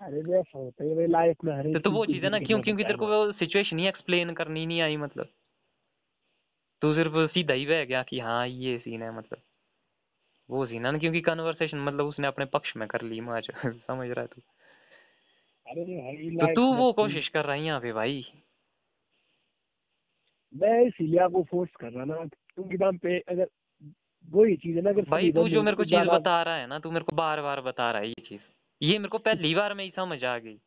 अरे 0.00 0.20
ऐसा 0.38 0.58
होता 0.58 0.84
है 0.84 1.06
लाइफ 1.06 1.36
में 1.44 1.52
तो, 1.66 1.78
तो 1.80 1.90
वो 1.90 2.04
चीज़ 2.06 2.06
चीज़ 2.06 2.24
है 2.24 2.30
ना 2.30 2.38
क्यों 2.40 2.60
क्योंकि 2.62 2.84
तेरे 2.84 2.98
को 2.98 3.06
वो 3.08 3.32
सिचुएशन 3.34 3.78
ही 3.78 3.86
एक्सप्लेन 3.88 4.32
करनी 4.34 4.66
नहीं 4.66 4.80
आई 4.82 4.96
मतलब। 4.98 5.32
तू 6.82 6.92
सिर्फ़ 6.94 7.16
सीधा 7.28 7.54
ही 7.54 7.64
बह 7.66 7.84
गया 7.84 8.02
कि 8.02 8.18
हाँ 8.20 8.46
ये 8.48 8.78
सीन 8.78 9.02
है 9.02 9.16
मतलब। 9.16 9.42
वो 10.50 10.66
सीन 10.66 10.86
है 10.86 10.92
ना 10.92 10.98
क्योंकि 10.98 11.20
कन्वर्सेशन 11.20 11.78
मतलब 11.78 12.06
उसने 12.06 12.26
अपने 12.26 12.44
पक्ष 12.44 12.76
में 12.76 12.88
कर 12.88 13.02
ली 13.02 13.20
माँ 13.20 13.40
समझ 13.66 14.08
रहा 14.10 14.20
है 14.20 14.26
तू? 14.26 14.42
अरे 15.66 16.30
तो 16.30 16.54
तू 16.54 16.74
वो 16.74 16.92
कोशिश 16.92 17.28
कर 17.28 17.44
रहा 17.44 17.56
है 17.56 17.64
यहाँ 17.64 17.80
पे 17.80 17.92
भाई। 17.92 18.26
मैं 20.54 20.86
इसीलिए 20.86 21.18
आपको 21.18 21.42
फोर्स 21.42 21.70
कर 21.80 21.90
रहा 21.90 22.04
ना 22.04 22.14
क्योंकि 22.14 22.76
दाम 22.76 22.96
पे 22.98 23.18
अगर 23.18 23.46
वही 24.30 24.56
चीज़ 24.56 24.76
है 24.76 24.82
ना 24.82 24.90
अगर 24.90 25.02
भाई 25.02 25.32
तू 25.32 25.48
जो 25.48 25.62
मेरे 25.62 25.76
को 25.76 25.84
तो 25.84 25.90
चीज़ 25.90 26.08
बता 26.08 26.42
रहा 26.42 26.56
है 26.56 26.66
ना 26.66 26.78
तू 26.78 26.90
मेरे 26.90 27.04
को 27.04 27.16
बार 27.16 27.42
बार 27.42 27.60
बता 27.60 27.90
रहा 27.90 28.00
है 28.00 28.08
ये 28.08 28.22
चीज़। 28.28 28.40
ये 28.82 28.98
मेरे 28.98 29.08
को 29.08 29.18
पहली 29.18 29.54
बार 29.54 29.74
में 29.74 29.84
ही 29.84 29.92
समझ 29.96 30.24
आ 30.24 30.38
गई 30.38 30.58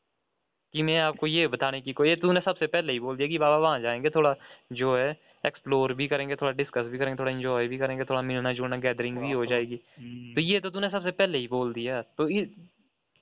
कि 0.74 0.84
मैं 0.84 1.00
आपको 1.00 1.28
ये 1.28 1.48
बताने 1.48 1.82
की 1.82 1.94
कोई 1.94 2.16
तूने 2.16 2.40
सबसे 2.40 2.68
पहले 2.68 2.94
ही 2.94 3.00
बोल 3.00 3.18
दिया 3.18 3.28
कि 3.28 3.38
बाबा 3.38 3.58
वहाँ 3.58 3.80
जाएँगे 3.80 4.10
थोड़ा 4.10 4.36
जो 4.74 4.98
है 4.98 5.33
एक्सप्लोर 5.46 5.94
भी 5.94 6.08
करेंगे 6.08 6.36
थोड़ा 6.36 6.52
डिस्कस 6.52 6.82
भी 6.82 6.98
करेंगे 6.98 7.20
थोड़ा 7.20 7.32
एंजॉय 7.32 7.68
भी 7.68 7.78
करेंगे 7.78 8.04
थोड़ा 8.04 8.22
मिलना 8.22 8.54
जुलना 8.54 8.78
गैदरिंग 8.78 9.18
भी 9.18 9.32
हो 9.32 9.46
जाएगी। 9.46 9.80
हम्म। 10.00 10.36
तो 10.36 10.42
ये 10.42 10.60
तो 10.60 10.70
तूने 10.70 10.90
सबसे 10.90 11.12
पहले 11.12 11.38
ही 11.38 11.48
बोल 11.48 11.74
दिया। 11.74 12.02
तो 12.02 12.30
ये 12.30 12.52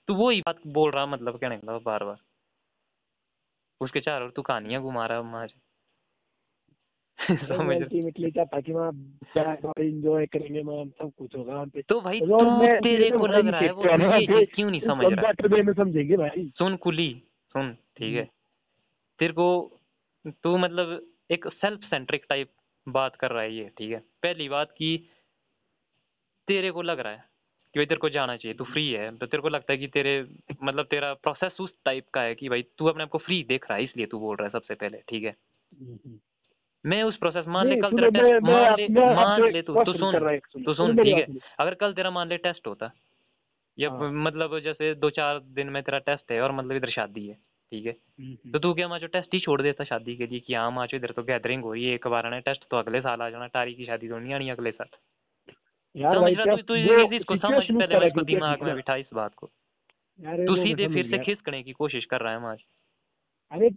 तू 0.07 0.13
वो 0.13 0.29
ही 0.29 0.41
बात 0.41 0.59
बोल 0.67 0.91
रहा 0.91 1.05
मतलब 1.05 1.37
कहने 1.37 1.57
का 1.57 1.71
मतलब 1.71 1.83
बार 1.83 2.03
बार। 2.03 2.17
उसके 3.81 3.99
चारों 3.99 4.27
ओर 4.27 4.33
तू 4.35 4.41
कहानियाँ 4.41 4.81
घुमा 4.81 5.05
रहा 5.05 5.17
है 5.17 5.23
मुझे 5.23 5.55
समझ 7.35 7.49
रहा? 7.49 7.75
अल्टीमेटली 7.75 8.31
क्या 8.31 8.45
था 8.45 8.61
कि 8.61 8.71
वहाँ 8.71 8.91
एंजॉय 9.79 10.25
करेंगे 10.25 10.61
वहाँ 10.61 10.85
सब 10.85 11.11
कुछ 11.17 11.35
होगा 11.35 11.53
वहाँ 11.53 11.65
पे। 11.65 11.81
तो 11.81 12.01
भाई 12.01 12.19
और 12.19 12.75
तू 12.75 12.83
तेरे 12.83 13.11
तो 13.11 13.19
को 13.19 13.27
लग 13.27 13.47
रहा 13.47 13.61
है 13.61 13.71
वो 13.71 13.83
क्यों 14.45 14.71
नहीं 14.71 14.81
समझ 14.81 15.05
रहा? 15.13 15.73
समझेंगे 15.73 16.17
भाई। 16.17 16.51
सुन 16.57 16.75
कुली 16.75 17.23
सुन 17.49 17.77
ठीक 17.97 18.15
है। 18.15 18.29
तेरे 19.19 19.33
को 19.33 19.77
तू 20.27 20.57
मतलब 20.57 21.10
एक 21.31 21.47
सेल्फ 21.47 21.83
सेंट्रिक 21.83 22.25
टाइप 22.29 22.51
बात 22.87 23.15
कर 23.15 23.31
रहा 23.31 23.43
है 23.43 23.53
ये 23.53 23.69
ठीक 23.77 23.91
है? 23.91 23.99
पहली 23.99 24.49
बात 24.49 24.71
की 24.71 24.97
तेरे 26.47 26.71
को 26.71 26.81
लग 26.81 26.99
रहा 26.99 27.13
है 27.13 27.23
कि 27.73 27.79
भाई 27.79 27.85
तेरे 27.85 27.99
को 27.99 28.09
जाना 28.09 28.37
चाहिए 28.37 28.57
तू 28.57 28.63
फ्री 28.63 28.87
है 28.91 29.17
तो 29.17 29.25
तेरे 29.25 29.41
को 29.41 29.49
लगता 29.49 29.73
है 29.73 29.77
कि 29.77 29.87
तेरे 29.87 30.27
मतलब 30.63 30.85
तेरा 30.85 31.13
प्रोसेस 31.13 31.59
उस 31.59 31.73
टाइप 31.85 32.05
का 32.13 32.21
है 32.21 32.35
कि 32.35 32.49
भाई 32.49 32.61
तू 32.77 32.85
अपने 32.85 33.03
आप 33.03 33.09
को 33.09 33.17
फ्री 33.17 33.43
देख 33.43 33.69
रहा 33.69 33.77
है 33.77 33.83
इसलिए 33.83 34.05
तू 34.05 34.19
बोल 34.19 34.35
रहा 34.35 34.45
है 34.45 34.51
सबसे 34.51 34.73
पहले 34.73 34.97
ठीक 35.09 35.23
है? 35.23 35.35
मैं 36.85 37.03
उस 37.03 37.17
प्रोसेस 37.17 37.45
मान 37.47 37.67
ले 37.67 37.75
कल 37.75 37.91
तेरा 37.91 38.09
टेस्ट 38.09 38.43
मान 38.43 38.75
ले 38.75 39.15
मान 39.15 39.51
ले 39.51 39.61
तू 39.61 39.83
तो 39.83 39.93
सुन 39.93 40.19
तो 40.19 40.47
सुनो 40.47 40.73
सुन 40.73 41.03
ठीक 41.03 41.17
है? 41.17 41.27
अगर 41.59 41.73
कल 41.73 41.93
तेरा 41.93 42.11
मान 42.11 42.29
ले 42.29 42.37
टेस्ट 42.37 42.67
होता 42.67 42.91
या 43.79 43.89
हाँ। 43.89 44.11
मतलब 44.11 44.59
जैसे 44.59 44.93
दो 44.95 45.09
चार 45.09 45.39
दिन 45.39 45.69
में 45.69 45.83
तेरा 45.83 45.99
टेस्ट 45.99 46.31
है 46.31 46.41
और 46.41 46.51
मतलब 46.51 46.71
इधर 46.71 46.89
शादी 46.89 47.27
है 47.27 47.50
ठीक 47.71 47.85
है। 47.85 47.95
हम्म, 48.19 48.51
तो 48.51 48.59
तू 48.59 48.73
क्या 48.73 48.87
माचो 48.87 49.07
टेस्ट 49.07 49.33
ही 49.33 49.39
छोड़ 49.39 49.61
देता 49.61 49.83
शादी 49.83 50.15
के 50.15 50.27
लिए 50.27 50.39
कि 50.39 50.53
हाँ 50.53 50.71
माचो 50.71 50.97
इधर 50.97 51.11
तो 51.11 51.23
गैदरिंग 51.23 51.63
हो 51.63 51.73
रही 51.73 51.85
है 51.85 51.93
एक 51.95 52.07
बार 52.07 52.25
आना 52.25 52.39
टेस्ट 52.39 52.63
तो 52.71 52.77
अगले 52.77 53.01
साल 53.01 53.21
आ 53.21 53.29
जाना 53.29 53.47
तारी 53.47 53.73
की 53.73 53.85
शादी 53.85 54.09
तो 54.09 54.19
नहीं 54.19 54.33
आनी 54.33 54.49
अगले 54.49 54.71
साल। 54.71 54.87
यार 55.95 56.15
समझ 56.15 56.33
रहा 56.33 56.55
तू 56.55 56.75
इस- 56.75 57.13
इसको 57.13 57.35
समझ 57.35 57.63
पहले 57.71 58.07
इसको 58.07 58.21
दिमाग 58.21 58.63
में 58.63 58.75
बिठा 58.75 58.95
इस 58.95 59.09
बात 59.13 59.33
को। 59.33 59.47
तू 60.19 60.55
सीधे 60.55 60.87
फिर 60.87 61.09
से। 61.09 61.17
खिसकने 61.17 61.63
की 61.63 61.71
कोशिश 61.71 62.05
कर 62.05 62.21
रहा 62.21 62.49
है 62.49 62.57
अरे 63.51 63.69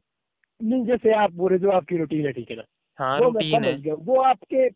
नहीं 0.62 0.84
जैसे 0.84 1.12
आप 1.12 1.32
बोल 1.32 1.58
जो 1.58 1.70
आपकी 1.70 1.96
रूटीन 1.96 2.26
है 2.26 2.32
ठीक 2.32 2.50
है 2.50 2.56
ना। 2.56 2.62
हाँ 2.98 3.20
रूटीन 3.20 3.64
है। 3.64 3.92
वो 3.92 4.20
आपके 4.22 4.70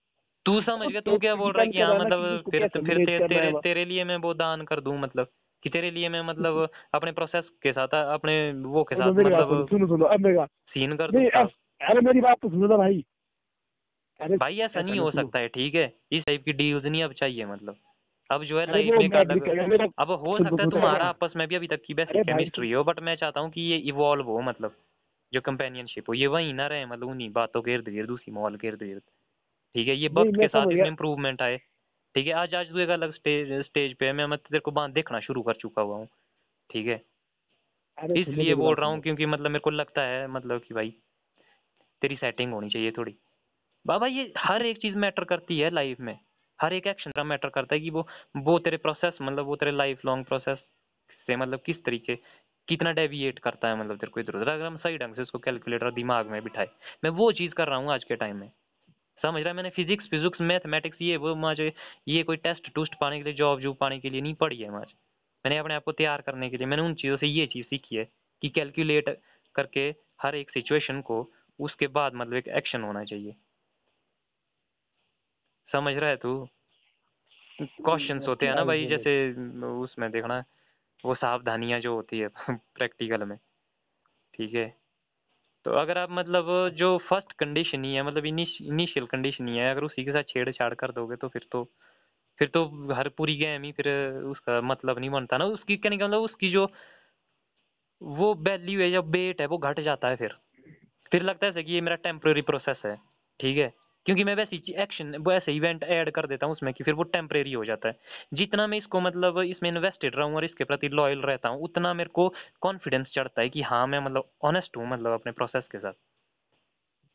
तू 0.47 0.61
समझ 0.63 0.89
गया 0.89 1.01
तू 1.01 1.19
क्या 1.19 1.35
बोल 1.35 1.53
रहा 1.53 1.63
है 1.63 1.71
कि 1.71 1.81
हाँ 1.81 1.95
मतलब 2.05 2.43
फिर 2.51 2.69
फिर 2.69 3.07
ते, 3.07 3.29
तेरे 3.29 3.53
तेरे 3.63 3.85
लिए 3.85 4.05
मैं 4.05 4.17
वो 4.17 4.35
दान 4.35 4.63
कर 4.63 4.81
दूँ 4.81 4.99
मतलब। 4.99 5.27
कि 5.63 5.71
तेरे 5.71 5.91
लिए 5.91 6.09
मैं 6.09 6.23
मतलब 6.23 6.69
अपने 6.95 7.13
प्रोसेस 7.13 7.45
के 7.63 7.73
साथ 7.73 7.95
अपने 7.95 8.53
वो 8.53 8.85
के 8.85 8.95
साथ 8.95 9.13
मतलब 9.25 9.67
सुनो 9.71 9.87
सुनो 9.87 10.05
अब 10.05 10.21
मेरा 10.21 10.47
सीन 10.47 10.97
कर 10.97 11.11
दूँ 11.11 11.25
अरे 11.81 12.01
मेरी 12.01 12.21
बात 12.21 12.37
तो 12.43 12.49
सुनो 12.49 12.67
ना 12.67 12.77
भाई। 12.77 13.05
अरे 14.21 14.37
भाई 14.37 14.59
ऐसा 14.59 14.83
नहीं 14.83 14.99
हो 14.99 15.11
सकता 15.11 15.39
है 15.39 15.49
ठीक 15.49 15.75
है? 15.75 15.93
इस 16.13 16.25
टाइप 16.25 16.45
की 16.45 16.53
डील्स 16.53 16.85
नहीं 16.85 17.03
अब 17.03 17.13
चाहिए 17.13 17.47
मतलब। 17.47 17.77
अब 18.31 18.45
जो 18.45 18.61
है 18.61 18.67
लाइफ 18.67 18.93
में 18.99 19.09
हूँ, 19.09 19.91
अब 19.99 20.11
हो 20.11 20.39
सकता 20.39 20.63
है 20.63 20.71
तुम्हारा 20.71 21.05
आपस 21.05 21.33
में 21.37 21.49
भी 21.49 21.55
अभी 21.55 21.67
तक 21.67 21.83
की 21.87 21.95
भाई, 21.95 22.23
केमिस्ट्री 22.25 22.73
हो 22.73 22.85
बट 22.85 23.01
मैं 23.01 23.17
चाहता 23.17 23.41
हूँ 23.41 23.51
कि 23.51 23.61
ये 23.61 23.77
इवॉल्व 23.77 24.25
हो 24.25 24.41
मतलब 24.41 24.75
जो 25.33 25.41
कंपेनियनशिप 25.41 26.09
हो। 26.09 26.15
ये 26.15 26.27
वहीं 26.27 26.53
ना 26.55 26.67
रहे 26.67 26.87
मतलब 26.87 27.09
उन्हीं 27.09 27.31
बातों 27.33 27.63
के 27.63 27.73
इर्द 27.73 27.89
गिर्द 27.89 28.11
उसी 28.11 28.33
मॉल 28.33 28.57
के 28.57 28.67
इर्द 28.69 28.83
गिर्द 28.83 29.03
ठीक 29.75 29.89
है? 29.89 29.95
ये 29.95 30.09
वक्त 30.09 30.37
के 30.41 30.49
साथ 30.49 30.67
इम्प्रूवमेंट 30.87 31.43
आए। 31.43 31.61
ठीक 32.15 32.27
है 32.27 32.33
आज 32.33 32.55
आज 32.55 32.71
तू 32.73 32.79
एक 32.79 32.89
अलग 32.89 33.13
स्टेज 33.15 33.53
स्टेज 33.67 33.95
पे 33.95 34.07
है 34.07 34.13
मैं 34.13 34.27
मतलब 34.27 34.49
तेरे 34.49 34.61
को 34.61 34.71
बाँध 34.71 34.93
देखना 34.95 35.21
शुरू 35.21 35.43
कर 35.43 35.55
चुका 35.55 35.83
हुआ 35.83 35.97
हूँ 35.97 36.07
ठीक 36.71 36.87
है? 36.87 37.01
इसलिए 38.17 38.55
बोल 38.55 38.75
रहा 38.75 38.89
हूँ 38.91 39.01
क्योंकि 39.01 39.27
मतलब 39.27 39.51
मेरे 39.51 39.61
को 39.61 39.71
लगता 39.71 40.03
है 40.03 40.27
मतलब 40.29 40.61
कि 40.61 40.75
भाई 40.75 40.91
तेरी 42.03 42.17
सेटिंग 42.17 42.53
होनी 42.53 42.69
चाहिए 42.71 42.91
थोड़ी। 42.91 43.15
बाबा 43.85 44.07
ये 44.07 44.33
हर 44.39 44.67
एक 44.67 44.79
चीज़ 44.83 44.97
मैटर 44.97 45.25
करती 45.25 45.59
है 45.59 45.71
लाइफ 45.71 46.01
में। 46.01 46.19
हर 46.59 46.73
एक 46.73 46.87
एक्शन 46.87 47.11
का 47.11 47.25
मैटर 47.25 47.49
करता 47.49 47.75
है 47.75 47.81
कि 47.81 47.91
वो 47.91 48.07
वो 48.37 48.59
तेरे 48.59 48.77
प्रोसेस 48.77 49.19
मतलब 49.23 49.47
वो 49.47 49.57
तेरे 49.57 49.73
लाइफ 49.73 50.05
लॉन्ग 50.05 50.27
प्रोसेस 50.27 50.59
से 51.29 51.37
मतलब 51.37 51.61
किस 51.67 51.85
तरीके 51.85 52.17
कितना 52.69 52.93
डेविएट 52.93 53.39
करता 53.39 53.69
है 53.69 53.79
मतलब 53.81 53.97
तेरे 53.97 54.11
को 54.11 54.21
इधर 54.21 54.37
उधर 54.37 54.49
अगर 54.49 54.65
हम 54.67 54.77
सही 54.77 54.99
ढंग 54.99 55.15
से 55.15 55.23
उसको 55.23 55.39
कैलकुलेटर 55.39 55.91
दिमाग 55.93 56.31
में 56.31 56.43
बिठाए 56.45 56.69
मैं 57.05 57.11
वो 57.13 57.31
चीज़ 57.33 57.53
कर 57.53 57.69
रहा 57.69 57.79
हूँ 57.79 57.93
आज 57.93 58.05
के 58.05 58.17
टाइम 58.17 58.37
में। 58.37 58.51
समझ 59.23 59.41
रहा 59.41 59.49
है? 59.49 59.57
मैंने 59.57 59.71
फिजिक्स 59.71 60.09
फिजिक्स 60.09 60.41
मैथमेटिक्स 60.41 61.03
ये, 61.03 61.17
वो 61.17 61.35
मुझे 61.35 61.73
ये 62.09 62.23
कोई 62.23 62.37
टेस्ट 62.37 62.75
टूस्ट 62.75 62.95
पाने 63.01 63.19
के 63.19 63.25
लिए 63.25 63.33
जॉब 63.33 63.61
जॉब 63.61 63.77
पाने 63.77 64.01
के 64.01 64.11
लिए 64.11 64.21
नहीं 64.21 64.35
पढ़ी 64.35 64.59
है 64.59 64.71
मुझे 64.71 65.09
मैंने 65.47 65.59
अपने 65.59 65.75
आप 65.75 65.85
को 65.85 65.93
तैयार 65.93 66.21
करने 66.21 66.51
के 66.51 66.57
लिए, 66.57 66.67
मैंने 66.67 66.83
उन 66.83 66.95
चीज़ों 66.95 67.17
से 67.17 67.27
ये 67.27 67.47
चीज़ 67.47 67.67
सीखी 67.67 67.97
है 67.97 68.09
कि 68.43 68.49
कैलकुलेट 68.49 69.21
करके 69.55 69.95
हर 70.23 70.35
एक 70.35 70.51
सिचुएशन 70.51 71.01
को, 71.01 71.33
उसके 71.61 71.87
बाद 71.87 72.15
मतलब 72.15 72.35
एक 72.35 72.49
एक्शन 72.49 72.83
होना 72.83 73.05
चाहिए। 73.05 73.37
समझ 75.73 75.95
रहा 75.95 76.11
है 76.11 76.17
तू? 76.17 76.49
क्वेश्चंस 77.63 78.29
होते 78.29 78.47
हैं 78.47 78.55
ना 78.55 78.65
भाई, 78.65 78.87
जैसे 78.87 79.33
उसमें 79.63 80.11
देखना, 80.11 80.45
वो 81.05 81.15
सावधानियाँ 81.15 81.81
जो 81.81 81.95
होती 81.95 82.19
है 82.19 82.29
प्रैक्टिकल 82.51 83.25
में। 83.25 83.39
ठीक 84.35 84.55
है? 84.55 84.78
तो 85.67 85.71
अगर 85.73 85.99
आप 85.99 86.09
मतलब 86.13 86.47
जो 86.77 86.97
फ़र्स्ट 87.09 87.33
कंडीशन 87.39 87.85
ही 87.85 87.95
है 87.95 88.03
मतलब 88.03 88.27
इनिशियल 88.27 89.07
कंडीशन 89.07 89.49
ही 89.49 89.57
है, 89.57 89.71
अगर 89.71 89.85
उसी 89.85 90.05
के 90.05 90.13
साथ 90.13 90.23
छेड़छाड़ 90.29 90.73
कर 90.75 90.93
दोगे 90.93 91.17
तो 91.17 91.29
फिर 91.29 91.47
तो 91.53 91.65
फिर 92.39 92.49
तो 92.49 92.65
हर 92.95 93.09
पूरी 93.09 93.35
गेम 93.37 93.63
ही 93.63 93.73
फिर 93.73 93.89
उसका 94.25 94.61
मतलब 94.61 94.99
नहीं 94.99 95.11
बनता 95.11 95.39
ना। 95.39 95.45
उसकी 95.47 95.77
कहने 95.77 95.97
का 95.99 96.07
मतलब 96.07 96.23
उसकी 96.23 96.51
जो, 96.51 96.67
वो 98.01 98.35
वैल्यू 98.41 98.81
है 98.81 98.89
या 98.91 99.01
वेट 99.07 99.41
है, 99.41 99.47
वो 99.47 99.59
घट 99.59 99.81
जाता 99.81 100.09
है 100.09 100.17
फिर। 100.17 100.35
फिर 101.13 101.23
लगता 101.23 101.47
है 101.47 101.63
कि 101.63 101.73
ये 101.73 101.81
मेरा 101.81 101.97
टेम्प्रेरी 102.05 102.43
प्रोसेस 102.43 102.83
है, 102.85 102.95
ठीक 103.41 103.59
है? 103.59 103.73
क्योंकि 104.09 104.25
मैं 104.25 104.35
वैसे 104.35 104.57
एक्शन 104.83 105.15
वैसे 105.19 105.53
इवेंट 105.53 105.83
ऐड 105.85 106.11
कर 106.11 106.27
देता 106.27 106.47
हूँ 106.47 106.53
उसमें 106.53 106.73
कि 106.75 106.85
फिर 106.85 106.95
वो 106.95 107.03
टेम्परेरी 107.09 107.53
हो 107.53 107.65
जाता 107.65 107.89
है। 107.89 107.99
जितना 108.35 108.67
मैं 108.67 108.79
इसको 108.79 109.01
मतलब 109.01 109.39
इसमें 109.41 109.69
इन्वेस्टेड 109.71 110.17
रहूँ 110.17 110.35
और 110.35 110.45
इसके 110.45 110.65
प्रति 110.65 110.89
लॉयल 110.91 111.21
रहता 111.23 111.49
हूँ, 111.49 111.61
उतना 111.63 111.93
मेरे 111.95 112.11
को 112.15 112.29
कॉन्फिडेंस 112.61 113.07
चढ़ता 113.15 113.43
है 113.43 113.49
कि 113.49 113.63
हाँ 113.63 113.87
मैं 113.87 114.01
मतलब 114.01 114.31
ऑनेस्ट 114.45 114.77
हूँ 114.77 114.89
मतलब 114.91 115.13
अपने 115.13 115.33
प्रोसेस 115.33 115.65
के 115.73 115.79
साथ। 115.79 115.93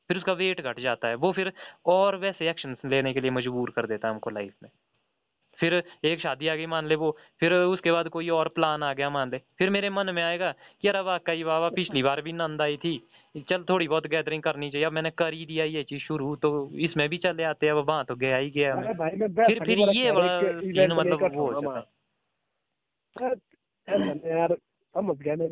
फिर 0.09 0.17
उसका 0.17 0.33
वेट 0.33 0.61
घट 0.61 0.79
जाता 0.79 1.07
है। 1.07 1.15
वो 1.15 1.31
फिर 1.31 1.51
और 1.85 2.15
वैसे 2.17 2.49
एक्शन 2.49 2.75
लेने 2.85 3.13
के 3.13 3.21
लिए 3.21 3.31
मजबूर 3.31 3.69
कर 3.69 3.87
देता 3.87 4.07
है 4.07 4.13
हमको 4.13 4.29
लाइफ 4.29 4.53
में। 4.63 4.69
फिर 5.63 5.73
एक 6.05 6.19
शादी 6.19 6.47
आ 6.47 6.55
गई 6.55 6.65
मान 6.67 6.87
ले 6.87 6.95
वो। 6.95 7.15
फिर 7.39 7.53
उसके 7.53 7.91
बाद 7.91 8.07
कोई 8.09 8.29
और 8.29 8.47
प्लान 8.49 8.83
आ 8.83 8.93
गया 8.93 9.09
मान 9.09 9.29
ले। 9.31 9.37
फिर 9.57 9.69
मेरे 9.69 9.89
मन 9.89 10.09
में 10.09 10.21
आएगा 10.23 10.51
कि 10.81 10.87
अरे 10.87 11.01
वाकई 11.01 11.43
वाह 11.43 11.69
पिछली 11.71 12.03
बार 12.03 12.21
भी 12.21 12.31
नंद 12.33 12.61
आई 12.61 12.77
थी। 12.77 12.95
चल 13.49 13.63
थोड़ी 13.63 13.87
बहुत 13.87 14.07
गैदरिंग 14.07 14.41
करनी 14.43 14.69
चाहिए। 14.71 14.85
अब 14.85 14.93
मैंने 14.93 15.09
कर 15.11 15.33
ही 15.33 15.45
दिया 15.45 15.65
ये 15.65 15.83
चीज़ 15.83 16.01
शुरू 16.01 16.35
तो 16.35 16.49
इसमें 16.79 17.07
भी 17.09 17.17
चले 17.17 17.43
आते 17.43 17.65
हैं 17.65 17.73
वहाँ 17.73 18.03
तो 18.05 18.15
गया 18.15 18.37
ही 18.37 18.49
गया 18.49 18.75
फिर 18.75 19.59
फिर 19.59 19.79
ये 19.79 20.11
बड़ा 20.11 20.95
मतलब 20.95 21.35
वो 21.35 21.51
हो 21.51 21.71
है। 21.71 21.81
यार 24.27 24.55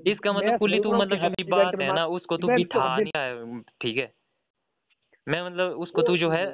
इसका 0.07 0.33
मतलब 0.33 0.57
कुली 0.57 0.79
तू 0.79 0.93
मतलब 0.93 1.17
जो 1.17 1.29
भी 1.29 1.43
बात 1.43 1.79
है 1.81 1.93
ना 1.95 2.05
उसको 2.07 2.37
तू 2.37 2.47
बिठा 2.47 2.97
नहीं 2.97 3.11
रहा 3.15 3.23
है 3.23 3.61
ठीक 3.81 3.97
है। 3.97 4.11
मैं 5.27 5.41
मतलब 5.43 5.71
उसको 5.77 6.01
तू 6.01 6.17
जो 6.17 6.29
है 6.29 6.45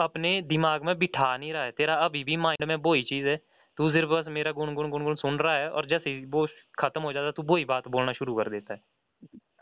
अपने 0.00 0.40
दिमाग 0.42 0.84
में 0.84 0.98
बिठा 0.98 1.36
नहीं 1.36 1.52
रहा 1.52 1.64
है। 1.64 1.70
तेरा 1.70 1.94
अभी 1.96 2.24
भी 2.24 2.36
माइंड 2.36 2.68
में 2.68 2.74
वो 2.76 2.94
ही 2.94 3.02
चीज़ 3.02 3.26
है। 3.26 3.36
तू 3.78 3.90
सिर्फ़ 3.92 4.08
बस 4.10 4.26
मेरा 4.28 4.52
गुन 4.52 4.74
गुन 4.74 4.90
गुन 4.90 5.04
गुन 5.04 5.14
सुन 5.14 5.38
रहा 5.38 5.56
है 5.56 5.70
और 5.70 5.86
जैसे 5.86 6.10
ही 6.10 6.24
वो 6.26 6.46
खत्म 6.78 7.02
हो 7.02 7.12
जाता 7.12 7.26
है 7.26 7.32
तू 7.32 7.42
वही 7.42 7.64
बात 7.64 7.88
बोलना 7.88 8.12
शुरू 8.12 8.34
कर 8.36 8.50
देता 8.50 8.74
है। 8.74 8.80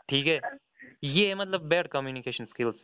ठीक 0.09 0.27
है? 0.27 0.39
ये 1.03 1.27
है 1.27 1.35
मतलब 1.35 1.61
बैड 1.61 1.87
कम्युनिकेशन 1.87 2.45
स्किल्स 2.45 2.75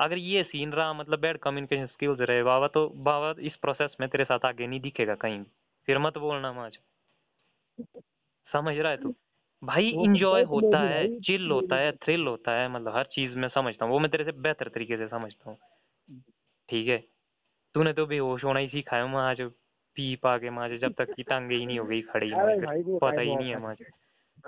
अगर 0.00 0.18
ये 0.18 0.42
सीन 0.42 0.72
रहा 0.72 0.92
मतलब 0.92 1.20
बैड 1.20 1.38
कम्युनिकेशन 1.38 1.86
स्किल्स 1.86 2.20
रहे 2.20 2.42
बाबा 2.42 2.68
तो 2.68 2.88
बाबा 2.88 3.34
इस 3.40 3.56
प्रोसेस 3.56 3.96
में 4.00 4.08
तेरे 4.08 4.24
साथ 4.24 4.44
आगे 4.44 4.66
नहीं 4.66 4.80
दिखेगा 4.80 5.14
कहीं 5.14 5.42
फिर 5.88 5.98
मत 5.98 6.18
बोलना 6.18 6.52
माज 6.52 6.78
समझ 8.48 8.76
रहा 8.76 8.90
है 8.92 8.96
तू? 8.96 9.14
भाई 9.62 9.88
इंजॉय 9.88 10.44
तो 10.44 10.48
होता 10.50 10.82
है 10.84 11.06
चिल 11.24 11.50
होता 11.50 11.76
है 11.76 11.92
थ्रिल 11.92 12.26
होता 12.26 12.52
है 12.52 12.68
मतलब 12.68 12.96
हर 12.96 13.04
चीज़ 13.04 13.32
में 13.32 13.48
समझता 13.48 13.84
हूँ। 13.84 13.92
वो 13.92 13.98
मैं 13.98 14.10
तेरे 14.10 14.24
से 14.24 14.32
बेहतर 14.32 14.68
तरीके 14.68 14.96
से 14.96 15.08
समझता 15.08 15.50
हूँ। 15.50 15.58
ठीक 16.68 16.88
है। 16.88 16.98
तूने 17.74 17.92
तो 17.92 18.06
बेहोश 18.06 18.44
होना 18.44 18.60
ही 18.60 18.68
सीखा 18.68 18.96
है 18.96 19.08
माँ 19.08 19.34
जो 19.34 19.48
पी 19.96 20.16
पा 20.16 20.38
के 20.38 20.50
माँ 20.50 20.68
जब 20.68 20.94
तक 20.98 21.14
की 21.14 21.22
टांगे 21.22 21.56
ही 21.56 21.66
नहीं 21.66 21.78
हो 21.78 21.84
गई 21.84 22.02
खड़ी 22.02 22.30
पता 22.98 23.20
ही 23.20 23.36
नहीं 23.36 23.48
है 23.48 23.54
था। 23.54 23.58
माँ 23.58 23.74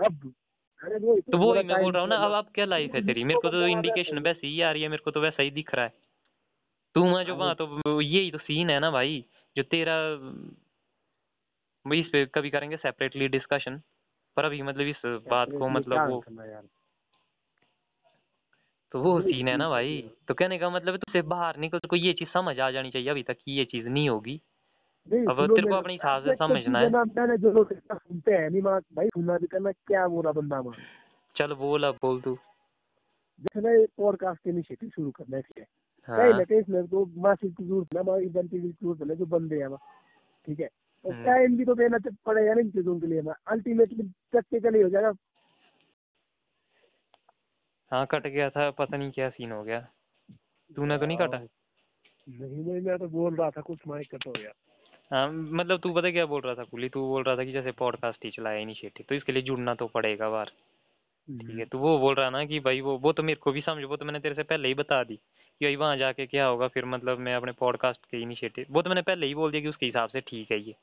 अब 0.06 0.34
वो 1.02 1.20
तो 1.20 1.38
वो 1.38 1.54
ही 1.54 1.62
मैं 1.62 1.82
बोल 1.82 1.92
रहा 1.92 2.00
हूँ 2.02 2.08
ना 2.08 2.16
अब 2.16 2.32
अब 2.32 2.52
क्या 2.54 2.64
लाइफ 2.64 2.94
है 2.94 3.00
तेरी? 3.00 3.24
मेरे 3.24 3.40
को 3.40 3.48
तो 3.48 3.66
इंडिकेशन 3.66 4.18
वैसे 4.18 4.46
ही 4.46 4.60
आ 4.60 4.70
रही 4.72 4.82
है 4.82 4.88
मेरे 4.88 5.02
को 5.02 5.10
तो 5.10 5.20
वैसा 5.20 5.42
ही 5.42 5.50
दिख 5.50 5.74
रहा 5.74 5.84
है। 5.84 5.92
तू 6.94 7.04
मैं 7.04 7.24
जो 7.24 7.36
वहाँ 7.36 7.54
तो 7.54 8.00
यही 8.00 8.30
तो 8.30 8.38
सीन 8.38 8.70
है 8.70 8.78
ना 8.80 8.90
भाई 8.90 9.24
जो 9.56 9.62
तेरा 9.62 9.96
इस 11.86 12.06
पे 12.06 12.26
कभी 12.26 12.50
करेंगे 12.50 12.76
सेपरेटली 12.76 13.28
डिस्कशन 13.28 13.80
पर 14.36 14.44
अभी 14.44 14.62
मतलब 14.62 14.86
इस 14.86 14.96
बात 15.04 15.48
को 15.58 15.68
मतलब 15.68 16.08
वो 16.08 16.24
तो 18.92 19.00
वो 19.00 19.20
सीन 19.20 19.48
है 19.48 19.56
ना 19.56 19.68
भाई। 19.68 20.10
तो 20.28 20.34
कहने 20.34 20.58
का 20.58 20.70
मतलब 20.70 20.92
है 20.92 20.98
तुझसे 20.98 21.22
बाहर 21.22 21.56
निकल 21.56 21.78
को 21.78 21.96
ये 21.96 22.12
चीज़ 22.12 22.28
समझ 22.28 22.60
आ 22.60 22.70
जानी 22.70 22.90
चाहिए 22.90 23.08
अभी 23.08 23.22
तक 23.22 23.34
कि 23.34 23.52
ये 23.52 23.64
चीज़ 23.64 23.88
नहीं 23.88 24.08
होगी। 24.08 24.40
अब 25.06 25.36
तेरे 25.36 25.46
को 25.46 25.54
मेरा- 25.54 25.78
अपने 25.78 25.92
हिसाब 25.92 26.24
से 26.24 26.34
तो 26.34 26.48
समझना 26.48 26.78
है। 26.78 26.90
मैंने 26.90 27.36
जो 27.36 27.50
लोग 27.50 27.72
सुनते 27.72 28.32
हैं 28.32 28.50
नहीं 28.50 28.62
माँ 28.62 28.80
भाई 28.80 29.08
सुनना 29.08 29.36
भी 29.38 29.46
करना 29.46 29.72
क्या 29.72 30.08
बोला 30.08 30.32
बंदा 30.32 30.62
माँ 30.62 30.74
चल 31.36 31.52
बोल 31.52 31.84
अब 31.84 31.94
बोल 31.94 32.20
तू। 32.20 32.34
जैसे 33.40 33.60
ना 33.60 33.82
एक 33.82 33.90
पॉडकास्ट 33.96 34.46
इनिशिएटिव 34.46 34.88
शुरू 34.88 35.10
करना 35.10 35.36
है 35.36 35.42
कहीं 35.42 35.64
हाँ? 36.08 36.38
ना 36.38 36.44
कहीं 36.44 36.62
तो 36.86 37.10
मासिक 37.16 37.56
की 37.56 37.64
ज़रूरत 37.64 37.96
है 37.96 38.02
ना 38.02 38.16
इवेंट 38.16 38.50
की 38.50 38.58
ज़रूरत 38.60 39.10
है 39.10 39.16
जो 39.16 39.26
बंदे 39.26 39.56
हैं 39.56 39.66
वहाँ 39.66 39.80
ठीक 40.46 40.60
है? 40.60 40.66
तो 41.04 41.10
हम्म। 41.10 41.24
टाइम 41.24 41.56
भी 41.56 41.64
तो 41.64 41.74
देना 41.74 41.98
पड़ेगा 42.26 42.54
ना 42.54 42.60
इन 42.60 42.70
चीज़ों 42.70 43.00
के 43.00 43.06
लिए 43.06 43.22
ना 43.22 43.34
अल्टीमेटली 43.46 44.02
प्रैक्टिकली 44.02 44.80
हो 44.80 44.88
जाएगा। 44.88 45.12
हाँ 47.92 48.06
कट 48.06 48.26
गया 48.26 48.48
था 48.50 48.70
पता 48.70 48.96
नहीं 48.96 49.10
क्या 49.10 49.28
सीन 49.30 49.52
हो 49.52 49.62
गया। 49.64 49.80
तूने 50.70 50.98
तो 50.98 51.06
नहीं 51.06 51.18
काटा? 51.18 51.38
नहीं 51.38 52.64
नहीं 52.64 52.80
मैं 52.80 52.98
तो 52.98 53.08
बोल 53.08 53.34
रहा 53.36 53.50
था 53.50 53.60
कुछ 53.60 53.78
माइक 53.88 54.14
कट 54.14 54.26
हो 54.26 54.32
गया। 54.32 54.50
हाँ 55.10 55.30
मतलब 55.32 55.80
तू 55.80 55.92
पता 55.94 56.10
क्या 56.10 56.26
बोल 56.26 56.42
रहा 56.42 56.54
था 56.54 56.64
कुली? 56.64 56.88
तू 56.88 57.00
बोल 57.08 57.22
रहा 57.22 57.36
था 57.36 57.44
कि 57.44 57.52
जैसे 57.52 57.72
पॉडकास्ट 57.72 58.24
ही 58.24 58.30
चलाया 58.30 58.58
इनिशिएटिव 58.58 59.06
तो 59.08 59.14
इसके 59.14 59.32
लिए 59.32 59.42
जुड़ना 59.42 59.74
तो 59.74 59.86
पड़ेगा 59.86 60.30
बार 60.30 60.52
ठीक 61.28 61.58
है 61.58 61.64
तो 61.64 61.78
वो 61.78 61.98
बोल 61.98 62.14
रहा 62.14 62.30
ना 62.30 62.44
कि 62.44 62.60
भाई 62.60 62.80
वो 62.80 62.96
वो 62.98 63.12
तो 63.12 63.22
मेरे 63.22 63.40
को 63.40 63.52
भी 63.52 63.60
समझ 63.60 63.84
वो 63.84 63.96
तो 63.96 64.04
मैंने 64.04 64.20
तेरे 64.20 64.34
से 64.34 64.42
पहले 64.42 64.68
ही 64.68 64.74
बता 64.74 65.02
दी 65.04 65.16
कि 65.16 65.64
भाई 65.64 65.76
वहाँ 65.76 65.96
जाके 65.96 66.26
क्या 66.26 66.46
होगा 66.46 66.68
फिर 66.68 66.84
मतलब 66.84 67.18
मैं 67.18 67.34
अपने 67.34 67.52
पॉडकास्ट 67.52 68.06
के 68.06 68.22
इनिशिएटिव 68.22 68.66
वो 68.70 68.82
तो 68.82 68.90
मैंने 68.90 69.02
पहले 69.02 69.26
ही 69.26 69.34
बोल 69.34 69.50
दिया 69.50 69.62
कि 69.62 69.68
उसके 69.68 69.86
हिसाब 69.86 70.08
से 70.08 70.20
ठीक 70.20 70.50
है 70.52 70.58
ये। 70.58 70.74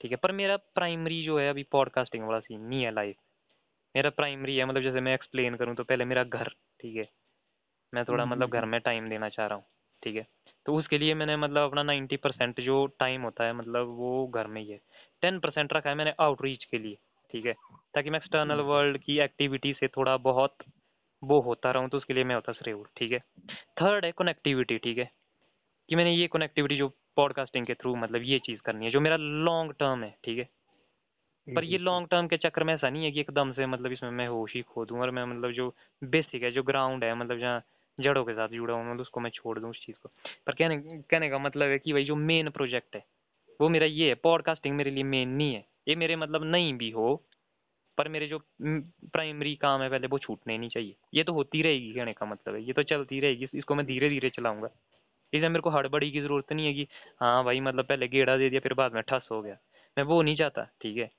ठीक 0.00 0.10
है 0.10 0.16
पर 0.16 0.32
मेरा 0.32 0.56
प्राइमरी 0.74 1.22
जो 1.24 1.38
है 1.38 1.48
अभी 1.50 1.62
पॉडकास्टिंग 1.72 2.24
वाला 2.24 2.40
सीन 2.40 2.60
नहीं 2.60 2.82
है 2.82 2.90
लाइफ 2.94 3.16
मेरा 3.96 4.10
प्राइमरी 4.10 4.56
है 4.56 4.64
मतलब 4.64 4.82
जैसे 4.82 5.00
मैं 5.00 5.14
एक्सप्लेन 5.14 5.56
करूँ 5.56 5.74
तो 5.74 5.84
पहले 5.84 6.04
मेरा 6.04 6.24
घर 6.24 6.48
ठीक 6.80 6.96
है? 6.96 7.08
मैं 7.94 8.04
थोड़ा 8.04 8.24
हम्म, 8.24 8.34
मतलब 8.34 8.50
घर 8.50 8.64
में 8.64 8.80
टाइम 8.80 9.08
देना 9.08 9.28
चाह 9.28 9.46
रहा 9.46 9.56
हूँ 9.56 9.64
ठीक 10.02 10.16
है? 10.16 10.26
तो 10.66 10.74
उसके 10.74 10.98
लिए 10.98 11.14
मैंने 11.14 11.36
मतलब 11.36 11.68
अपना 11.68 11.82
नाइन्टी 11.82 12.16
परसेंट 12.16 12.60
जो 12.60 12.86
टाइम 12.86 13.22
होता 13.22 13.44
है 13.44 13.52
मतलब 13.52 13.86
वो 13.86 14.26
घर 14.26 14.46
में 14.46 14.62
ही 14.62 14.70
है। 14.70 14.80
टेन 15.22 15.38
परसेंट 15.38 15.72
रखा 15.72 15.90
है 15.90 15.96
मैंने 15.96 16.14
आउटरीच 16.20 16.64
के 16.64 16.78
लिए 16.78 16.98
ठीक 17.30 17.46
है? 17.46 17.52
ताकि 17.94 18.10
मैं 18.10 18.18
एक्सटर्नल 18.18 18.60
वर्ल्ड 18.60 18.98
की 18.98 19.18
एक्टिविटी 19.18 19.72
से 19.72 19.88
थोड़ा 19.88 20.16
बहुत 20.16 20.56
वो 21.24 21.40
होता 21.40 21.70
रहूँ 21.70 21.88
तो 21.88 21.96
उसके 21.96 22.14
लिए 22.14 22.24
मैं 22.24 22.34
होता 22.34 22.52
श्रेय 22.52 22.84
ठीक 22.96 23.12
है? 23.12 23.18
थर्ड 23.82 24.04
है 24.04 24.12
कनेक्टिविटी 24.12 24.78
ठीक 24.78 24.98
है? 24.98 25.10
कि 25.88 25.96
मैंने 25.96 26.12
ये 26.12 26.26
कनेक्टिविटी 26.26 26.76
जो 26.76 26.88
पॉडकास्टिंग 27.16 27.66
के 27.66 27.74
थ्रू 27.74 27.96
मतलब 27.96 28.22
ये 28.22 28.38
चीज़ 28.38 28.60
करनी 28.60 28.84
है 28.84 28.90
जो 28.90 29.00
मेरा 29.00 29.16
लॉन्ग 29.16 29.72
टर्म 29.72 30.04
है 30.04 30.16
ठीक 30.24 30.38
है? 30.38 30.48
पर 31.48 31.64
ये 31.64 31.78
लॉन्ग 31.78 32.08
टर्म 32.10 32.26
के 32.28 32.36
चक्कर 32.38 32.64
में 32.64 32.74
ऐसा 32.74 32.90
नहीं 32.90 33.04
है 33.04 33.10
कि 33.12 33.20
एकदम 33.20 33.52
से 33.52 33.66
मतलब 33.66 33.92
इसमें 33.92 34.10
मैं 34.10 34.26
होश 34.28 34.54
ही 34.54 34.62
खो 34.64 34.84
दूँ 34.86 35.00
और 35.00 35.10
मैं 35.10 35.24
मतलब 35.24 35.52
जो 35.52 35.74
बेसिक 36.02 36.42
है 36.42 36.50
जो 36.52 36.62
ग्राउंड 36.62 37.04
है 37.04 37.14
मतलब 37.14 37.38
जहाँ 37.38 37.62
जड़ों 37.98 38.24
के 38.24 38.32
साथ 38.34 38.48
जुड़ा 38.48 38.74
हुआ 38.74 38.82
मतलब 38.84 39.00
उसको 39.00 39.20
मैं 39.20 39.30
छोड़ 39.30 39.58
दूँ 39.58 39.70
उस 39.70 39.84
चीज़ 39.86 39.96
को। 40.02 40.08
पर 40.46 40.52
कहने 40.54 40.76
कहने 41.10 41.28
का 41.30 41.38
मतलब 41.38 41.68
है 41.68 41.78
कि 41.78 41.92
भाई 41.92 42.04
जो 42.04 42.16
मेन 42.16 42.50
प्रोजेक्ट 42.50 42.96
है 42.96 43.04
वो 43.60 43.68
मेरा 43.68 43.86
ये 43.86 44.08
है 44.08 44.14
पॉडकास्टिंग 44.24 44.76
मेरे 44.76 44.90
लिए 44.90 45.04
मेन 45.04 45.28
नहीं 45.30 45.54
है। 45.54 45.64
ये 45.88 45.96
मेरे 45.96 46.16
मतलब 46.16 46.44
नहीं 46.46 46.72
भी 46.78 46.90
हो 46.90 47.14
पर 47.98 48.08
मेरे 48.08 48.26
जो 48.28 48.38
प्राइमरी 48.62 49.54
काम 49.56 49.82
है 49.82 49.88
पहले 49.90 50.06
वो 50.06 50.18
छूटने 50.18 50.56
नहीं 50.58 50.70
चाहिए। 50.70 50.94
ये 51.14 51.24
तो 51.24 51.32
होती 51.32 51.62
रहेगी 51.62 51.92
कहने 51.94 52.12
का 52.12 52.26
मतलब 52.26 52.54
है। 52.54 52.62
ये 52.62 52.72
तो 52.72 52.82
चलती 52.84 53.20
रहेगी 53.20 53.48
इसको 53.54 53.74
मैं 53.74 53.86
धीरे 53.86 54.08
धीरे 54.10 54.30
चलाऊँगा। 54.30 54.68
इसमें 55.32 55.48
मेरे 55.48 55.60
को 55.62 55.70
हड़बड़ी 55.70 56.10
की 56.12 56.20
ज़रूरत 56.20 56.52
नहीं 56.52 56.66
है 56.66 56.74
कि 56.74 56.86
हाँ 57.20 57.44
भाई 57.44 57.60
मतलब 57.60 57.86
पहले 57.86 58.08
गेड़ा 58.08 58.36
दे 58.36 58.50
दिया 58.50 58.60
फिर 58.60 58.74
बाद 58.74 58.94
में 58.94 59.02
ठस 59.08 59.28
हो 59.32 59.42
गया। 59.42 59.56
मैं 59.96 60.04
वो 60.04 60.22
नहीं 60.22 60.36
चाहता 60.36 60.64
ठीक 60.82 60.96
है? 60.98 61.10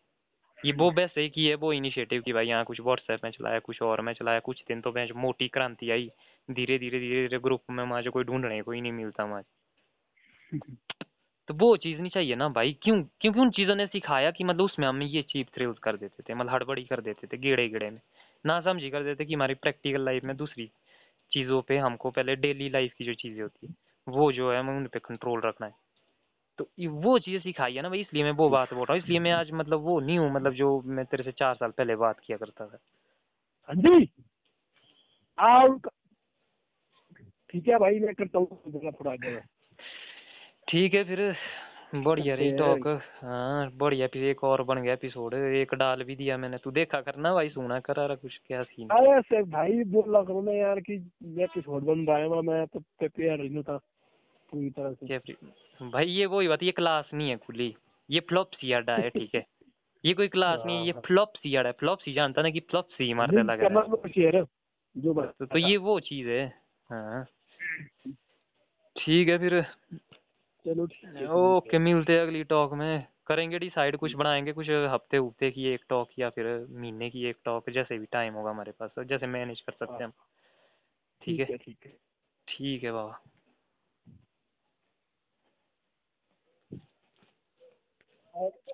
ये 0.59 0.71
वो 0.71 0.91
वैसे 0.91 1.21
ही 1.21 1.29
की 1.29 1.47
है, 1.47 1.55
वो 1.55 1.73
इनिशिएटिव 1.73 2.21
की 2.21 2.33
भाई, 2.33 2.47
यहाँ 2.47 2.63
कुछ 2.65 2.81
व्हाट्सएप 2.81 3.19
में 3.23 3.31
चलाया, 3.31 3.59
कुछ 3.59 3.81
और 3.81 4.01
में 4.01 4.13
चलाया, 4.13 4.39
कुछ 4.39 4.63
दिन 4.67 4.81
तो 4.81 4.91
मैं 4.91 5.07
मोटी 5.15 5.47
क्रांति 5.47 5.91
आई। 5.91 6.09
धीरे 6.49 6.77
धीरे 6.79 6.99
धीरे 6.99 7.21
धीरे 7.21 7.39
ग्रुप 7.39 7.61
में 7.71 7.83
मुझे 7.83 8.09
कोई 8.09 8.23
ढूँढने 8.23 8.61
कोई 8.61 8.81
नहीं 8.81 8.91
मिलता 8.91 9.25
मुझे 9.25 9.43
तो 11.47 11.53
वो 11.53 11.75
चीज़ 11.77 11.99
नहीं 11.99 12.09
चाहिए 12.09 12.35
ना 12.35 12.47
भाई, 12.49 12.73
क्यों? 12.83 13.03
क्योंकि 13.21 13.39
उन 13.39 13.49
चीज़ों 13.51 13.75
ने 13.75 13.85
सिखाया 13.87 14.31
कि 14.31 14.43
मतलब 14.43 14.61
उसमें 14.61 14.87
हम 14.87 15.01
ये 15.03 15.21
चीप 15.21 15.47
थ्रिल्स 15.55 15.79
कर 15.79 15.97
देते 15.97 16.23
थे 16.23 16.33
मतलब 16.33 16.51
हड़बड़ी 16.51 16.83
कर 16.83 17.01
देते 17.01 17.27
थे 17.27 17.37
गेड़े 17.37 17.67
गेड़े 17.69 17.89
में। 17.89 17.99
ना 18.45 18.59
समझी 18.61 18.89
कर 18.89 19.03
देते 19.03 19.25
कि 19.25 19.33
हमारी 19.33 19.53
प्रैक्टिकल 19.53 20.05
लाइफ 20.05 20.23
में 20.23 20.35
दूसरी 20.37 20.69
चीज़ों 21.31 21.61
पे 21.61 21.77
हमको 21.77 22.11
पहले 22.11 22.35
डेली 22.35 22.69
लाइफ 22.69 22.93
की 22.97 23.05
जो 23.05 23.13
चीज़ें 23.13 23.41
होती 23.41 23.67
है, 23.67 23.73
वो 24.07 24.31
जो 24.31 24.51
है 24.51 24.59
हमें 24.59 24.77
उन 24.77 24.87
पे 24.87 24.99
कंट्रोल 24.99 25.41
रखना 25.45 25.67
है। 25.67 25.73
तो 26.59 26.69
वो 26.89 27.19
चीज़ 27.19 27.43
सिखाई 27.43 27.73
है 27.73 27.81
ना 27.81 27.89
भाई 27.89 28.01
इसलिए 28.01 28.23
मैं 28.23 28.31
वो 28.31 28.49
बात 28.49 28.73
बोल 28.73 28.85
रहा 28.85 28.93
हूँ 28.93 29.03
इसलिए 29.03 29.19
मैं 29.19 29.31
आज 29.31 29.51
मतलब 29.51 29.81
वो 29.81 29.99
नहीं 29.99 30.17
हूँ 30.19 30.31
मतलब 30.31 30.53
जो 30.53 30.81
मैं 30.85 31.05
तेरे 31.05 31.23
से 31.23 31.31
चार 31.31 31.55
साल 31.55 31.71
पहले 31.71 31.95
बात 31.95 32.19
किया 32.19 32.37
करता 32.37 32.65
था। 32.67 32.77
हाँ 33.69 33.75
जी। 33.75 34.05
ठीक 37.49 37.67
है 37.67 37.77
भाई 37.77 37.99
मैं 37.99 38.13
करता 38.15 38.39
हूँ 38.39 38.47
जरा 38.67 38.91
थोड़ा 38.91 39.11
आगे। 39.11 39.39
ठीक 40.67 40.93
है 40.93 41.03
फिर 41.03 41.35
बढ़िया 41.95 42.35
रही 42.35 42.51
टॉक 42.51 42.87
हाँ 43.23 43.71
बढ़िया 43.77 44.07
फिर 44.07 44.23
एक 44.23 44.43
और 44.43 44.63
बन 44.63 44.81
गया 44.81 44.93
एपिसोड 44.93 45.33
एक 45.33 45.73
डाल 45.73 46.03
भी 46.03 46.15
दिया 46.15 46.37
मैंने। 46.37 46.57
तू 46.57 46.71
देखा 46.71 47.01
करना 47.01 47.33
भाई 47.33 47.49
सुना 47.49 47.79
कर 47.79 47.95
रहा 47.95 48.15
कुछ 48.15 48.39
क्या 48.47 48.63
सीन 48.63 48.87
अरे 48.87 49.21
सर 49.21 49.43
भाई 49.43 49.83
बोल 49.83 50.13
रहा 50.13 50.23
करो 50.23 50.41
ना 50.41 50.51
यार 50.51 50.79
कि 50.79 50.93
एपिसोड 51.43 51.83
बन 51.83 52.05
रहा 52.07 52.17
है 52.17 52.41
मैं 52.41 52.65
तो 52.67 52.79
प्रिपेयर 52.79 53.39
नहीं 53.39 53.63
था 53.63 53.79
पूरी 54.51 54.69
तरह 54.69 54.93
से। 54.93 55.07
क्या 55.07 55.19
फ्री- 55.19 55.91
भाई 55.91 56.05
ये 56.05 56.25
वही 56.25 56.47
बात 56.47 56.63
ये 56.63 56.71
क्लास 56.71 57.09
नहीं 57.13 57.29
है 57.29 57.37
खुली। 57.37 57.75
ये 58.09 58.19
फ्लॉप 58.19 58.51
सी 58.53 58.71
अड्डा 58.71 58.97
है 58.97 59.09
ठीक 59.09 59.35
है। 59.35 59.47
ये 60.05 60.13
कोई 60.13 60.27
क्लास 60.27 60.59
नहीं 60.65 60.77
है 60.77 60.85
ये 60.85 60.91
हाँ। 60.91 61.01
फ्लॉप 61.01 61.29
सी 61.35 61.55
अड्डा 61.55 61.69
है। 61.69 61.73
फ्लॉप 61.73 61.99
सी 61.99 62.13
जानता 62.13 62.41
ना 62.41 62.49
कि 62.49 62.59
फ्लॉप 62.59 62.87
सी 62.87 63.13
मारते 63.13 63.35
लिंक 63.35 63.49
लगा 63.49 63.63
है। 64.37 64.45
जो 64.97 65.13
बात 65.13 65.35
तो, 65.39 65.45
तो 65.45 65.57
ये 65.57 65.77
वो 65.77 65.99
चीज़ 65.99 66.29
है। 66.29 66.61
हाँ। 66.89 67.25
ठीक 68.97 69.27
है 69.27 69.37
फिर। 69.37 69.65
चलो 70.65 70.87
है 71.05 71.27
ओके 71.31 71.77
मिलते 71.77 72.13
हैं 72.13 72.21
अगली 72.21 72.43
टॉक 72.43 72.73
में। 72.73 73.07
करेंगे 73.27 73.59
डिसाइड 73.59 73.97
कुछ 73.97 74.13
बनाएँगे 74.13 74.53
कुछ 74.53 74.69
हफ़्ते 74.69 75.17
हफ़्ते 75.17 75.51
की 75.51 75.65
एक 75.65 75.81
टॉक 75.89 76.09
या 76.19 76.29
फिर 76.29 76.67
महीने 76.69 77.09
की 77.09 77.25
एक 77.25 77.37
टॉक 77.45 77.69
जैसे 77.69 77.97
भी 77.97 78.05
टाइम 78.05 78.33
होगा 78.33 78.49
हमारे 78.49 78.71
पास 78.71 78.91
जैसे 78.99 79.27
मैनेज 79.27 79.61
कर 79.61 79.71
सकते 79.71 79.93
हैं। 79.93 80.05
हम। 80.05 80.11
ठीक 81.21 81.39
है 81.39 81.57
ठीक 81.57 81.77
है। 81.85 81.91
ठीक 82.47 82.83
है 82.83 82.91
बाबा। 82.91 83.19
ahead 88.35 88.55